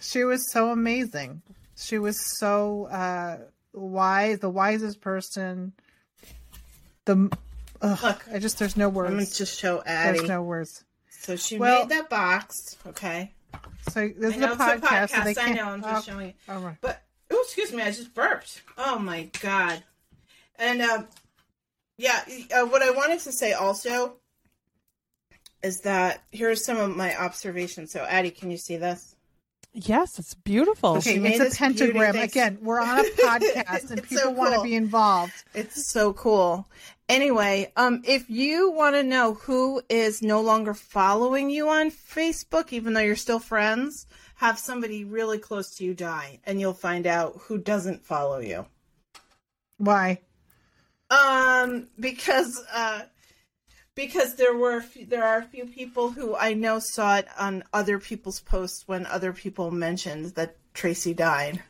she 0.00 0.24
was 0.24 0.50
so 0.50 0.72
amazing. 0.72 1.42
She 1.78 1.98
was 1.98 2.38
so 2.38 2.86
uh, 2.86 3.38
wise, 3.72 4.40
the 4.40 4.50
wisest 4.50 5.00
person. 5.00 5.72
The 7.04 7.30
ugh, 7.80 7.98
Look, 8.02 8.24
I 8.32 8.38
just 8.38 8.58
there's 8.58 8.76
no 8.76 8.88
I'm 8.88 8.94
words. 8.94 9.38
just 9.38 9.58
show 9.58 9.82
There's 9.86 10.24
no 10.24 10.42
words. 10.42 10.84
So 11.10 11.36
she 11.36 11.58
Well- 11.58 11.80
made 11.86 11.90
that 11.90 12.10
box. 12.10 12.76
Okay. 12.86 13.32
So 13.90 14.08
this 14.08 14.34
I 14.34 14.36
is 14.36 14.42
a 14.42 14.52
a 14.52 14.56
podcast, 14.56 15.10
so 15.10 15.20
they. 15.22 15.30
I 15.30 15.34
can't. 15.34 15.56
know. 15.56 15.64
I'm 15.64 15.82
just 15.82 16.08
oh, 16.08 16.12
showing. 16.12 16.34
all 16.48 16.60
right. 16.60 16.76
But 16.80 17.02
oh, 17.30 17.40
excuse 17.44 17.72
me, 17.72 17.82
I 17.82 17.90
just 17.90 18.12
burped. 18.12 18.60
Oh 18.76 18.98
my 18.98 19.30
god. 19.40 19.82
And 20.56 20.82
uh, 20.82 21.04
yeah, 21.96 22.22
uh, 22.54 22.66
what 22.66 22.82
I 22.82 22.90
wanted 22.90 23.20
to 23.20 23.32
say 23.32 23.52
also 23.52 24.16
is 25.62 25.80
that 25.80 26.22
here 26.30 26.50
are 26.50 26.56
some 26.56 26.76
of 26.76 26.94
my 26.96 27.16
observations. 27.16 27.92
So, 27.92 28.04
Addie, 28.04 28.30
can 28.30 28.50
you 28.50 28.58
see 28.58 28.76
this? 28.76 29.16
Yes, 29.86 30.18
it's 30.18 30.34
beautiful. 30.34 30.90
Okay. 30.90 30.98
Okay, 30.98 31.12
She 31.14 31.18
made 31.20 31.40
it's 31.40 31.54
a 31.54 31.58
pentagram. 31.58 32.16
Again, 32.16 32.58
we're 32.60 32.80
on 32.80 32.98
a 32.98 33.02
podcast 33.22 33.90
and 33.90 34.02
people 34.02 34.18
so 34.18 34.30
want 34.30 34.54
to 34.54 34.62
be 34.62 34.74
involved. 34.74 35.32
It's 35.54 35.86
so 35.86 36.12
cool. 36.12 36.66
Anyway, 37.08 37.72
um, 37.76 38.02
if 38.04 38.28
you 38.28 38.70
want 38.72 38.96
to 38.96 39.02
know 39.02 39.34
who 39.34 39.80
is 39.88 40.20
no 40.20 40.40
longer 40.40 40.74
following 40.74 41.48
you 41.48 41.68
on 41.68 41.90
Facebook, 41.90 42.72
even 42.72 42.92
though 42.92 43.00
you're 43.00 43.16
still 43.16 43.38
friends, 43.38 44.06
have 44.36 44.58
somebody 44.58 45.04
really 45.04 45.38
close 45.38 45.74
to 45.76 45.84
you 45.84 45.94
die, 45.94 46.40
and 46.44 46.60
you'll 46.60 46.74
find 46.74 47.06
out 47.06 47.38
who 47.42 47.56
doesn't 47.56 48.04
follow 48.04 48.40
you. 48.40 48.66
Why? 49.78 50.20
Um, 51.10 51.88
because 51.98 52.62
uh, 52.72 53.02
because 53.98 54.36
there 54.36 54.56
were 54.56 54.76
a 54.76 54.80
few, 54.80 55.04
there 55.04 55.24
are 55.24 55.38
a 55.38 55.42
few 55.42 55.66
people 55.66 56.10
who 56.12 56.36
I 56.36 56.54
know 56.54 56.78
saw 56.78 57.16
it 57.16 57.26
on 57.36 57.64
other 57.72 57.98
people's 57.98 58.38
posts 58.38 58.84
when 58.86 59.04
other 59.06 59.32
people 59.32 59.72
mentioned 59.72 60.36
that 60.36 60.56
Tracy 60.72 61.14
died. 61.14 61.60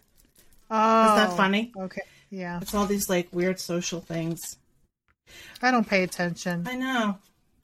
Oh, 0.70 1.08
is 1.08 1.14
that 1.16 1.36
funny? 1.38 1.72
Okay, 1.74 2.02
yeah. 2.28 2.58
It's 2.60 2.74
all 2.74 2.84
these 2.84 3.08
like 3.08 3.28
weird 3.32 3.58
social 3.58 4.02
things. 4.02 4.58
I 5.62 5.70
don't 5.70 5.88
pay 5.88 6.02
attention. 6.02 6.68
I 6.68 6.76
know. 6.76 7.18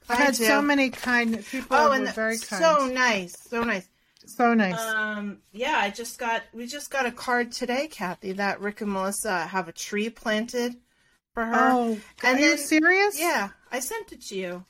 I've 0.09 0.19
I 0.19 0.23
had 0.23 0.33
do. 0.33 0.45
so 0.45 0.63
many 0.63 0.89
kind 0.89 1.45
people. 1.45 1.77
Oh, 1.77 1.89
were 1.89 1.95
and 1.97 2.09
very 2.09 2.37
so 2.37 2.87
nice, 2.91 3.35
so 3.47 3.63
nice. 3.63 3.87
So 4.25 4.55
nice. 4.55 4.81
Um, 4.81 5.37
yeah, 5.51 5.77
I 5.77 5.91
just 5.91 6.17
got 6.17 6.41
we 6.53 6.65
just 6.65 6.89
got 6.89 7.05
a 7.05 7.11
card 7.11 7.51
today, 7.51 7.87
Cathy, 7.87 8.31
that 8.31 8.59
Rick 8.59 8.81
and 8.81 8.91
Melissa 8.91 9.45
have 9.45 9.67
a 9.67 9.71
tree 9.71 10.09
planted 10.09 10.75
for 11.35 11.45
her. 11.45 11.53
oh, 11.71 11.99
and 12.23 12.37
are 12.39 12.41
you 12.41 12.57
serious? 12.57 13.19
yeah, 13.19 13.49
I 13.71 13.79
sent 13.79 14.11
it 14.11 14.21
to 14.23 14.35
you. 14.35 14.65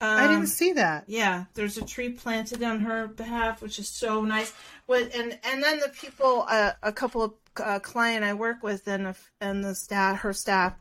Um, 0.00 0.16
I 0.16 0.28
didn't 0.28 0.46
see 0.46 0.74
that. 0.74 1.04
Yeah, 1.08 1.46
there's 1.54 1.76
a 1.76 1.84
tree 1.84 2.10
planted 2.10 2.62
on 2.62 2.78
her 2.80 3.08
behalf, 3.08 3.60
which 3.60 3.80
is 3.80 3.88
so 3.88 4.22
nice. 4.22 4.52
What 4.86 5.12
and 5.12 5.36
and 5.42 5.60
then 5.60 5.80
the 5.80 5.88
people, 5.88 6.44
uh, 6.48 6.72
a 6.84 6.92
couple 6.92 7.22
of 7.22 7.32
uh, 7.56 7.80
client 7.80 8.22
I 8.24 8.34
work 8.34 8.62
with 8.62 8.86
and 8.86 9.06
the, 9.06 9.16
and 9.40 9.64
the 9.64 9.74
staff, 9.74 10.20
her 10.20 10.32
staff, 10.32 10.74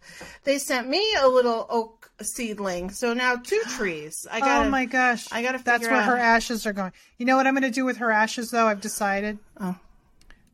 they 0.44 0.60
sent 0.60 0.88
me 0.88 1.04
a 1.20 1.28
little 1.28 1.66
oak 1.68 2.12
seedling. 2.22 2.92
So 2.92 3.16
now 3.16 3.38
two 3.38 3.62
trees. 3.70 4.28
I 4.30 4.40
got. 4.40 4.68
oh 4.68 4.70
my 4.70 4.86
gosh! 4.86 5.26
I 5.32 5.42
gotta 5.42 5.64
That's 5.64 5.86
where 5.88 5.94
out- 5.96 6.06
her 6.10 6.18
ashes 6.18 6.68
are 6.68 6.74
going. 6.74 6.92
You 7.18 7.26
know 7.26 7.38
what 7.38 7.48
I'm 7.48 7.56
going 7.56 7.64
to 7.64 7.72
do 7.72 7.86
with 7.86 7.98
her 7.98 8.12
ashes, 8.12 8.52
though? 8.52 8.68
I've 8.68 8.82
decided. 8.82 9.40
Oh. 9.60 9.76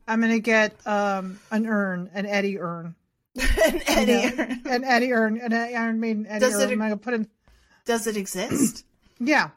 I'm 0.08 0.20
going 0.20 0.32
to 0.32 0.40
get 0.40 0.74
um 0.86 1.38
an 1.50 1.66
urn, 1.66 2.10
an 2.14 2.24
Eddie 2.24 2.58
urn, 2.58 2.94
an 3.66 3.82
Eddie. 3.86 4.12
Yeah. 4.12 4.56
an 4.66 4.84
Eddie 4.84 5.12
urn, 5.12 5.38
an 5.38 5.52
Iron 5.52 6.00
Maiden 6.00 6.26
Eddie 6.26 6.40
Does 6.40 6.54
urn. 6.54 6.68
it- 6.68 6.72
I'm 6.72 6.78
going 6.78 6.90
to 6.90 6.96
put 6.96 7.14
in. 7.14 7.28
Does 7.84 8.06
it 8.06 8.16
exist? 8.16 8.84
Yeah, 9.20 9.50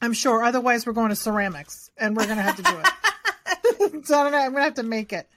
I'm 0.00 0.12
sure. 0.12 0.44
Otherwise, 0.44 0.86
we're 0.86 0.92
going 0.92 1.08
to 1.08 1.16
ceramics, 1.16 1.90
and 1.98 2.16
we're 2.16 2.24
going 2.26 2.36
to 2.36 2.42
have 2.42 2.56
to 2.56 2.62
do 2.62 2.70
it. 2.78 4.06
so 4.06 4.18
I 4.18 4.22
don't 4.22 4.32
know. 4.32 4.38
I'm 4.38 4.52
going 4.52 4.60
to 4.60 4.62
have 4.62 4.74
to 4.74 4.82
make 4.84 5.12
it, 5.12 5.28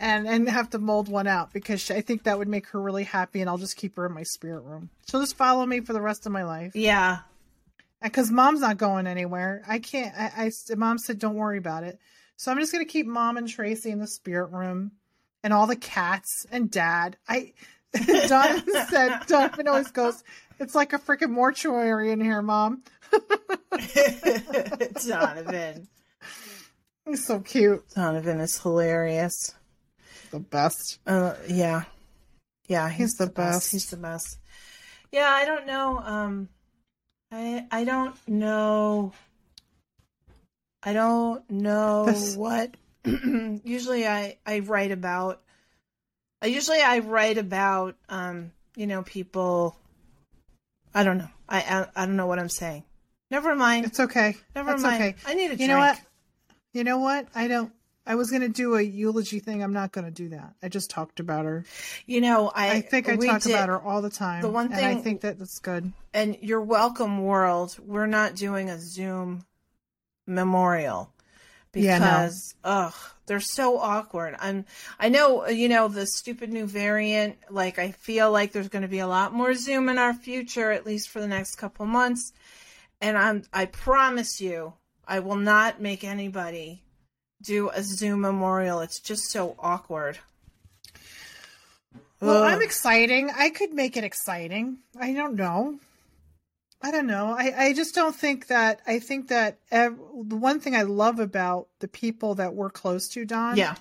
and 0.00 0.26
and 0.26 0.48
have 0.48 0.70
to 0.70 0.78
mold 0.78 1.08
one 1.08 1.28
out 1.28 1.52
because 1.52 1.80
she, 1.80 1.94
I 1.94 2.00
think 2.00 2.24
that 2.24 2.38
would 2.38 2.48
make 2.48 2.66
her 2.70 2.82
really 2.82 3.04
happy, 3.04 3.40
and 3.40 3.48
I'll 3.48 3.56
just 3.58 3.76
keep 3.76 3.94
her 3.96 4.04
in 4.06 4.12
my 4.12 4.24
spirit 4.24 4.62
room. 4.64 4.90
She'll 5.08 5.20
just 5.20 5.36
follow 5.36 5.64
me 5.64 5.80
for 5.80 5.92
the 5.92 6.00
rest 6.00 6.26
of 6.26 6.32
my 6.32 6.42
life. 6.42 6.72
yeah. 6.74 7.18
because 8.02 8.32
mom's 8.32 8.60
not 8.60 8.78
going 8.78 9.06
anywhere. 9.06 9.62
I 9.68 9.78
can't. 9.78 10.12
I, 10.18 10.50
I 10.70 10.74
mom 10.74 10.98
said 10.98 11.20
don't 11.20 11.36
worry 11.36 11.58
about 11.58 11.84
it, 11.84 12.00
so 12.36 12.50
I'm 12.50 12.58
just 12.58 12.72
gonna 12.72 12.84
keep 12.84 13.06
mom 13.06 13.36
and 13.36 13.46
Tracy 13.48 13.90
in 13.90 14.00
the 14.00 14.08
spirit 14.08 14.50
room, 14.50 14.90
and 15.42 15.52
all 15.52 15.66
the 15.66 15.76
cats 15.76 16.46
and 16.50 16.70
dad. 16.70 17.16
I 17.28 17.52
Donovan 18.28 18.86
said 18.88 19.20
Donovan 19.26 19.68
always 19.68 19.90
goes. 19.90 20.22
It's 20.58 20.74
like 20.74 20.92
a 20.92 20.98
freaking 20.98 21.30
mortuary 21.30 22.10
in 22.12 22.20
here, 22.20 22.42
mom. 22.42 22.82
Donovan. 25.06 25.88
He's 27.06 27.26
so 27.26 27.40
cute. 27.40 27.84
Donovan 27.94 28.40
is 28.40 28.58
hilarious. 28.58 29.54
The 30.30 30.38
best. 30.38 31.00
Uh, 31.06 31.34
yeah, 31.48 31.82
yeah, 32.68 32.88
he's, 32.88 32.98
He's 32.98 33.14
the, 33.14 33.26
the 33.26 33.32
best. 33.32 33.60
best. 33.60 33.72
He's 33.72 33.90
the 33.90 33.96
best. 33.96 34.38
Yeah, 35.10 35.28
I 35.28 35.44
don't 35.44 35.66
know. 35.66 35.98
Um, 35.98 36.48
I 37.30 37.66
I 37.70 37.84
don't 37.84 38.16
know. 38.28 39.12
I 40.82 40.92
don't 40.92 41.48
know 41.50 42.06
what. 42.36 42.76
usually, 43.64 44.06
I 44.06 44.36
I 44.46 44.60
write 44.60 44.90
about. 44.92 45.40
I 46.40 46.46
usually 46.46 46.80
I 46.80 46.98
write 46.98 47.38
about 47.38 47.96
um 48.08 48.52
you 48.76 48.86
know 48.86 49.02
people. 49.02 49.76
I 50.94 51.04
don't 51.04 51.18
know. 51.18 51.28
I 51.48 51.60
I, 51.60 52.02
I 52.02 52.06
don't 52.06 52.16
know 52.16 52.26
what 52.26 52.38
I'm 52.38 52.48
saying. 52.48 52.84
Never 53.30 53.54
mind. 53.54 53.86
It's 53.86 54.00
okay. 54.00 54.36
Never 54.54 54.72
That's 54.72 54.82
mind. 54.82 55.02
okay. 55.02 55.14
I 55.26 55.34
need 55.34 55.46
a 55.46 55.50
You 55.52 55.56
drink. 55.56 55.70
know 55.70 55.78
what? 55.78 56.00
You 56.74 56.84
know 56.84 56.98
what? 56.98 57.26
I 57.34 57.48
don't. 57.48 57.72
I 58.04 58.16
was 58.16 58.30
gonna 58.32 58.48
do 58.48 58.74
a 58.74 58.82
eulogy 58.82 59.38
thing. 59.38 59.62
I'm 59.62 59.72
not 59.72 59.92
gonna 59.92 60.10
do 60.10 60.30
that. 60.30 60.54
I 60.62 60.68
just 60.68 60.90
talked 60.90 61.20
about 61.20 61.44
her. 61.44 61.64
You 62.06 62.20
know, 62.20 62.50
I 62.54 62.70
I 62.72 62.80
think 62.80 63.08
I 63.08 63.14
talk 63.16 63.42
did- 63.42 63.52
about 63.52 63.68
her 63.68 63.80
all 63.80 64.02
the 64.02 64.10
time. 64.10 64.42
the 64.42 64.50
one 64.50 64.72
and 64.72 64.84
I 64.84 64.96
think 64.96 65.20
that 65.20 65.38
that's 65.38 65.60
good. 65.60 65.92
and 66.12 66.36
you're 66.40 66.60
welcome 66.60 67.22
world 67.22 67.76
we're 67.86 68.06
not 68.06 68.34
doing 68.34 68.68
a 68.70 68.78
zoom 68.80 69.44
memorial 70.26 71.12
Yeah, 71.74 71.98
no. 71.98 72.04
because 72.04 72.54
ugh, 72.64 72.94
they're 73.26 73.40
so 73.40 73.78
awkward. 73.78 74.36
I'm 74.38 74.66
I 74.98 75.08
know 75.08 75.48
you 75.48 75.68
know 75.68 75.88
the 75.88 76.06
stupid 76.06 76.52
new 76.52 76.66
variant. 76.66 77.36
Like 77.50 77.78
I 77.78 77.92
feel 77.92 78.30
like 78.30 78.52
there's 78.52 78.68
going 78.68 78.82
to 78.82 78.88
be 78.88 78.98
a 78.98 79.06
lot 79.06 79.32
more 79.32 79.54
Zoom 79.54 79.88
in 79.88 79.98
our 79.98 80.14
future, 80.14 80.70
at 80.70 80.86
least 80.86 81.08
for 81.08 81.20
the 81.20 81.28
next 81.28 81.56
couple 81.56 81.86
months. 81.86 82.32
And 83.00 83.16
I'm 83.16 83.44
I 83.52 83.66
promise 83.66 84.40
you, 84.40 84.74
I 85.06 85.20
will 85.20 85.36
not 85.36 85.80
make 85.80 86.04
anybody 86.04 86.82
do 87.42 87.70
a 87.70 87.82
Zoom 87.82 88.20
memorial. 88.20 88.80
It's 88.80 89.00
just 89.00 89.30
so 89.30 89.56
awkward. 89.58 90.18
Well, 92.20 92.44
Ugh. 92.44 92.52
I'm 92.52 92.62
exciting. 92.62 93.30
I 93.36 93.50
could 93.50 93.72
make 93.72 93.96
it 93.96 94.04
exciting. 94.04 94.78
I 94.98 95.12
don't 95.12 95.34
know. 95.34 95.78
I 96.82 96.90
don't 96.90 97.06
know. 97.06 97.34
I, 97.38 97.52
I 97.66 97.72
just 97.74 97.94
don't 97.94 98.14
think 98.14 98.48
that. 98.48 98.80
I 98.86 98.98
think 98.98 99.28
that 99.28 99.58
ev- 99.70 99.98
the 100.24 100.36
one 100.36 100.58
thing 100.60 100.74
I 100.74 100.82
love 100.82 101.18
about 101.20 101.68
the 101.78 101.88
people 101.88 102.34
that 102.36 102.54
we're 102.54 102.70
close 102.70 103.08
to, 103.10 103.24
Don, 103.24 103.56
yeah, 103.56 103.76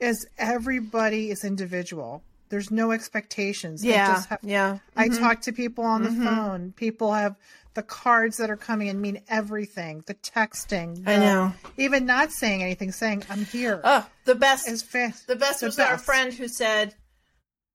is 0.00 0.26
everybody 0.38 1.30
is 1.30 1.44
individual. 1.44 2.22
There's 2.48 2.70
no 2.70 2.92
expectations. 2.92 3.84
Yeah, 3.84 4.14
just 4.14 4.28
have- 4.28 4.38
yeah. 4.42 4.78
I 4.96 5.08
Mhm. 5.08 5.18
talk 5.18 5.40
to 5.42 5.52
people 5.52 5.84
on 5.84 6.02
the 6.02 6.10
Mhm. 6.10 6.24
phone. 6.24 6.72
People 6.76 7.12
have 7.14 7.36
the 7.74 7.82
cards 7.82 8.36
that 8.36 8.50
are 8.50 8.56
coming 8.56 8.88
and 8.90 9.00
mean 9.00 9.22
everything. 9.28 10.02
The 10.06 10.14
texting. 10.14 11.06
I 11.08 11.16
know. 11.16 11.54
Even 11.78 12.04
not 12.04 12.30
saying 12.30 12.62
anything, 12.62 12.92
saying 12.92 13.24
"I'm 13.30 13.46
here" 13.46 13.80
Oh, 13.84 14.06
the 14.24 14.34
best. 14.34 14.68
is 14.68 14.82
fast. 14.82 15.26
The 15.26 15.36
best 15.36 15.60
the 15.60 15.66
was 15.66 15.78
our 15.78 15.96
friend 15.96 16.34
who 16.34 16.48
said, 16.48 16.94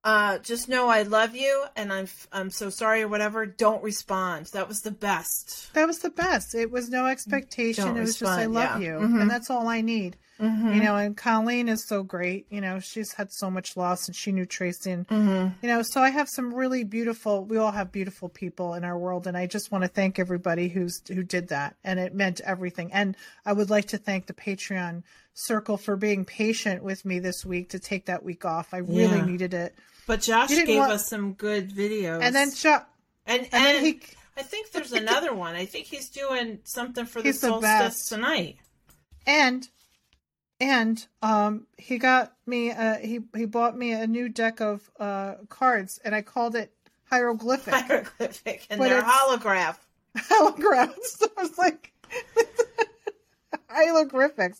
uh, 0.08 0.38
"Just 0.40 0.70
know 0.70 0.88
I 0.88 1.02
love 1.04 1.36
you, 1.36 1.66
and 1.76 1.92
I'm 1.92 2.08
I'm 2.32 2.50
so 2.50 2.70
sorry 2.70 3.04
or 3.04 3.08
whatever. 3.10 3.46
Don't 3.46 3.84
respond." 3.84 4.48
That 4.48 4.68
was 4.68 4.82
the 4.82 4.92
best. 4.92 5.74
That 5.74 5.86
was 5.86 6.00
the 6.00 6.10
best. 6.10 6.56
It 6.56 6.72
was 6.72 6.90
no 6.90 7.06
expectation. 7.08 7.86
Don't 7.86 7.98
it 7.98 8.02
was 8.02 8.18
just 8.18 8.32
I 8.32 8.46
love 8.46 8.82
yeah. 8.82 8.88
you, 9.00 9.06
Mhm. 9.06 9.22
and 9.22 9.30
that's 9.30 9.50
all 9.50 9.68
I 9.68 9.82
need. 9.82 10.16
Mm-hmm. 10.40 10.74
You 10.74 10.84
know, 10.84 10.96
and 10.96 11.18
Colleen 11.18 11.68
is 11.68 11.88
so 11.88 12.04
great. 12.04 12.46
You 12.52 12.62
know, 12.62 12.80
she's 12.80 13.12
had 13.14 13.32
so 13.32 13.50
much 13.50 13.76
loss, 13.76 14.08
and 14.08 14.16
she 14.16 14.32
knew 14.32 14.46
Tracy, 14.46 14.92
and 14.92 15.08
Mm-hmm. 15.08 15.66
you 15.66 15.68
know, 15.68 15.82
so 15.82 16.02
I 16.02 16.10
have 16.12 16.30
some 16.30 16.54
really 16.54 16.84
beautiful. 16.84 17.44
We 17.46 17.58
all 17.58 17.72
have 17.72 17.92
beautiful 17.92 18.30
people 18.30 18.74
in 18.76 18.84
our 18.84 18.98
world, 18.98 19.26
and 19.28 19.36
I 19.36 19.48
just 19.48 19.72
want 19.72 19.84
to 19.84 19.88
thank 19.88 20.20
everybody 20.20 20.68
who's 20.70 21.02
who 21.08 21.24
did 21.24 21.48
that, 21.50 21.76
and 21.84 22.00
it 22.00 22.14
meant 22.14 22.40
everything. 22.42 22.92
And 22.94 23.18
I 23.46 23.54
would 23.54 23.70
like 23.70 23.86
to 23.88 23.98
thank 23.98 24.28
the 24.28 24.34
Patreon 24.34 25.04
circle 25.34 25.78
for 25.78 25.96
being 25.96 26.26
patient 26.26 26.84
with 26.84 27.04
me 27.06 27.20
this 27.20 27.46
week 27.46 27.70
to 27.70 27.80
take 27.80 28.06
that 28.08 28.24
week 28.24 28.46
off. 28.46 28.74
I 28.74 28.78
really 28.78 29.18
Yeah. 29.18 29.26
needed 29.26 29.54
it. 29.54 29.76
But 30.08 30.22
Josh 30.22 30.50
gave 30.50 30.78
want- 30.78 30.92
us 30.92 31.08
some 31.08 31.34
good 31.34 31.70
videos, 31.72 32.22
And 32.22 32.34
then 32.36 32.52
Chuck, 32.52 32.90
and 33.26 33.42
and 33.42 33.54
and, 33.54 33.64
then 33.66 33.86
he 33.86 34.00
I 34.38 34.44
think 34.44 34.72
there's 34.72 34.92
another 34.94 35.34
one. 35.34 35.56
I 35.56 35.66
think 35.66 35.88
he's 35.88 36.10
doing 36.10 36.60
something 36.64 37.06
for 37.08 37.22
the 37.24 37.30
He's 37.30 37.40
solstice 37.40 37.62
best. 37.70 38.10
tonight. 38.10 38.58
and 39.26 39.68
and 40.60 41.06
um 41.22 41.68
he 41.78 41.98
got 41.98 42.34
me 42.46 42.72
uh 42.72 42.96
he 42.98 43.20
he 43.36 43.46
bought 43.46 43.78
me 43.78 43.92
a 43.92 44.08
new 44.08 44.28
deck 44.30 44.60
of 44.60 44.90
uh 45.00 45.36
cards 45.50 46.00
and 46.04 46.16
i 46.16 46.22
called 46.22 46.56
it 46.56 46.72
hieroglyphic. 47.06 47.74
Hieroglyphic 47.74 48.68
and 48.70 48.80
But 48.80 48.90
their 48.90 48.98
it's- 49.00 49.14
holograph. 49.14 49.78
holographs 50.18 51.22
i 51.38 51.42
was 51.44 51.58
like 51.58 51.92
hieroglyphics. 53.70 54.60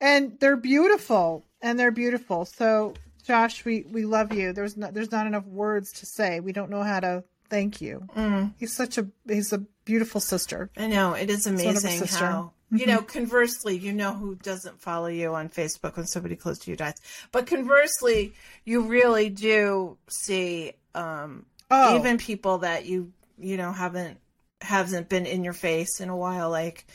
And 0.00 0.38
they're 0.38 0.56
beautiful 0.56 1.44
and 1.60 1.78
they're 1.78 1.90
beautiful. 1.90 2.44
So 2.44 2.94
josh 3.24 3.64
we 3.64 3.84
we 3.90 4.04
love 4.04 4.32
you. 4.32 4.52
There's 4.52 4.76
not 4.76 4.94
there's 4.94 5.10
not 5.10 5.26
enough 5.26 5.44
words 5.46 5.92
to 5.94 6.06
say. 6.06 6.40
We 6.40 6.52
don't 6.52 6.70
know 6.70 6.82
how 6.82 7.00
to 7.00 7.24
thank 7.50 7.80
you. 7.80 8.06
Mm, 8.16 8.54
he's 8.58 8.72
such 8.72 8.98
a 8.98 9.08
he's 9.26 9.52
a 9.52 9.58
beautiful 9.84 10.20
sister. 10.20 10.70
I 10.76 10.86
know. 10.86 11.14
It 11.14 11.30
is 11.30 11.44
Sort 11.44 11.56
of 11.56 11.60
amazing 11.62 12.06
how 12.08 12.52
you 12.70 12.86
know. 12.86 13.02
Conversely, 13.02 13.76
you 13.76 13.92
know 13.92 14.12
who 14.12 14.34
doesn't 14.34 14.80
follow 14.80 15.08
you 15.08 15.34
on 15.34 15.48
Facebook 15.48 15.96
when 15.96 16.06
somebody 16.06 16.36
close 16.36 16.58
to 16.60 16.70
you 16.70 16.76
dies. 16.76 16.94
But 17.32 17.46
conversely, 17.46 18.34
you 18.64 18.82
really 18.82 19.30
do 19.30 19.96
see 20.08 20.72
um, 20.94 21.46
oh 21.70 21.98
even 21.98 22.18
people 22.18 22.58
that 22.58 22.86
you 22.86 23.12
you 23.38 23.56
know 23.56 23.72
haven't 23.72 24.18
hasn't 24.60 25.08
been 25.08 25.26
in 25.26 25.44
your 25.44 25.52
face 25.52 26.00
in 26.00 26.08
a 26.08 26.16
while. 26.16 26.50
Like 26.50 26.86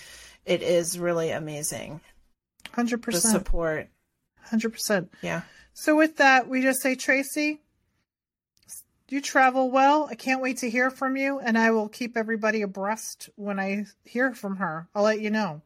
it 0.45 0.61
is 0.61 0.99
really 0.99 1.32
amazing 1.32 2.01
100% 2.76 3.13
support. 3.13 3.89
100% 4.51 5.09
Yeah. 5.21 5.41
So 5.74 5.95
with 5.95 6.17
that, 6.17 6.47
we 6.47 6.61
just 6.61 6.82
say, 6.82 6.95
Tracy, 6.95 7.61
you 9.14 9.22
travel 9.22 9.70
well. 9.70 10.07
I 10.09 10.16
can't 10.16 10.41
wait 10.41 10.57
to 10.57 10.70
hear 10.70 10.89
from 10.89 11.16
you, 11.16 11.39
and 11.39 11.55
I 11.55 11.70
will 11.70 11.88
keep 11.88 12.18
everybody 12.18 12.64
abreast 12.64 13.30
when 13.36 13.59
I 13.59 13.86
hear 14.03 14.34
from 14.34 14.55
her. 14.55 14.89
I'll 14.95 15.03
let 15.03 15.22
you 15.22 15.30
know. 15.30 15.61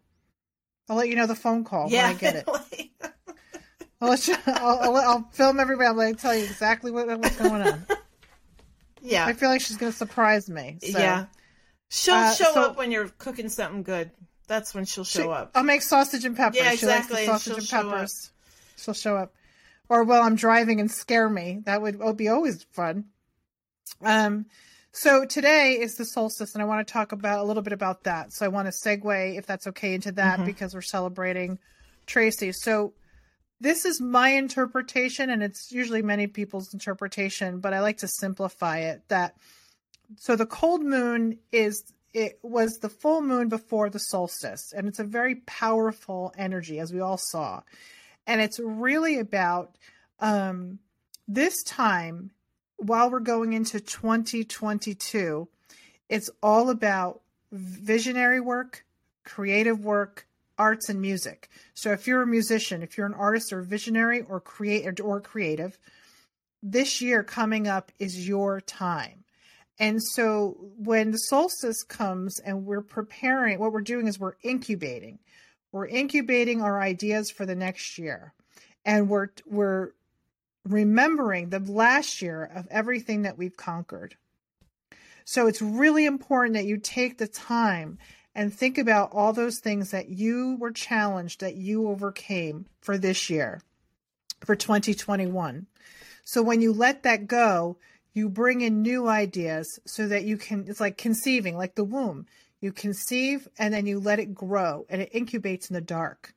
I'll 0.90 0.98
let 0.98 1.08
you 1.08 1.16
know 1.16 1.28
the 1.28 1.36
phone 1.36 1.64
call 1.64 1.90
yeah. 1.90 2.08
when 2.08 2.16
I 2.16 2.20
get 2.20 2.36
it. 2.36 2.50
I'll, 4.02 4.10
let 4.10 4.28
you, 4.28 4.36
I'll, 4.48 4.80
I'll, 4.80 4.96
I'll 4.98 5.30
film 5.32 5.62
everybody. 5.62 5.88
I'll 5.88 5.96
like, 5.96 6.18
tell 6.18 6.36
you 6.36 6.44
exactly 6.44 6.92
what, 6.92 7.08
what's 7.08 7.38
going 7.38 7.62
on. 7.62 7.86
yeah. 9.02 9.26
I 9.26 9.32
feel 9.32 9.48
like 9.48 9.62
she's 9.62 9.78
going 9.78 9.94
to 9.94 9.98
surprise 9.98 10.50
me. 10.50 10.80
So. 10.82 11.00
Yeah. 11.00 11.26
She'll 11.88 12.16
Uh, 12.16 12.34
show 12.34 12.52
so- 12.54 12.64
up 12.64 12.78
when 12.78 12.92
you're 12.92 13.08
cooking 13.18 13.48
something 13.48 13.84
good. 13.84 14.12
That's 14.48 14.76
when 14.76 14.84
she'll 14.84 15.06
show 15.06 15.24
She- 15.24 15.30
up. 15.30 15.52
I'll 15.56 15.64
make 15.64 15.82
sausage 15.84 16.26
and 16.26 16.36
peppers. 16.36 16.58
Yeah, 16.58 16.76
She 16.76 16.86
likes 16.86 17.08
the 17.08 17.14
exactly, 17.14 17.18
and 17.20 17.28
sausage 17.28 17.46
she'll 17.46 17.58
and 17.58 17.66
show 17.66 17.78
up. 17.78 17.94
peppers. 17.96 18.32
She'll 18.76 18.94
show 18.94 19.16
up. 19.16 19.34
Or 19.88 20.04
while 20.04 20.22
I'm 20.22 20.36
driving 20.36 20.82
and 20.82 20.92
scare 20.92 21.30
me. 21.30 21.62
That 21.64 21.82
would, 21.82 21.98
would 22.00 22.18
be 22.18 22.28
always 22.28 22.64
fun. 22.74 23.06
Um, 24.02 24.46
so 24.92 25.26
today 25.26 25.74
is 25.74 25.96
the 25.96 26.06
solstice, 26.06 26.54
and 26.54 26.62
I 26.62 26.66
want 26.66 26.88
to 26.88 26.92
talk 26.92 27.12
about 27.12 27.40
a 27.40 27.44
little 27.44 27.64
bit 27.64 27.74
about 27.74 28.04
that. 28.04 28.34
So 28.34 28.46
I 28.46 28.50
want 28.50 28.68
to 28.68 28.72
segue, 28.72 29.38
if 29.38 29.46
that's 29.46 29.68
okay, 29.68 29.94
into 29.94 30.12
that 30.14 30.40
Mhm. 30.40 30.46
because 30.46 30.74
we're 30.74 30.82
celebrating 30.82 31.60
Tracy. 32.06 32.52
So 32.52 32.94
this 33.60 33.86
is 33.86 34.00
my 34.02 34.30
interpretation, 34.30 35.30
and 35.30 35.44
it's 35.44 35.72
usually 35.72 36.02
many 36.02 36.28
people's 36.28 36.74
interpretation, 36.74 37.60
but 37.60 37.74
I 37.74 37.82
like 37.82 37.98
to 38.00 38.08
simplify 38.08 38.80
it. 38.80 39.08
That 39.10 39.36
so 40.16 40.36
the 40.36 40.46
cold 40.46 40.84
moon 40.84 41.40
is 41.52 41.84
it 42.14 42.40
was 42.42 42.78
the 42.82 42.90
full 42.90 43.22
moon 43.22 43.50
before 43.50 43.90
the 43.90 44.00
solstice, 44.00 44.74
and 44.74 44.88
it's 44.88 45.00
a 45.00 45.04
very 45.04 45.36
powerful 45.36 46.34
energy, 46.38 46.80
as 46.80 46.94
we 46.94 47.00
all 47.00 47.20
saw, 47.20 47.62
and 48.26 48.42
it's 48.42 48.60
really 48.60 49.20
about 49.20 49.78
um, 50.20 50.80
this 51.28 51.62
time 51.64 52.32
while 52.78 53.10
we're 53.10 53.20
going 53.20 53.54
into 53.54 53.80
2022. 53.80 55.48
It's 56.10 56.30
all 56.42 56.70
about 56.70 57.22
visionary 57.52 58.40
work, 58.40 58.86
creative 59.24 59.84
work, 59.84 60.28
arts 60.58 60.90
and 60.90 61.02
music. 61.02 61.50
So 61.74 61.92
if 61.92 62.08
you're 62.08 62.22
a 62.22 62.28
musician, 62.28 62.82
if 62.82 62.98
you're 62.98 63.08
an 63.08 63.14
artist 63.14 63.54
or 63.54 63.62
visionary 63.62 64.22
or 64.22 64.40
create 64.40 65.00
or 65.00 65.22
creative, 65.22 65.78
this 66.64 67.02
year 67.02 67.24
coming 67.24 67.68
up 67.68 67.92
is 68.00 68.28
your 68.28 68.62
time. 68.62 69.24
And 69.80 70.02
so 70.02 70.58
when 70.78 71.12
the 71.12 71.18
solstice 71.18 71.84
comes 71.84 72.40
and 72.40 72.66
we're 72.66 72.82
preparing, 72.82 73.60
what 73.60 73.72
we're 73.72 73.82
doing 73.82 74.08
is 74.08 74.20
we're 74.20 74.34
incubating. 74.42 75.20
We're 75.72 75.88
incubating 75.88 76.62
our 76.62 76.82
ideas 76.82 77.30
for 77.30 77.46
the 77.46 77.56
next 77.56 78.00
year. 78.00 78.34
And 78.84 79.10
we're 79.10 79.30
we're 79.46 79.92
remembering 80.72 81.50
the 81.50 81.60
last 81.60 82.22
year 82.22 82.44
of 82.44 82.68
everything 82.70 83.24
that 83.24 83.38
we've 83.38 83.58
conquered. 83.58 84.16
So 85.26 85.48
it's 85.48 85.62
really 85.62 86.06
important 86.06 86.54
that 86.54 86.66
you 86.66 86.78
take 86.78 87.18
the 87.18 87.28
time 87.28 87.98
and 88.34 88.54
think 88.54 88.78
about 88.78 89.12
all 89.12 89.34
those 89.34 89.60
things 89.60 89.92
that 89.92 90.10
you 90.10 90.56
were 90.60 90.72
challenged 90.72 91.42
that 91.42 91.56
you 91.56 91.90
overcame 91.90 92.68
for 92.82 92.98
this 92.98 93.30
year, 93.30 93.62
for 94.46 94.56
2021. 94.56 95.66
So 96.24 96.44
when 96.44 96.62
you 96.62 96.72
let 96.72 97.04
that 97.04 97.28
go, 97.28 97.78
you 98.14 98.30
bring 98.30 98.62
in 98.62 98.82
new 98.82 99.08
ideas 99.08 99.80
so 99.86 100.08
that 100.08 100.24
you 100.24 100.38
can, 100.38 100.66
it's 100.68 100.80
like 100.80 100.98
conceiving, 100.98 101.58
like 101.58 101.76
the 101.76 101.84
womb. 101.84 102.26
You 102.62 102.72
conceive 102.72 103.48
and 103.60 103.74
then 103.74 103.86
you 103.86 104.00
let 104.00 104.20
it 104.20 104.34
grow 104.34 104.86
and 104.90 105.02
it 105.02 105.14
incubates 105.14 105.70
in 105.70 105.74
the 105.74 105.82
dark. 105.82 106.34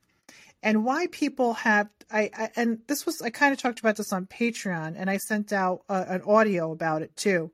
And 0.63 0.85
why 0.85 1.07
people 1.07 1.53
have, 1.53 1.89
I, 2.11 2.29
I 2.37 2.49
and 2.55 2.79
this 2.87 3.05
was, 3.05 3.21
I 3.21 3.29
kind 3.31 3.51
of 3.53 3.59
talked 3.59 3.79
about 3.79 3.95
this 3.95 4.13
on 4.13 4.27
Patreon 4.27 4.95
and 4.97 5.09
I 5.09 5.17
sent 5.17 5.51
out 5.51 5.81
uh, 5.89 6.05
an 6.07 6.21
audio 6.21 6.71
about 6.71 7.01
it 7.01 7.15
too, 7.15 7.51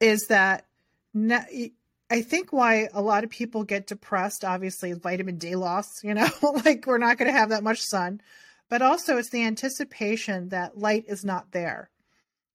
is 0.00 0.26
that 0.26 0.66
I 1.14 2.20
think 2.20 2.52
why 2.52 2.88
a 2.92 3.00
lot 3.00 3.24
of 3.24 3.30
people 3.30 3.64
get 3.64 3.86
depressed, 3.86 4.44
obviously, 4.44 4.92
vitamin 4.92 5.38
D 5.38 5.56
loss, 5.56 5.86
you 6.04 6.12
know, 6.12 6.28
like 6.64 6.86
we're 6.86 6.98
not 6.98 7.16
going 7.16 7.32
to 7.32 7.38
have 7.38 7.48
that 7.48 7.64
much 7.64 7.80
sun, 7.80 8.20
but 8.68 8.82
also 8.82 9.16
it's 9.16 9.30
the 9.30 9.44
anticipation 9.44 10.50
that 10.50 10.78
light 10.78 11.04
is 11.08 11.24
not 11.24 11.52
there. 11.52 11.88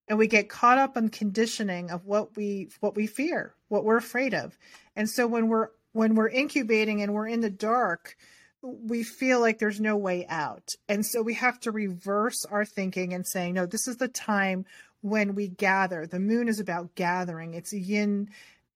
And 0.08 0.18
we 0.18 0.28
get 0.28 0.48
caught 0.48 0.78
up 0.78 0.96
in 0.96 1.10
conditioning 1.10 1.90
of 1.90 2.06
what 2.06 2.38
we 2.38 2.70
what 2.80 2.96
we 2.96 3.08
fear, 3.08 3.56
what 3.68 3.84
we're 3.84 3.98
afraid 3.98 4.34
of. 4.34 4.58
And 4.96 5.10
so 5.10 5.28
when 5.28 5.48
we're 5.50 5.70
when 5.92 6.16
we're 6.16 6.30
incubating 6.30 7.02
and 7.02 7.14
we're 7.14 7.28
in 7.28 7.42
the 7.42 7.50
dark, 7.50 8.16
we 8.68 9.04
feel 9.04 9.40
like 9.40 9.60
there's 9.60 9.80
no 9.80 9.96
way 9.96 10.26
out. 10.28 10.74
And 10.90 11.06
so 11.06 11.22
we 11.22 11.36
have 11.36 11.60
to 11.62 11.72
reverse 11.72 12.46
our 12.46 12.66
thinking 12.66 13.14
and 13.14 13.26
saying, 13.26 13.54
no, 13.54 13.66
this 13.66 13.88
is 13.88 13.98
the 13.98 14.08
time 14.08 14.66
when 15.02 15.36
we 15.36 15.48
gather. 15.48 16.06
The 16.06 16.20
moon 16.20 16.48
is 16.48 16.60
about 16.60 16.96
gathering. 16.96 17.54
It's 17.54 17.72
yin 17.72 18.30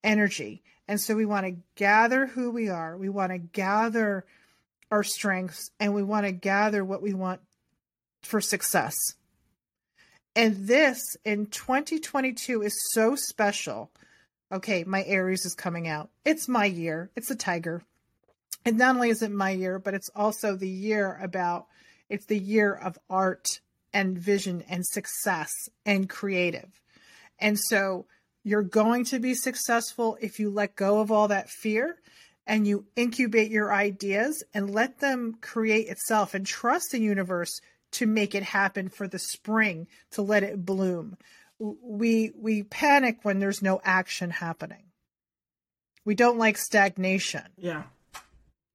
energy. 0.03 0.63
And 0.87 0.99
so 0.99 1.15
we 1.15 1.25
want 1.25 1.45
to 1.45 1.61
gather 1.75 2.27
who 2.27 2.51
we 2.51 2.69
are. 2.69 2.97
We 2.97 3.09
want 3.09 3.31
to 3.31 3.37
gather 3.37 4.25
our 4.91 5.03
strengths 5.03 5.71
and 5.79 5.93
we 5.93 6.03
want 6.03 6.25
to 6.25 6.31
gather 6.31 6.83
what 6.83 7.01
we 7.01 7.13
want 7.13 7.41
for 8.23 8.41
success. 8.41 8.95
And 10.35 10.67
this 10.67 11.17
in 11.25 11.47
2022 11.47 12.61
is 12.61 12.91
so 12.93 13.15
special. 13.15 13.91
Okay, 14.51 14.83
my 14.83 15.03
Aries 15.03 15.45
is 15.45 15.55
coming 15.55 15.87
out. 15.87 16.09
It's 16.25 16.47
my 16.47 16.65
year. 16.65 17.09
It's 17.15 17.31
a 17.31 17.35
tiger. 17.35 17.83
And 18.65 18.77
not 18.77 18.95
only 18.95 19.09
is 19.09 19.21
it 19.21 19.31
my 19.31 19.51
year, 19.51 19.79
but 19.79 19.93
it's 19.93 20.09
also 20.15 20.55
the 20.55 20.69
year 20.69 21.19
about 21.21 21.67
it's 22.09 22.25
the 22.25 22.37
year 22.37 22.73
of 22.73 22.99
art 23.09 23.61
and 23.93 24.17
vision 24.17 24.63
and 24.69 24.85
success 24.85 25.51
and 25.85 26.09
creative. 26.09 26.81
And 27.39 27.59
so 27.59 28.05
you're 28.43 28.63
going 28.63 29.05
to 29.05 29.19
be 29.19 29.33
successful 29.33 30.17
if 30.21 30.39
you 30.39 30.49
let 30.49 30.75
go 30.75 30.99
of 30.99 31.11
all 31.11 31.27
that 31.29 31.49
fear 31.49 31.97
and 32.47 32.67
you 32.67 32.85
incubate 32.95 33.51
your 33.51 33.73
ideas 33.73 34.43
and 34.53 34.73
let 34.73 34.99
them 34.99 35.37
create 35.41 35.87
itself 35.87 36.33
and 36.33 36.45
trust 36.45 36.91
the 36.91 36.99
universe 36.99 37.61
to 37.91 38.05
make 38.05 38.35
it 38.35 38.43
happen 38.43 38.89
for 38.89 39.07
the 39.07 39.19
spring 39.19 39.87
to 40.11 40.21
let 40.21 40.43
it 40.43 40.65
bloom. 40.65 41.17
We 41.59 42.31
we 42.35 42.63
panic 42.63 43.19
when 43.23 43.39
there's 43.39 43.61
no 43.61 43.79
action 43.83 44.31
happening. 44.31 44.85
We 46.03 46.15
don't 46.15 46.39
like 46.39 46.57
stagnation. 46.57 47.43
Yeah. 47.57 47.83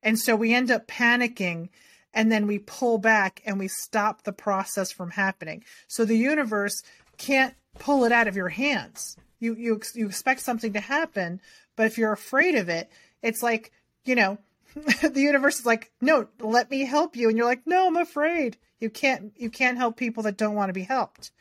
And 0.07 0.17
so 0.17 0.37
we 0.37 0.55
end 0.55 0.71
up 0.71 0.87
panicking 0.87 1.69
and 2.15 2.31
then 2.31 2.47
we 2.47 2.61
pull 2.61 2.99
back 2.99 3.43
and 3.45 3.59
we 3.59 3.67
stop 3.67 4.23
the 4.23 4.33
process 4.33 4.93
from 4.93 5.11
happening. 5.11 5.65
So 5.89 6.05
the 6.05 6.17
universe 6.17 6.81
can't 7.19 7.55
pull 7.81 8.05
it 8.05 8.13
out 8.13 8.29
of 8.29 8.37
your 8.37 8.49
hands. 8.49 9.17
You 9.41 9.57
you 9.57 9.81
you 9.97 10.07
expect 10.07 10.43
something 10.43 10.75
to 10.75 10.81
happen, 10.81 11.41
but 11.75 11.87
if 11.87 11.99
you're 11.99 12.13
afraid 12.13 12.55
of 12.55 12.69
it, 12.69 12.89
it's 13.21 13.43
like, 13.43 13.73
you 14.05 14.15
know, 14.15 14.39
the 14.77 15.21
universe 15.21 15.59
is 15.59 15.67
like, 15.67 15.91
"No, 16.01 16.29
let 16.39 16.71
me 16.71 16.85
help 16.85 17.17
you." 17.17 17.29
And 17.29 17.37
you're 17.37 17.45
like, 17.45 17.67
"No, 17.67 17.89
I'm 17.89 17.97
afraid." 17.97 18.59
You 18.79 18.91
can't 18.91 19.33
you 19.37 19.51
can't 19.51 19.77
help 19.77 19.97
people 19.97 20.23
that 20.23 20.37
don't 20.37 20.55
want 20.55 20.69
to 20.69 20.73
be 20.73 20.85
helped. 20.85 21.33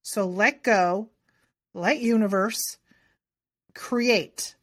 So 0.00 0.26
let 0.26 0.62
go, 0.62 1.10
let 1.74 2.00
universe 2.00 2.78
create. 3.74 4.54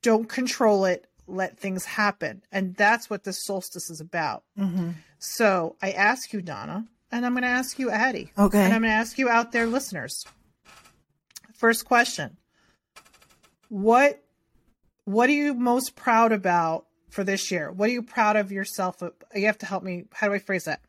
Don't 0.00 0.28
control 0.28 0.84
it, 0.84 1.08
let 1.26 1.58
things 1.58 1.84
happen. 1.84 2.42
And 2.52 2.74
that's 2.74 3.10
what 3.10 3.24
this 3.24 3.44
solstice 3.44 3.90
is 3.90 4.00
about. 4.00 4.44
Mm-hmm. 4.58 4.90
So 5.18 5.76
I 5.82 5.92
ask 5.92 6.32
you, 6.32 6.42
Donna, 6.42 6.86
and 7.10 7.24
I'm 7.24 7.32
going 7.32 7.42
to 7.42 7.48
ask 7.48 7.78
you, 7.78 7.90
Addie. 7.90 8.30
Okay. 8.38 8.62
And 8.62 8.72
I'm 8.72 8.82
going 8.82 8.92
to 8.92 8.96
ask 8.96 9.18
you 9.18 9.28
out 9.28 9.52
there, 9.52 9.66
listeners. 9.66 10.24
First 11.54 11.86
question 11.86 12.36
What 13.68 14.22
what 15.04 15.28
are 15.30 15.32
you 15.32 15.54
most 15.54 15.94
proud 15.96 16.32
about 16.32 16.86
for 17.10 17.24
this 17.24 17.50
year? 17.50 17.70
What 17.70 17.88
are 17.88 17.92
you 17.92 18.02
proud 18.02 18.36
of 18.36 18.52
yourself? 18.52 19.02
You 19.34 19.46
have 19.46 19.58
to 19.58 19.66
help 19.66 19.82
me. 19.82 20.04
How 20.12 20.28
do 20.28 20.34
I 20.34 20.38
phrase 20.38 20.64
that? 20.64 20.80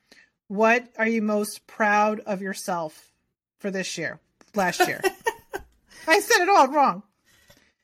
What 0.48 0.88
are 0.98 1.08
you 1.08 1.22
most 1.22 1.68
proud 1.68 2.20
of 2.22 2.42
yourself 2.42 3.12
for 3.60 3.72
this 3.72 3.98
year? 3.98 4.20
Last 4.56 4.86
year. 4.88 5.02
I 6.08 6.20
said 6.20 6.42
it 6.42 6.50
all 6.50 6.68
wrong. 6.68 7.04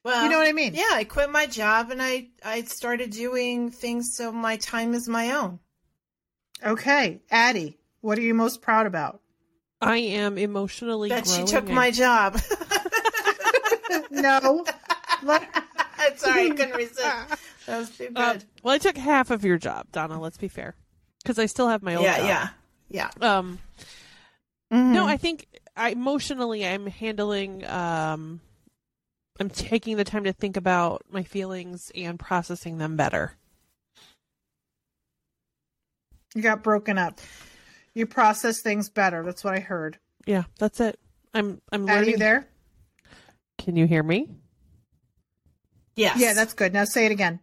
Well, 0.03 0.23
You 0.23 0.29
know 0.29 0.37
what 0.39 0.47
I 0.47 0.51
mean? 0.53 0.73
Yeah, 0.73 0.83
I 0.91 1.03
quit 1.05 1.29
my 1.29 1.45
job 1.45 1.89
and 1.91 2.01
I 2.01 2.27
I 2.43 2.61
started 2.63 3.09
doing 3.11 3.71
things 3.71 4.15
so 4.15 4.31
my 4.31 4.57
time 4.57 4.93
is 4.93 5.07
my 5.07 5.31
own. 5.31 5.59
Okay. 6.65 7.21
Addie, 7.31 7.77
what 8.01 8.17
are 8.17 8.21
you 8.21 8.33
most 8.33 8.61
proud 8.61 8.85
about? 8.85 9.21
I 9.81 9.97
am 9.97 10.37
emotionally 10.37 11.09
That 11.09 11.27
she 11.27 11.43
took 11.43 11.65
and- 11.65 11.75
my 11.75 11.91
job. 11.91 12.39
No. 14.09 14.65
I'm 15.27 16.17
sorry, 16.17 16.45
I 16.47 16.49
couldn't 16.49 16.75
resist. 16.75 17.01
That 17.65 17.77
was 17.79 17.89
too 17.97 18.09
Uh, 18.13 18.33
good. 18.33 18.43
well, 18.61 18.73
I 18.73 18.77
took 18.77 18.97
half 18.97 19.31
of 19.31 19.45
your 19.45 19.57
job, 19.57 19.87
Donna. 19.93 20.19
Let's 20.19 20.35
be 20.37 20.49
fair, 20.49 20.75
because 21.23 21.39
I 21.39 21.45
still 21.45 21.69
have 21.69 21.81
my 21.81 21.95
old 21.95 22.03
yeah, 22.03 22.17
job. 22.17 22.25
yeah, 22.27 22.47
yeah. 22.89 23.09
Yeah. 23.21 23.37
Um, 23.37 23.59
Mhm. 24.73 24.91
no, 24.91 25.05
I 25.07 25.15
think 25.15 25.47
I 25.77 25.89
emotionally 25.91 26.65
I'm 26.67 26.87
handling. 26.87 27.63
Um, 27.65 28.41
I'm 29.39 29.49
taking 29.49 29.97
the 29.97 30.03
time 30.03 30.23
to 30.25 30.33
think 30.33 30.57
about 30.57 31.03
my 31.09 31.23
feelings 31.23 31.91
and 31.95 32.19
processing 32.19 32.77
them 32.77 32.95
better. 32.95 33.33
you 36.35 36.41
got 36.41 36.63
broken 36.63 36.97
up. 36.97 37.19
You 37.93 38.07
process 38.07 38.61
things 38.61 38.89
better. 38.89 39.23
That's 39.23 39.43
what 39.43 39.53
I 39.53 39.59
heard. 39.59 39.99
Yeah, 40.25 40.43
that's 40.57 40.79
it. 40.79 40.99
I'm 41.33 41.61
I'm 41.71 41.87
Addie, 41.87 41.97
learning. 41.97 42.09
you 42.11 42.17
there? 42.17 42.47
Can 43.59 43.75
you 43.75 43.85
hear 43.85 44.01
me? 44.03 44.29
yes. 45.95 46.17
Yeah, 46.19 46.33
that's 46.33 46.53
good. 46.53 46.73
Now 46.73 46.85
say 46.85 47.05
it 47.05 47.11
again. 47.11 47.39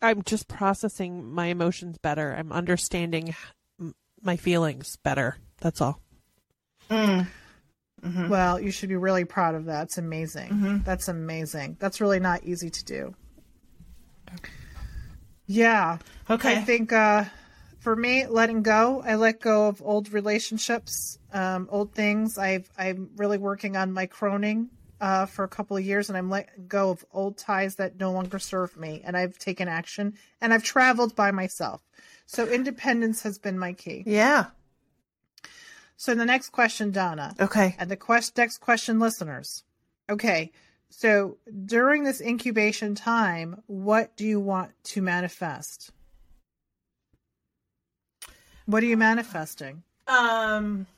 I'm 0.00 0.22
just 0.22 0.48
processing 0.48 1.32
my 1.32 1.46
emotions 1.46 1.98
better. 1.98 2.34
I'm 2.36 2.50
understanding 2.52 3.34
my 4.20 4.36
feelings 4.36 4.96
better. 5.04 5.36
That's 5.60 5.80
all. 5.80 6.00
Mm. 6.90 7.28
Mhm. 8.04 8.28
Well, 8.28 8.60
you 8.60 8.70
should 8.70 8.88
be 8.88 8.96
really 8.96 9.24
proud 9.24 9.54
of 9.54 9.66
that. 9.66 9.84
It's 9.84 9.98
amazing. 9.98 10.50
Mhm. 10.50 10.84
That's 10.84 11.08
amazing. 11.08 11.76
That's 11.78 12.00
really 12.00 12.18
not 12.20 12.42
easy 12.44 12.68
to 12.70 12.84
do. 12.84 13.14
Yeah. 15.46 15.98
Okay. 16.30 16.58
I 16.58 16.62
think 16.62 16.92
uh, 16.92 17.24
for 17.80 17.94
me, 17.94 18.26
letting 18.26 18.62
go, 18.62 19.02
I 19.04 19.16
let 19.16 19.40
go 19.40 19.68
of 19.68 19.82
old 19.84 20.12
relationships, 20.12 21.18
um, 21.32 21.68
old 21.70 21.94
things. 21.94 22.38
I've 22.38 22.70
I'm 22.78 23.10
really 23.16 23.38
working 23.38 23.76
on 23.76 23.92
my 23.92 24.06
croning 24.06 24.68
uh, 25.00 25.26
for 25.26 25.44
a 25.44 25.48
couple 25.48 25.76
of 25.76 25.84
years, 25.84 26.08
and 26.08 26.16
I'm 26.16 26.30
letting 26.30 26.66
go 26.68 26.90
of 26.90 27.04
old 27.12 27.36
ties 27.38 27.76
that 27.76 27.98
no 27.98 28.12
longer 28.12 28.38
serve 28.38 28.76
me. 28.76 29.02
And 29.04 29.16
I've 29.16 29.38
taken 29.38 29.68
action, 29.68 30.14
and 30.40 30.54
I've 30.54 30.62
traveled 30.64 31.14
by 31.16 31.32
myself. 31.32 31.82
So 32.26 32.46
independence 32.46 33.22
has 33.22 33.38
been 33.38 33.58
my 33.58 33.72
key. 33.74 34.04
yeah. 34.06 34.46
So 36.02 36.16
the 36.16 36.24
next 36.24 36.48
question, 36.48 36.90
Donna, 36.90 37.32
Okay. 37.38 37.76
and 37.78 37.88
the 37.88 37.96
quest 37.96 38.36
next 38.36 38.58
question, 38.58 38.98
listeners. 38.98 39.62
Okay, 40.10 40.50
so 40.90 41.38
during 41.64 42.02
this 42.02 42.20
incubation 42.20 42.96
time, 42.96 43.62
what 43.68 44.16
do 44.16 44.26
you 44.26 44.40
want 44.40 44.72
to 44.82 45.00
manifest? 45.00 45.92
What 48.66 48.82
are 48.82 48.86
you 48.86 48.96
manifesting? 48.96 49.84
Um. 50.08 50.88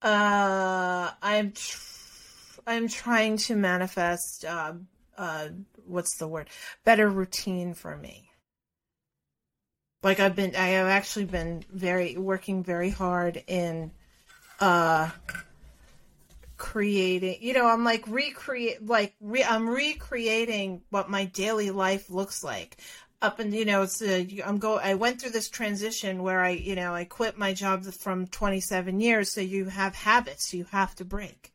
Uh, 0.00 1.10
I'm. 1.20 1.52
Tr- 1.52 2.60
I'm 2.66 2.88
trying 2.88 3.36
to 3.36 3.54
manifest. 3.54 4.46
Uh, 4.46 4.72
uh, 5.18 5.48
what's 5.84 6.16
the 6.16 6.26
word? 6.26 6.48
Better 6.84 7.10
routine 7.10 7.74
for 7.74 7.98
me. 7.98 8.25
Like 10.02 10.20
I've 10.20 10.36
been, 10.36 10.54
I 10.54 10.68
have 10.68 10.86
actually 10.86 11.24
been 11.24 11.64
very 11.72 12.16
working 12.16 12.62
very 12.62 12.90
hard 12.90 13.42
in, 13.46 13.90
uh, 14.60 15.10
creating. 16.56 17.38
You 17.40 17.54
know, 17.54 17.66
I'm 17.66 17.84
like 17.84 18.06
recreate, 18.06 18.86
like 18.86 19.14
re, 19.20 19.42
I'm 19.42 19.68
recreating 19.68 20.82
what 20.90 21.10
my 21.10 21.24
daily 21.24 21.70
life 21.70 22.10
looks 22.10 22.44
like 22.44 22.76
up 23.22 23.38
and 23.38 23.54
you 23.54 23.64
know 23.64 23.82
it's 23.82 24.02
uh, 24.02 24.24
i'm 24.44 24.58
go 24.58 24.78
i 24.78 24.94
went 24.94 25.20
through 25.20 25.30
this 25.30 25.48
transition 25.48 26.22
where 26.22 26.40
i 26.42 26.50
you 26.50 26.74
know 26.74 26.94
i 26.94 27.04
quit 27.04 27.38
my 27.38 27.52
job 27.52 27.84
from 27.84 28.26
27 28.26 29.00
years 29.00 29.32
so 29.32 29.40
you 29.40 29.66
have 29.66 29.94
habits 29.94 30.52
you 30.52 30.64
have 30.70 30.94
to 30.94 31.04
break 31.04 31.52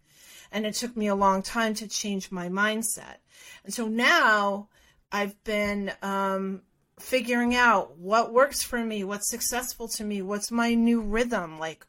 and 0.52 0.66
it 0.66 0.74
took 0.74 0.98
me 0.98 1.08
a 1.08 1.16
long 1.16 1.42
time 1.42 1.74
to 1.74 1.88
change 1.88 2.32
my 2.32 2.50
mindset 2.50 3.18
and 3.64 3.74
so 3.74 3.88
now 3.88 4.68
i've 5.12 5.42
been 5.44 5.92
um 6.02 6.62
figuring 7.02 7.56
out 7.56 7.98
what 7.98 8.34
works 8.34 8.62
for 8.62 8.84
me 8.84 9.04
what's 9.04 9.30
successful 9.30 9.88
to 9.88 10.04
me 10.04 10.22
what's 10.22 10.52
my 10.52 10.74
new 10.74 11.02
rhythm 11.02 11.60
like 11.60 11.86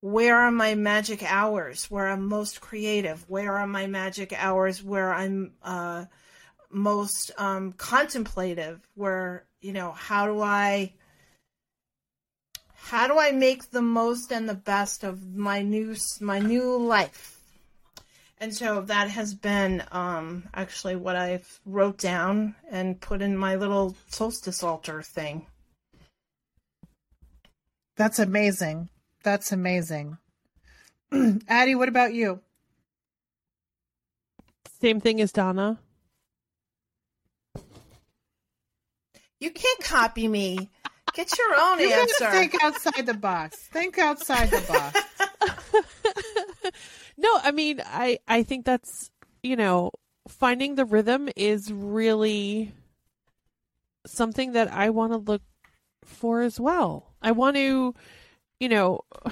where 0.00 0.36
are 0.36 0.50
my 0.50 0.74
magic 0.74 1.22
hours 1.22 1.90
where 1.90 2.08
i'm 2.08 2.26
most 2.26 2.60
creative 2.60 3.24
where 3.28 3.56
are 3.56 3.66
my 3.66 3.86
magic 3.86 4.32
hours 4.36 4.82
where 4.82 5.12
i'm 5.12 5.52
uh 5.62 6.04
most 6.70 7.32
um, 7.36 7.72
contemplative 7.72 8.80
where 8.94 9.44
you 9.60 9.72
know 9.72 9.90
how 9.90 10.26
do 10.26 10.40
i 10.40 10.92
how 12.74 13.06
do 13.08 13.18
i 13.18 13.30
make 13.32 13.70
the 13.70 13.82
most 13.82 14.30
and 14.30 14.48
the 14.48 14.54
best 14.54 15.04
of 15.04 15.34
my 15.34 15.62
new 15.62 15.94
my 16.20 16.38
new 16.38 16.76
life 16.76 17.39
and 18.40 18.54
so 18.54 18.80
that 18.80 19.08
has 19.10 19.34
been 19.34 19.82
um, 19.92 20.48
actually 20.54 20.96
what 20.96 21.16
i've 21.16 21.60
wrote 21.64 21.98
down 21.98 22.54
and 22.70 23.00
put 23.00 23.22
in 23.22 23.36
my 23.36 23.54
little 23.56 23.94
solstice 24.08 24.62
altar 24.62 25.02
thing 25.02 25.46
That's 27.96 28.18
amazing. 28.18 28.88
That's 29.24 29.52
amazing. 29.52 30.16
Addie, 31.48 31.74
what 31.74 31.90
about 31.90 32.14
you? 32.14 32.40
Same 34.80 35.02
thing 35.02 35.20
as 35.20 35.32
Donna. 35.32 35.78
you 39.38 39.50
can't 39.50 39.84
copy 39.84 40.28
me 40.28 40.70
get 41.14 41.36
your 41.36 41.60
own 41.60 41.78
You 41.80 41.90
gotta 41.90 42.00
answer 42.00 42.30
think 42.30 42.54
outside 42.62 43.06
the 43.06 43.14
box. 43.14 43.56
Think 43.70 43.98
outside 43.98 44.50
the 44.50 44.60
box. 44.66 45.00
no, 47.16 47.28
I 47.42 47.50
mean, 47.50 47.82
I 47.84 48.18
I 48.28 48.42
think 48.42 48.64
that's 48.64 49.10
you 49.42 49.56
know 49.56 49.90
finding 50.28 50.74
the 50.74 50.84
rhythm 50.84 51.28
is 51.36 51.72
really 51.72 52.72
something 54.06 54.52
that 54.52 54.72
I 54.72 54.90
want 54.90 55.12
to 55.12 55.18
look 55.18 55.42
for 56.04 56.42
as 56.42 56.58
well. 56.58 57.12
I 57.22 57.32
want 57.32 57.56
to, 57.56 57.94
you 58.58 58.68
know, 58.68 59.00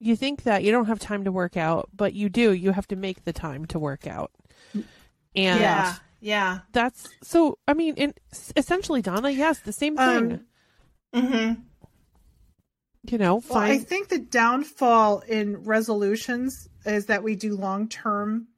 you 0.00 0.16
think 0.16 0.42
that 0.44 0.64
you 0.64 0.72
don't 0.72 0.86
have 0.86 0.98
time 0.98 1.24
to 1.24 1.32
work 1.32 1.56
out, 1.56 1.88
but 1.94 2.14
you 2.14 2.28
do. 2.28 2.52
You 2.52 2.72
have 2.72 2.86
to 2.88 2.96
make 2.96 3.24
the 3.24 3.32
time 3.32 3.64
to 3.66 3.78
work 3.78 4.06
out. 4.06 4.32
And 4.74 4.84
Yeah. 5.34 5.94
Yeah. 6.20 6.58
that's 6.72 7.10
so, 7.22 7.58
I 7.68 7.74
mean, 7.74 7.94
in, 7.96 8.14
essentially, 8.56 9.02
Donna, 9.02 9.30
yes, 9.30 9.58
the 9.60 9.72
same 9.72 9.96
thing. 9.96 10.32
Um, 10.32 10.40
Mm-hmm. 11.14 11.60
You 13.10 13.18
know, 13.18 13.42
Well, 13.48 13.58
I 13.58 13.78
think 13.78 14.08
the 14.08 14.18
downfall 14.18 15.20
in 15.20 15.62
resolutions 15.64 16.68
is 16.84 17.06
that 17.06 17.22
we 17.22 17.36
do 17.36 17.56
long 17.56 17.88
term 17.88 18.48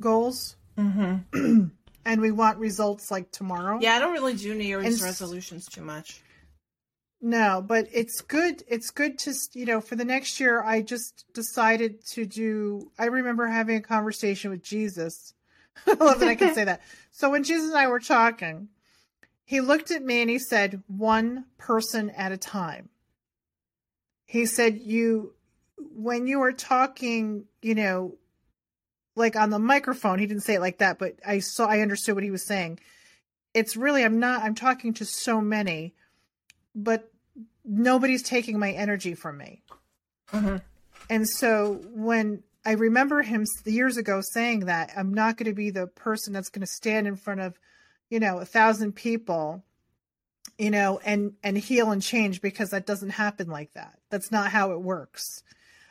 goals 0.00 0.56
Mm-hmm. 0.78 1.64
and 2.04 2.20
we 2.20 2.30
want 2.30 2.58
results 2.58 3.10
like 3.10 3.32
tomorrow. 3.32 3.78
Yeah, 3.80 3.96
I 3.96 3.98
don't 3.98 4.12
really 4.12 4.34
do 4.34 4.54
New 4.54 4.64
Year's 4.64 4.86
And 4.86 5.00
resolutions 5.02 5.66
too 5.66 5.82
much. 5.82 6.20
No, 7.20 7.64
but 7.66 7.88
it's 7.92 8.20
good. 8.20 8.62
It's 8.68 8.90
good 8.90 9.18
to, 9.20 9.34
you 9.54 9.66
know, 9.66 9.80
for 9.80 9.96
the 9.96 10.04
next 10.04 10.38
year, 10.38 10.62
I 10.62 10.82
just 10.82 11.24
decided 11.34 12.04
to 12.10 12.24
do. 12.24 12.92
I 12.96 13.06
remember 13.06 13.48
having 13.48 13.76
a 13.76 13.80
conversation 13.80 14.52
with 14.52 14.62
Jesus. 14.62 15.34
I 15.86 15.94
love 15.94 16.20
that 16.20 16.28
I 16.28 16.36
can 16.36 16.54
say 16.54 16.64
that. 16.64 16.80
So 17.10 17.30
when 17.30 17.42
Jesus 17.42 17.70
and 17.70 17.76
I 17.76 17.88
were 17.88 17.98
talking, 17.98 18.68
he 19.44 19.60
looked 19.60 19.90
at 19.90 20.02
me 20.04 20.20
and 20.20 20.30
he 20.30 20.38
said, 20.38 20.82
one 20.86 21.44
person 21.56 22.10
at 22.10 22.30
a 22.30 22.36
time. 22.36 22.88
He 24.28 24.46
said, 24.46 24.78
you, 24.78 25.34
when 25.76 26.28
you 26.28 26.42
are 26.42 26.52
talking, 26.52 27.46
you 27.60 27.74
know, 27.74 28.14
like 29.16 29.34
on 29.34 29.50
the 29.50 29.58
microphone, 29.58 30.20
he 30.20 30.26
didn't 30.26 30.44
say 30.44 30.54
it 30.54 30.60
like 30.60 30.78
that, 30.78 31.00
but 31.00 31.16
I 31.26 31.40
saw, 31.40 31.66
I 31.66 31.80
understood 31.80 32.14
what 32.14 32.22
he 32.22 32.30
was 32.30 32.46
saying. 32.46 32.78
It's 33.52 33.76
really, 33.76 34.04
I'm 34.04 34.20
not, 34.20 34.44
I'm 34.44 34.54
talking 34.54 34.94
to 34.94 35.04
so 35.04 35.40
many 35.40 35.94
but 36.78 37.10
nobody's 37.64 38.22
taking 38.22 38.58
my 38.58 38.70
energy 38.72 39.14
from 39.14 39.36
me. 39.36 39.62
Mhm. 40.32 40.62
And 41.10 41.28
so 41.28 41.74
when 41.90 42.42
I 42.64 42.72
remember 42.72 43.22
him 43.22 43.44
years 43.64 43.96
ago 43.96 44.20
saying 44.20 44.66
that, 44.66 44.92
I'm 44.96 45.12
not 45.12 45.36
going 45.36 45.50
to 45.50 45.54
be 45.54 45.70
the 45.70 45.86
person 45.86 46.32
that's 46.32 46.50
going 46.50 46.60
to 46.60 46.66
stand 46.66 47.06
in 47.06 47.16
front 47.16 47.40
of, 47.40 47.58
you 48.10 48.20
know, 48.20 48.38
a 48.38 48.44
thousand 48.44 48.92
people, 48.92 49.64
you 50.56 50.70
know, 50.70 51.00
and 51.04 51.34
and 51.42 51.56
heal 51.56 51.90
and 51.90 52.02
change 52.02 52.40
because 52.40 52.70
that 52.70 52.86
doesn't 52.86 53.10
happen 53.10 53.48
like 53.48 53.72
that. 53.74 53.98
That's 54.10 54.30
not 54.30 54.50
how 54.50 54.72
it 54.72 54.80
works. 54.80 55.42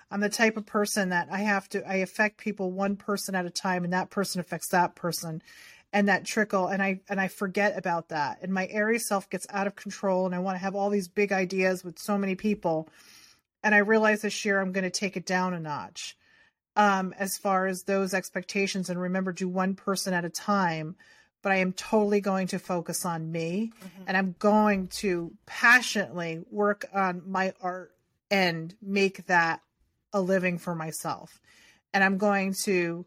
I'm 0.10 0.22
the 0.22 0.30
type 0.30 0.58
of 0.58 0.66
person 0.66 1.10
that 1.10 1.28
I 1.32 1.40
have 1.40 1.68
to 1.70 1.88
I 1.88 1.96
affect 1.96 2.38
people 2.38 2.72
one 2.72 2.96
person 2.96 3.36
at 3.36 3.46
a 3.46 3.50
time 3.50 3.84
and 3.84 3.94
that 3.94 4.10
person 4.10 4.40
affects 4.40 4.70
that 4.70 4.96
person 4.96 5.42
and 5.94 6.10
that 6.10 6.26
trickle 6.26 6.68
and 6.68 6.82
I 6.82 7.02
and 7.10 7.20
I 7.20 7.28
forget 7.28 7.78
about 7.78 8.10
that. 8.10 8.40
And 8.42 8.54
my 8.54 8.68
airy 8.70 9.00
self 9.00 9.30
gets 9.30 9.48
out 9.50 9.68
of 9.68 9.76
control 9.76 10.26
and 10.26 10.34
I 10.34 10.40
want 10.40 10.56
to 10.56 10.64
have 10.64 10.76
all 10.76 10.90
these 10.90 11.08
big 11.08 11.32
ideas 11.32 11.84
with 11.84 12.00
so 12.00 12.18
many 12.18 12.36
people. 12.36 12.88
And 13.64 13.76
I 13.76 13.80
realize 13.80 14.22
this 14.22 14.46
year 14.46 14.62
I'm 14.62 14.72
going 14.72 14.84
to 14.84 14.90
take 14.90 15.18
it 15.18 15.26
down 15.26 15.54
a 15.54 15.60
notch. 15.60 16.16
Um, 16.76 17.16
as 17.18 17.40
far 17.40 17.66
as 17.66 17.84
those 17.84 18.14
expectations 18.14 18.92
and 18.92 19.02
remember 19.02 19.34
do 19.34 19.50
one 19.50 19.74
person 19.74 20.14
at 20.14 20.26
a 20.26 20.30
time, 20.30 20.96
but 21.42 21.52
I 21.52 21.58
am 21.58 21.74
totally 21.74 22.20
going 22.22 22.48
to 22.48 22.60
focus 22.60 23.06
on 23.06 23.32
me 23.32 23.72
and 24.06 24.18
I'm 24.18 24.36
going 24.40 24.88
to 25.00 25.32
passionately 25.46 26.44
work 26.52 26.86
on 26.94 27.22
my 27.26 27.54
art 27.62 27.92
and 28.30 28.74
make 28.82 29.26
that 29.28 29.62
a 30.14 30.22
living 30.22 30.58
for 30.58 30.76
myself. 30.76 31.40
And 31.94 32.04
I'm 32.04 32.18
going 32.18 32.54
to 32.66 33.06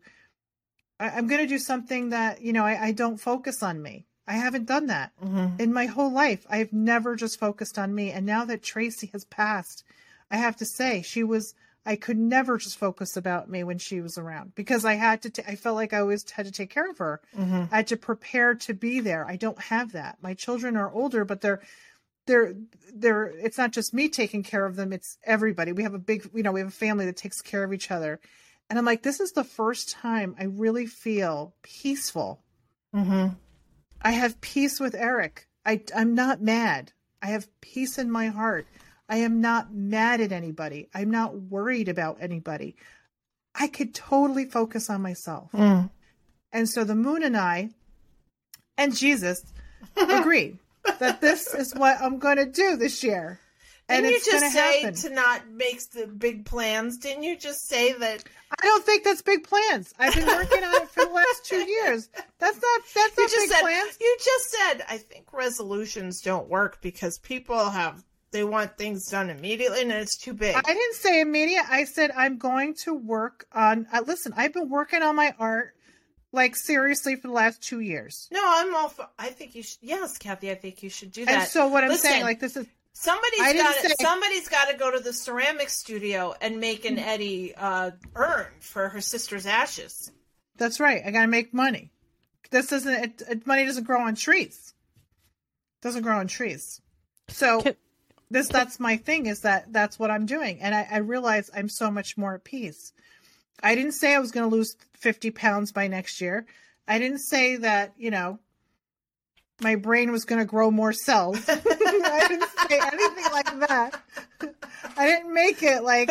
I, 0.99 1.11
I'm 1.11 1.26
going 1.26 1.41
to 1.41 1.47
do 1.47 1.59
something 1.59 2.11
that, 2.11 2.41
you 2.43 2.53
know, 2.53 2.64
I, 2.64 2.87
I 2.87 2.93
don't 2.93 3.16
focus 3.18 3.62
on 3.62 3.83
me. 3.83 4.07
I 4.26 4.35
haven't 4.35 4.66
done 4.66 4.87
that 4.87 5.12
Mm-hmm. 5.24 5.61
in 5.61 5.72
my 5.72 5.87
whole 5.87 6.12
life. 6.12 6.47
I've 6.49 6.72
never 6.72 7.16
just 7.16 7.39
focused 7.41 7.78
on 7.78 7.95
me. 7.95 8.11
And 8.12 8.24
now 8.26 8.45
that 8.45 8.62
Tracy 8.62 9.09
has 9.12 9.24
passed, 9.24 9.83
I 10.31 10.37
have 10.37 10.57
to 10.57 10.64
say 10.66 11.03
she 11.03 11.24
was, 11.24 11.55
I 11.87 11.97
could 11.97 12.18
never 12.18 12.59
just 12.59 12.78
focus 12.78 13.16
about 13.16 13.49
me 13.49 13.64
when 13.64 13.78
she 13.78 14.01
was 14.01 14.18
around 14.18 14.55
because 14.55 14.85
I 14.85 14.95
had 14.95 15.22
to, 15.22 15.31
ta- 15.31 15.43
I 15.49 15.57
felt 15.57 15.76
like 15.76 15.93
I 15.93 16.01
always 16.01 16.28
had 16.31 16.47
to 16.47 16.53
take 16.53 16.70
care 16.70 16.91
of 16.91 16.99
her. 16.99 17.20
Mm-hmm. 17.37 17.64
I 17.72 17.76
had 17.76 17.87
to 17.89 17.97
prepare 17.97 18.55
to 18.55 18.74
be 18.74 19.01
there. 19.01 19.26
I 19.26 19.37
don't 19.37 19.61
have 19.61 19.93
that. 19.93 20.18
My 20.20 20.35
children 20.35 20.76
are 20.76 20.93
older, 20.93 21.24
but 21.24 21.41
they're, 21.41 21.62
they're, 22.26 22.55
they're, 22.95 23.26
it's 23.26 23.57
not 23.57 23.72
just 23.72 23.95
me 23.95 24.09
taking 24.09 24.43
care 24.43 24.66
of 24.66 24.76
them. 24.76 24.93
It's 24.93 25.16
everybody. 25.24 25.72
We 25.72 25.85
have 25.85 25.95
a 25.95 25.99
big, 25.99 26.28
you 26.35 26.43
know, 26.43 26.53
we 26.53 26.61
have 26.61 26.68
a 26.68 26.72
family 26.72 27.07
that 27.07 27.16
takes 27.16 27.41
care 27.41 27.64
of 27.64 27.72
each 27.72 27.91
other. 27.91 28.20
And 28.68 28.78
I'm 28.78 28.85
like, 28.85 29.03
this 29.03 29.18
is 29.18 29.33
the 29.33 29.43
first 29.43 29.91
time 29.91 30.37
I 30.39 30.45
really 30.45 30.87
feel 30.87 31.55
peaceful. 31.62 32.43
Mm-hmm. 32.95 33.35
I 34.03 34.11
have 34.11 34.41
peace 34.41 34.78
with 34.78 34.95
Eric. 34.95 35.49
I, 35.64 35.81
I'm 35.97 36.14
not 36.14 36.41
mad. 36.41 36.93
I 37.22 37.28
have 37.28 37.49
peace 37.61 37.99
in 37.99 38.11
my 38.11 38.28
heart. 38.28 38.66
I 39.11 39.16
am 39.16 39.40
not 39.40 39.74
mad 39.74 40.20
at 40.20 40.30
anybody. 40.30 40.88
I'm 40.94 41.11
not 41.11 41.34
worried 41.34 41.88
about 41.88 42.18
anybody. 42.20 42.76
I 43.54 43.66
could 43.66 43.92
totally 43.92 44.44
focus 44.44 44.88
on 44.88 45.02
myself. 45.02 45.50
Mm. 45.52 45.90
And 46.52 46.68
so 46.68 46.84
the 46.84 46.94
moon 46.94 47.24
and 47.24 47.36
I 47.36 47.70
and 48.78 48.96
Jesus 48.96 49.44
agree 49.96 50.56
that 51.00 51.20
this 51.20 51.52
is 51.52 51.74
what 51.74 52.00
I'm 52.00 52.18
going 52.18 52.36
to 52.36 52.46
do 52.46 52.76
this 52.76 53.02
year. 53.02 53.40
And 53.88 54.04
Didn't 54.04 54.24
you 54.24 54.32
just 54.32 54.52
say 54.52 54.82
happen. 54.82 54.94
to 54.94 55.11
not 55.11 55.50
make 55.50 55.90
the 55.90 56.06
big 56.06 56.44
plans? 56.44 56.98
Didn't 56.98 57.24
you 57.24 57.36
just 57.36 57.66
say 57.66 57.92
that 57.92 58.22
I 58.52 58.64
don't 58.64 58.84
think 58.84 59.02
that's 59.02 59.22
big 59.22 59.42
plans. 59.42 59.92
I've 59.98 60.14
been 60.14 60.26
working 60.26 60.62
on 60.62 60.82
it 60.82 60.88
for 60.88 61.04
the 61.04 61.11
last 61.11 61.44
two 61.44 61.68
years. 61.68 62.08
That's 62.38 62.56
not 62.56 62.80
that's 62.94 63.16
you 63.16 63.24
not 63.24 63.30
just 63.30 63.36
big 63.36 63.50
said 63.50 63.61
plans. 63.62 63.98
you 64.00 64.16
just 64.24 64.50
said 64.50 64.84
I 64.88 64.98
think 64.98 65.32
resolutions 65.32 66.20
don't 66.22 66.48
work 66.48 66.80
because 66.80 67.18
people 67.18 67.68
have 67.68 68.04
they 68.33 68.45
want 68.45 68.76
things 68.78 69.07
done 69.11 69.31
immediately 69.31 69.83
and 69.83 69.91
it's 69.93 70.16
too 70.16 70.33
big. 70.35 70.55
I 70.57 70.61
didn't 70.62 70.95
say 70.97 71.20
immediate. 71.20 71.64
I 71.68 71.85
said 71.85 72.11
I'm 72.16 72.39
going 72.39 72.74
to 72.85 72.95
work 72.95 73.47
on. 73.53 73.87
Uh, 73.93 74.03
listen, 74.07 74.33
I've 74.37 74.53
been 74.53 74.68
working 74.68 75.03
on 75.03 75.16
my 75.16 75.35
art 75.39 75.74
like 76.33 76.55
seriously 76.55 77.16
for 77.16 77.26
the 77.28 77.35
last 77.35 77.61
two 77.62 77.81
years. 77.81 78.28
no, 78.31 78.41
I'm 78.45 78.74
all 78.76 78.89
for, 78.89 79.09
I 79.18 79.28
think 79.31 79.55
you 79.57 79.62
should 79.64 79.78
Yes, 79.83 80.16
Cathy, 80.18 80.51
I 80.51 80.55
think 80.55 80.83
you 80.83 80.89
should 80.91 81.11
do 81.12 81.24
that. 81.24 81.35
And 81.35 81.49
so 81.49 81.66
what 81.68 81.83
I'm 81.83 81.91
Listen, 81.91 82.11
saying, 82.11 82.22
like 82.22 82.39
this 82.41 82.57
is 82.57 82.66
Somebody's 82.93 83.41
I 83.41 83.53
didn't 83.53 83.66
got 83.66 83.74
say- 83.76 83.95
somebody's 84.01 84.49
got 84.49 84.68
to 84.68 84.76
go 84.76 84.91
to 84.91 84.99
the 85.01 85.12
ceramic 85.12 85.70
studio 85.70 86.35
and 86.41 86.59
make 86.61 86.85
an 86.85 86.99
Eddie 86.99 87.55
uh, 87.57 87.93
urn 88.16 88.47
for 88.61 88.89
her 88.91 89.01
sister's 89.01 89.47
ashes. 89.47 90.11
that's 90.57 90.78
right. 90.81 91.01
I 91.07 91.11
got 91.11 91.22
to 91.22 91.28
make 91.28 91.55
money. 91.55 91.93
This 92.51 92.66
doesn't. 92.66 92.93
It, 92.93 93.22
it, 93.28 93.47
money 93.47 93.64
doesn't 93.64 93.85
grow 93.85 94.01
on 94.03 94.16
trees. 94.16 94.74
Doesn't 95.83 96.03
grow 96.03 96.18
on 96.18 96.26
trees. 96.26 96.81
So 97.28 97.62
Can- 97.62 97.76
this 98.31 98.49
that's 98.49 98.78
my 98.78 98.97
thing 98.97 99.26
is 99.26 99.41
that 99.41 99.72
that's 99.72 99.99
what 99.99 100.11
I'm 100.11 100.26
doing, 100.26 100.61
and 100.61 100.74
I, 100.74 100.87
I 100.91 100.99
realize 100.99 101.51
I'm 101.55 101.68
so 101.68 101.91
much 101.91 102.16
more 102.16 102.35
at 102.35 102.45
peace. 102.45 102.93
I 103.62 103.74
didn't 103.74 103.93
say 103.93 104.14
I 104.14 104.20
was 104.20 104.31
going 104.31 104.49
to 104.49 104.55
lose 104.55 104.76
50 104.95 105.31
pounds 105.33 105.72
by 105.72 105.89
next 105.89 106.20
year. 106.20 106.47
I 106.87 106.99
didn't 106.99 107.18
say 107.18 107.57
that 107.57 107.93
you 107.99 108.11
know 108.11 108.39
my 109.61 109.76
brain 109.76 110.11
was 110.11 110.24
going 110.24 110.39
to 110.39 110.45
grow 110.45 110.70
more 110.70 110.93
cells. 110.93 111.39
I 111.49 112.24
didn't 112.28 112.49
say 112.68 112.81
anything 112.81 113.33
like 113.33 113.68
that. 113.68 114.01
I 114.97 115.07
didn't 115.07 115.35
make 115.35 115.62
it 115.62 115.83
like 115.83 116.09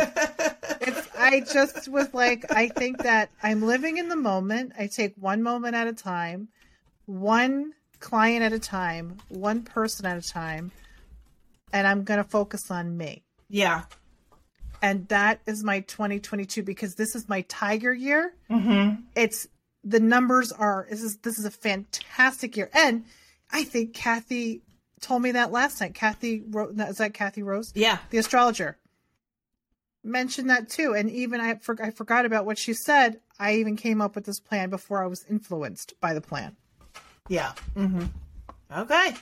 it's. 0.80 1.08
I 1.18 1.40
just 1.40 1.88
was 1.88 2.12
like, 2.14 2.50
I 2.52 2.68
think 2.68 3.02
that 3.02 3.30
I'm 3.42 3.62
living 3.62 3.98
in 3.98 4.08
the 4.08 4.16
moment. 4.16 4.72
I 4.78 4.86
take 4.86 5.14
one 5.16 5.42
moment 5.42 5.74
at 5.74 5.86
a 5.86 5.92
time, 5.92 6.48
one 7.06 7.72
client 7.98 8.42
at 8.42 8.52
a 8.52 8.58
time, 8.58 9.18
one 9.28 9.62
person 9.62 10.06
at 10.06 10.16
a 10.16 10.26
time, 10.26 10.72
and 11.72 11.86
I'm 11.86 12.04
going 12.04 12.18
to 12.22 12.28
focus 12.28 12.70
on 12.70 12.96
me. 12.96 13.22
Yeah. 13.48 13.82
And 14.82 15.06
that 15.08 15.40
is 15.46 15.62
my 15.62 15.80
2022 15.80 16.62
because 16.62 16.94
this 16.94 17.14
is 17.14 17.28
my 17.28 17.42
tiger 17.42 17.92
year. 17.92 18.32
Mm-hmm. 18.50 19.02
It's 19.14 19.46
the 19.84 20.00
numbers 20.00 20.52
are 20.52 20.86
this 20.90 21.02
is 21.02 21.18
this 21.18 21.38
is 21.38 21.44
a 21.44 21.50
fantastic 21.50 22.56
year, 22.56 22.70
and 22.74 23.04
I 23.50 23.64
think 23.64 23.94
Kathy 23.94 24.62
told 25.00 25.22
me 25.22 25.32
that 25.32 25.52
last 25.52 25.80
night. 25.80 25.94
Kathy 25.94 26.42
wrote 26.48 26.78
is 26.78 26.98
that 26.98 27.14
Kathy 27.14 27.42
Rose? 27.42 27.72
Yeah. 27.74 27.98
the 28.10 28.18
astrologer 28.18 28.76
mentioned 30.02 30.48
that 30.48 30.68
too 30.70 30.94
and 30.94 31.10
even 31.10 31.40
I, 31.42 31.56
for, 31.56 31.76
I 31.82 31.90
forgot 31.90 32.24
about 32.24 32.46
what 32.46 32.56
she 32.56 32.72
said 32.72 33.20
i 33.38 33.56
even 33.56 33.76
came 33.76 34.00
up 34.00 34.14
with 34.14 34.24
this 34.24 34.40
plan 34.40 34.70
before 34.70 35.04
i 35.04 35.06
was 35.06 35.26
influenced 35.28 35.92
by 36.00 36.14
the 36.14 36.22
plan 36.22 36.56
Yeah. 37.28 37.52
Mm-hmm. 37.76 38.06
Okay. 38.74 39.14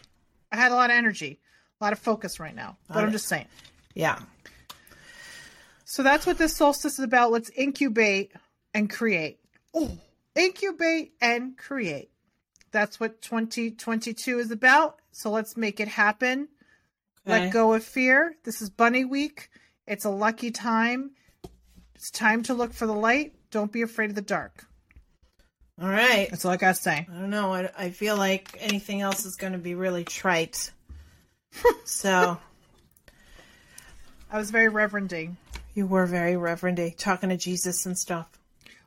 i 0.53 0.57
had 0.57 0.70
a 0.70 0.76
lot 0.76 0.90
of 0.90 0.96
energy 0.96 1.40
a 1.80 1.84
lot 1.84 1.92
of 1.92 1.98
focus 1.98 2.38
right 2.40 2.54
now 2.54 2.76
but 2.88 2.98
i'm 3.04 3.12
just 3.12 3.26
saying 3.26 3.46
Yeah. 3.94 4.18
so 5.84 6.02
that's 6.02 6.26
what 6.26 6.38
this 6.38 6.54
solstice 6.56 6.94
is 6.98 7.04
about 7.04 7.30
let's 7.30 7.50
incubate 7.50 8.32
and 8.74 8.90
create 8.90 9.38
oh 9.74 9.96
incubate 10.34 11.12
and 11.20 11.56
create 11.56 12.10
that's 12.70 13.00
what 13.00 13.22
2022 13.22 14.38
is 14.38 14.50
about 14.50 14.96
so 15.12 15.30
let's 15.30 15.56
make 15.56 15.80
it 15.80 15.88
happen 15.88 16.48
Okay. 17.26 17.40
Let 17.44 17.52
go 17.52 17.74
of 17.74 17.84
fear. 17.84 18.36
This 18.44 18.62
is 18.62 18.70
bunny 18.70 19.04
week. 19.04 19.50
It's 19.86 20.06
a 20.06 20.10
lucky 20.10 20.50
time. 20.50 21.10
It's 21.94 22.10
time 22.10 22.42
to 22.44 22.54
look 22.54 22.72
for 22.72 22.86
the 22.86 22.94
light. 22.94 23.34
Don't 23.50 23.70
be 23.70 23.82
afraid 23.82 24.08
of 24.08 24.16
the 24.16 24.22
dark. 24.22 24.64
All 25.82 25.88
right. 25.90 26.28
That's 26.30 26.46
all 26.46 26.52
I 26.52 26.56
gotta 26.56 26.74
say. 26.74 27.06
I 27.10 27.12
don't 27.20 27.28
know. 27.28 27.52
I, 27.52 27.70
I 27.76 27.90
feel 27.90 28.16
like 28.16 28.56
anything 28.60 29.02
else 29.02 29.26
is 29.26 29.36
going 29.36 29.52
to 29.52 29.58
be 29.58 29.74
really 29.74 30.04
trite. 30.04 30.70
So 31.84 32.38
I 34.30 34.38
was 34.38 34.51
very 34.51 34.70
reverendy. 34.70 35.34
you 35.74 35.86
were 35.86 36.07
very 36.07 36.34
reverendy, 36.34 36.96
talking 36.96 37.30
to 37.30 37.36
Jesus 37.36 37.86
and 37.86 37.96
stuff. 37.96 38.28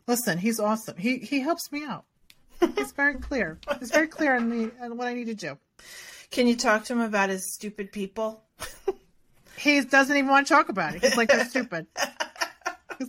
Listen, 0.07 0.37
he's 0.37 0.59
awesome. 0.59 0.97
He 0.97 1.17
he 1.17 1.39
helps 1.39 1.71
me 1.71 1.83
out. 1.85 2.05
He's 2.75 2.91
very 2.91 3.15
clear. 3.15 3.57
He's 3.79 3.91
very 3.91 4.07
clear 4.07 4.35
on 4.35 4.49
me 4.49 4.69
on 4.81 4.97
what 4.97 5.07
I 5.07 5.13
need 5.13 5.27
to 5.27 5.33
do. 5.35 5.57
Can 6.29 6.47
you 6.47 6.55
talk 6.55 6.85
to 6.85 6.93
him 6.93 7.01
about 7.01 7.29
his 7.29 7.51
stupid 7.51 7.91
people? 7.91 8.43
He 9.57 9.79
doesn't 9.81 10.15
even 10.17 10.29
want 10.29 10.47
to 10.47 10.53
talk 10.55 10.69
about 10.69 10.95
it. 10.95 11.03
He's 11.03 11.15
like 11.15 11.29
they're 11.29 11.45
stupid. 11.45 11.85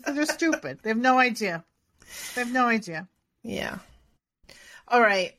They're 0.07 0.27
stupid. 0.27 0.81
They 0.83 0.91
have 0.91 0.99
no 0.99 1.19
idea. 1.19 1.65
They 2.35 2.43
have 2.43 2.53
no 2.53 2.67
idea. 2.67 3.09
Yeah. 3.43 3.79
All 4.87 5.01
right. 5.01 5.33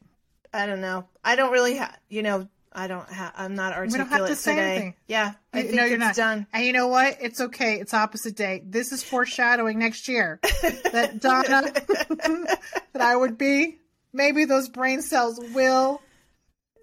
I 0.51 0.65
don't 0.65 0.81
know. 0.81 1.05
I 1.23 1.35
don't 1.35 1.51
really 1.51 1.75
have, 1.75 1.95
you 2.09 2.23
know, 2.23 2.47
I 2.75 2.87
don't 2.87 3.07
have, 3.11 3.33
I'm 3.37 3.55
not 3.55 3.71
We 3.73 3.77
articulate 3.77 4.09
don't 4.09 4.19
have 4.19 4.27
to 4.29 4.35
say 4.35 4.55
today. 4.55 4.71
anything. 4.71 4.95
Yeah. 5.07 5.33
I 5.53 5.57
You- 5.57 5.63
think 5.65 5.75
no, 5.75 5.83
you're 5.85 5.93
it's 5.95 5.99
not. 5.99 6.15
done. 6.15 6.47
And 6.53 6.65
you 6.65 6.73
know 6.73 6.87
what? 6.87 7.17
It's 7.21 7.39
okay. 7.41 7.79
It's 7.79 7.93
opposite 7.93 8.35
day. 8.35 8.63
This 8.65 8.91
is 8.91 9.03
foreshadowing 9.03 9.79
next 9.79 10.07
year 10.07 10.39
that 10.91 11.19
Donna, 11.19 11.71
that 12.93 13.01
I 13.01 13.15
would 13.15 13.37
be. 13.37 13.77
Maybe 14.13 14.45
those 14.45 14.69
brain 14.69 15.01
cells 15.01 15.39
will 15.53 16.01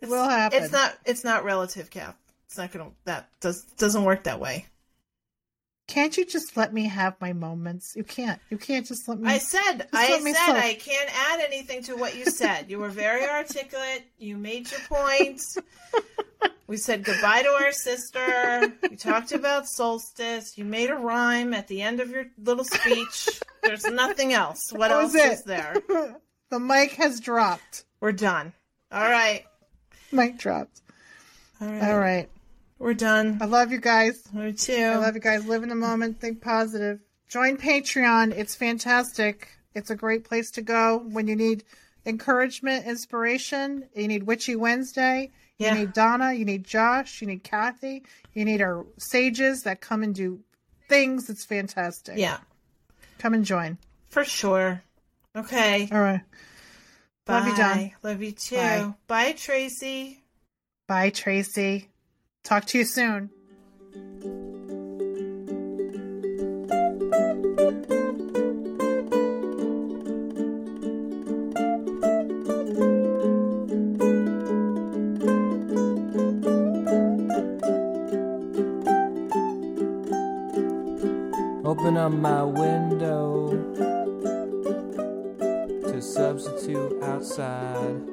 will 0.03 0.29
happen. 0.29 0.63
It's 0.63 0.73
not, 0.73 0.97
it's 1.05 1.25
not 1.25 1.45
relative, 1.45 1.91
Cap. 1.91 2.17
It's 2.47 2.57
not 2.59 2.73
to, 2.73 2.93
that 3.05 3.29
does, 3.41 3.63
doesn't 3.77 4.03
work 4.05 4.25
that 4.25 4.41
way. 4.41 4.67
Can't 5.91 6.17
you 6.17 6.25
just 6.25 6.57
let 6.57 6.73
me 6.73 6.85
have 6.85 7.21
my 7.21 7.33
moments? 7.33 7.95
You 7.97 8.05
can't. 8.05 8.41
You 8.49 8.59
can't 8.59 8.87
just 8.87 9.09
let 9.09 9.19
me. 9.19 9.29
I 9.29 9.39
said, 9.39 9.89
I 9.93 10.21
said. 10.21 10.57
I 10.57 10.75
can't 10.75 11.11
add 11.13 11.41
anything 11.41 11.83
to 11.85 11.97
what 11.97 12.17
you 12.17 12.27
said. 12.27 12.71
You 12.71 12.79
were 12.79 12.91
very 12.91 13.29
articulate. 13.29 14.05
You 14.17 14.37
made 14.37 14.71
your 14.71 14.79
points. 14.89 15.59
We 16.69 16.77
said 16.77 17.03
goodbye 17.03 17.43
to 17.43 17.49
our 17.49 17.73
sister. 17.73 18.73
You 18.89 18.97
talked 18.97 19.33
about 19.33 19.67
solstice. 19.67 20.57
You 20.57 20.65
made 20.65 20.91
a 20.91 20.95
rhyme 20.95 21.53
at 21.53 21.67
the 21.67 21.83
end 21.83 21.99
of 21.99 22.11
your 22.11 22.27
little 22.41 22.63
speech. 22.63 23.29
There's 23.65 23.85
nothing 23.85 24.33
else. 24.33 24.73
What 24.73 24.93
else 24.93 25.13
it. 25.17 25.33
is 25.33 25.43
there? 25.43 25.75
the 26.51 26.61
mic 26.61 26.93
has 26.93 27.19
dropped. 27.19 27.85
We're 27.99 28.13
done. 28.13 28.53
All 28.93 29.03
right. 29.03 29.45
Mic 30.13 30.39
dropped. 30.39 30.83
All 31.61 31.67
right. 31.67 31.83
All 31.83 31.99
right. 31.99 32.29
We're 32.81 32.95
done. 32.95 33.39
I 33.41 33.45
love 33.45 33.71
you 33.71 33.79
guys. 33.79 34.21
Me 34.33 34.53
too. 34.55 34.75
I 34.75 34.97
love 34.97 35.15
you 35.15 35.21
guys. 35.21 35.47
Live 35.47 35.63
in 35.63 35.69
the 35.69 35.75
moment. 35.77 36.19
Think 36.21 36.41
positive. 36.41 36.99
Join 37.29 37.57
Patreon. 37.59 38.33
It's 38.37 38.55
fantastic. 38.57 39.49
It's 39.75 39.91
a 39.91 39.95
great 39.95 40.25
place 40.25 40.51
to 40.53 40.63
go 40.63 40.99
when 41.13 41.29
you 41.29 41.37
need 41.37 41.63
encouragement, 42.07 42.87
inspiration. 42.87 43.87
You 43.95 44.09
need 44.09 44.23
Witchy 44.25 44.57
Wednesday. 44.57 45.31
Yeah. 45.59 45.75
You 45.75 45.81
need 45.81 45.93
Donna. 45.93 46.33
You 46.33 46.47
need 46.47 46.65
Josh. 46.65 47.21
You 47.21 47.27
need 47.27 47.45
Cathy. 47.45 48.03
You 48.33 48.47
need 48.47 48.63
our 48.63 48.87
sages 48.99 49.63
that 49.65 49.83
come 49.83 50.03
and 50.03 50.15
do 50.15 50.41
things. 50.89 51.29
It's 51.29 51.45
fantastic. 51.45 52.17
yeah, 52.17 52.39
Come 53.19 53.35
and 53.35 53.45
join. 53.45 53.77
for 54.09 54.25
sure. 54.25 54.83
Okay. 55.37 55.87
All 55.93 56.01
right. 56.01 56.23
Bye. 57.27 57.35
Love 57.41 57.47
you, 57.49 57.57
John. 57.57 57.91
Love 58.03 58.23
you 58.23 58.33
too. 58.33 58.57
Bye. 58.57 58.95
Bye, 59.07 59.33
Tracy. 59.33 60.25
Bye, 60.89 61.11
Tracy. 61.11 61.90
Talk 62.51 62.65
to 62.65 62.79
you 62.79 62.85
soon. 62.85 63.31
Open 81.65 81.97
up 81.97 82.11
my 82.11 82.43
window 82.43 83.51
to 85.85 86.03
substitute 86.03 87.01
outside. 87.01 88.10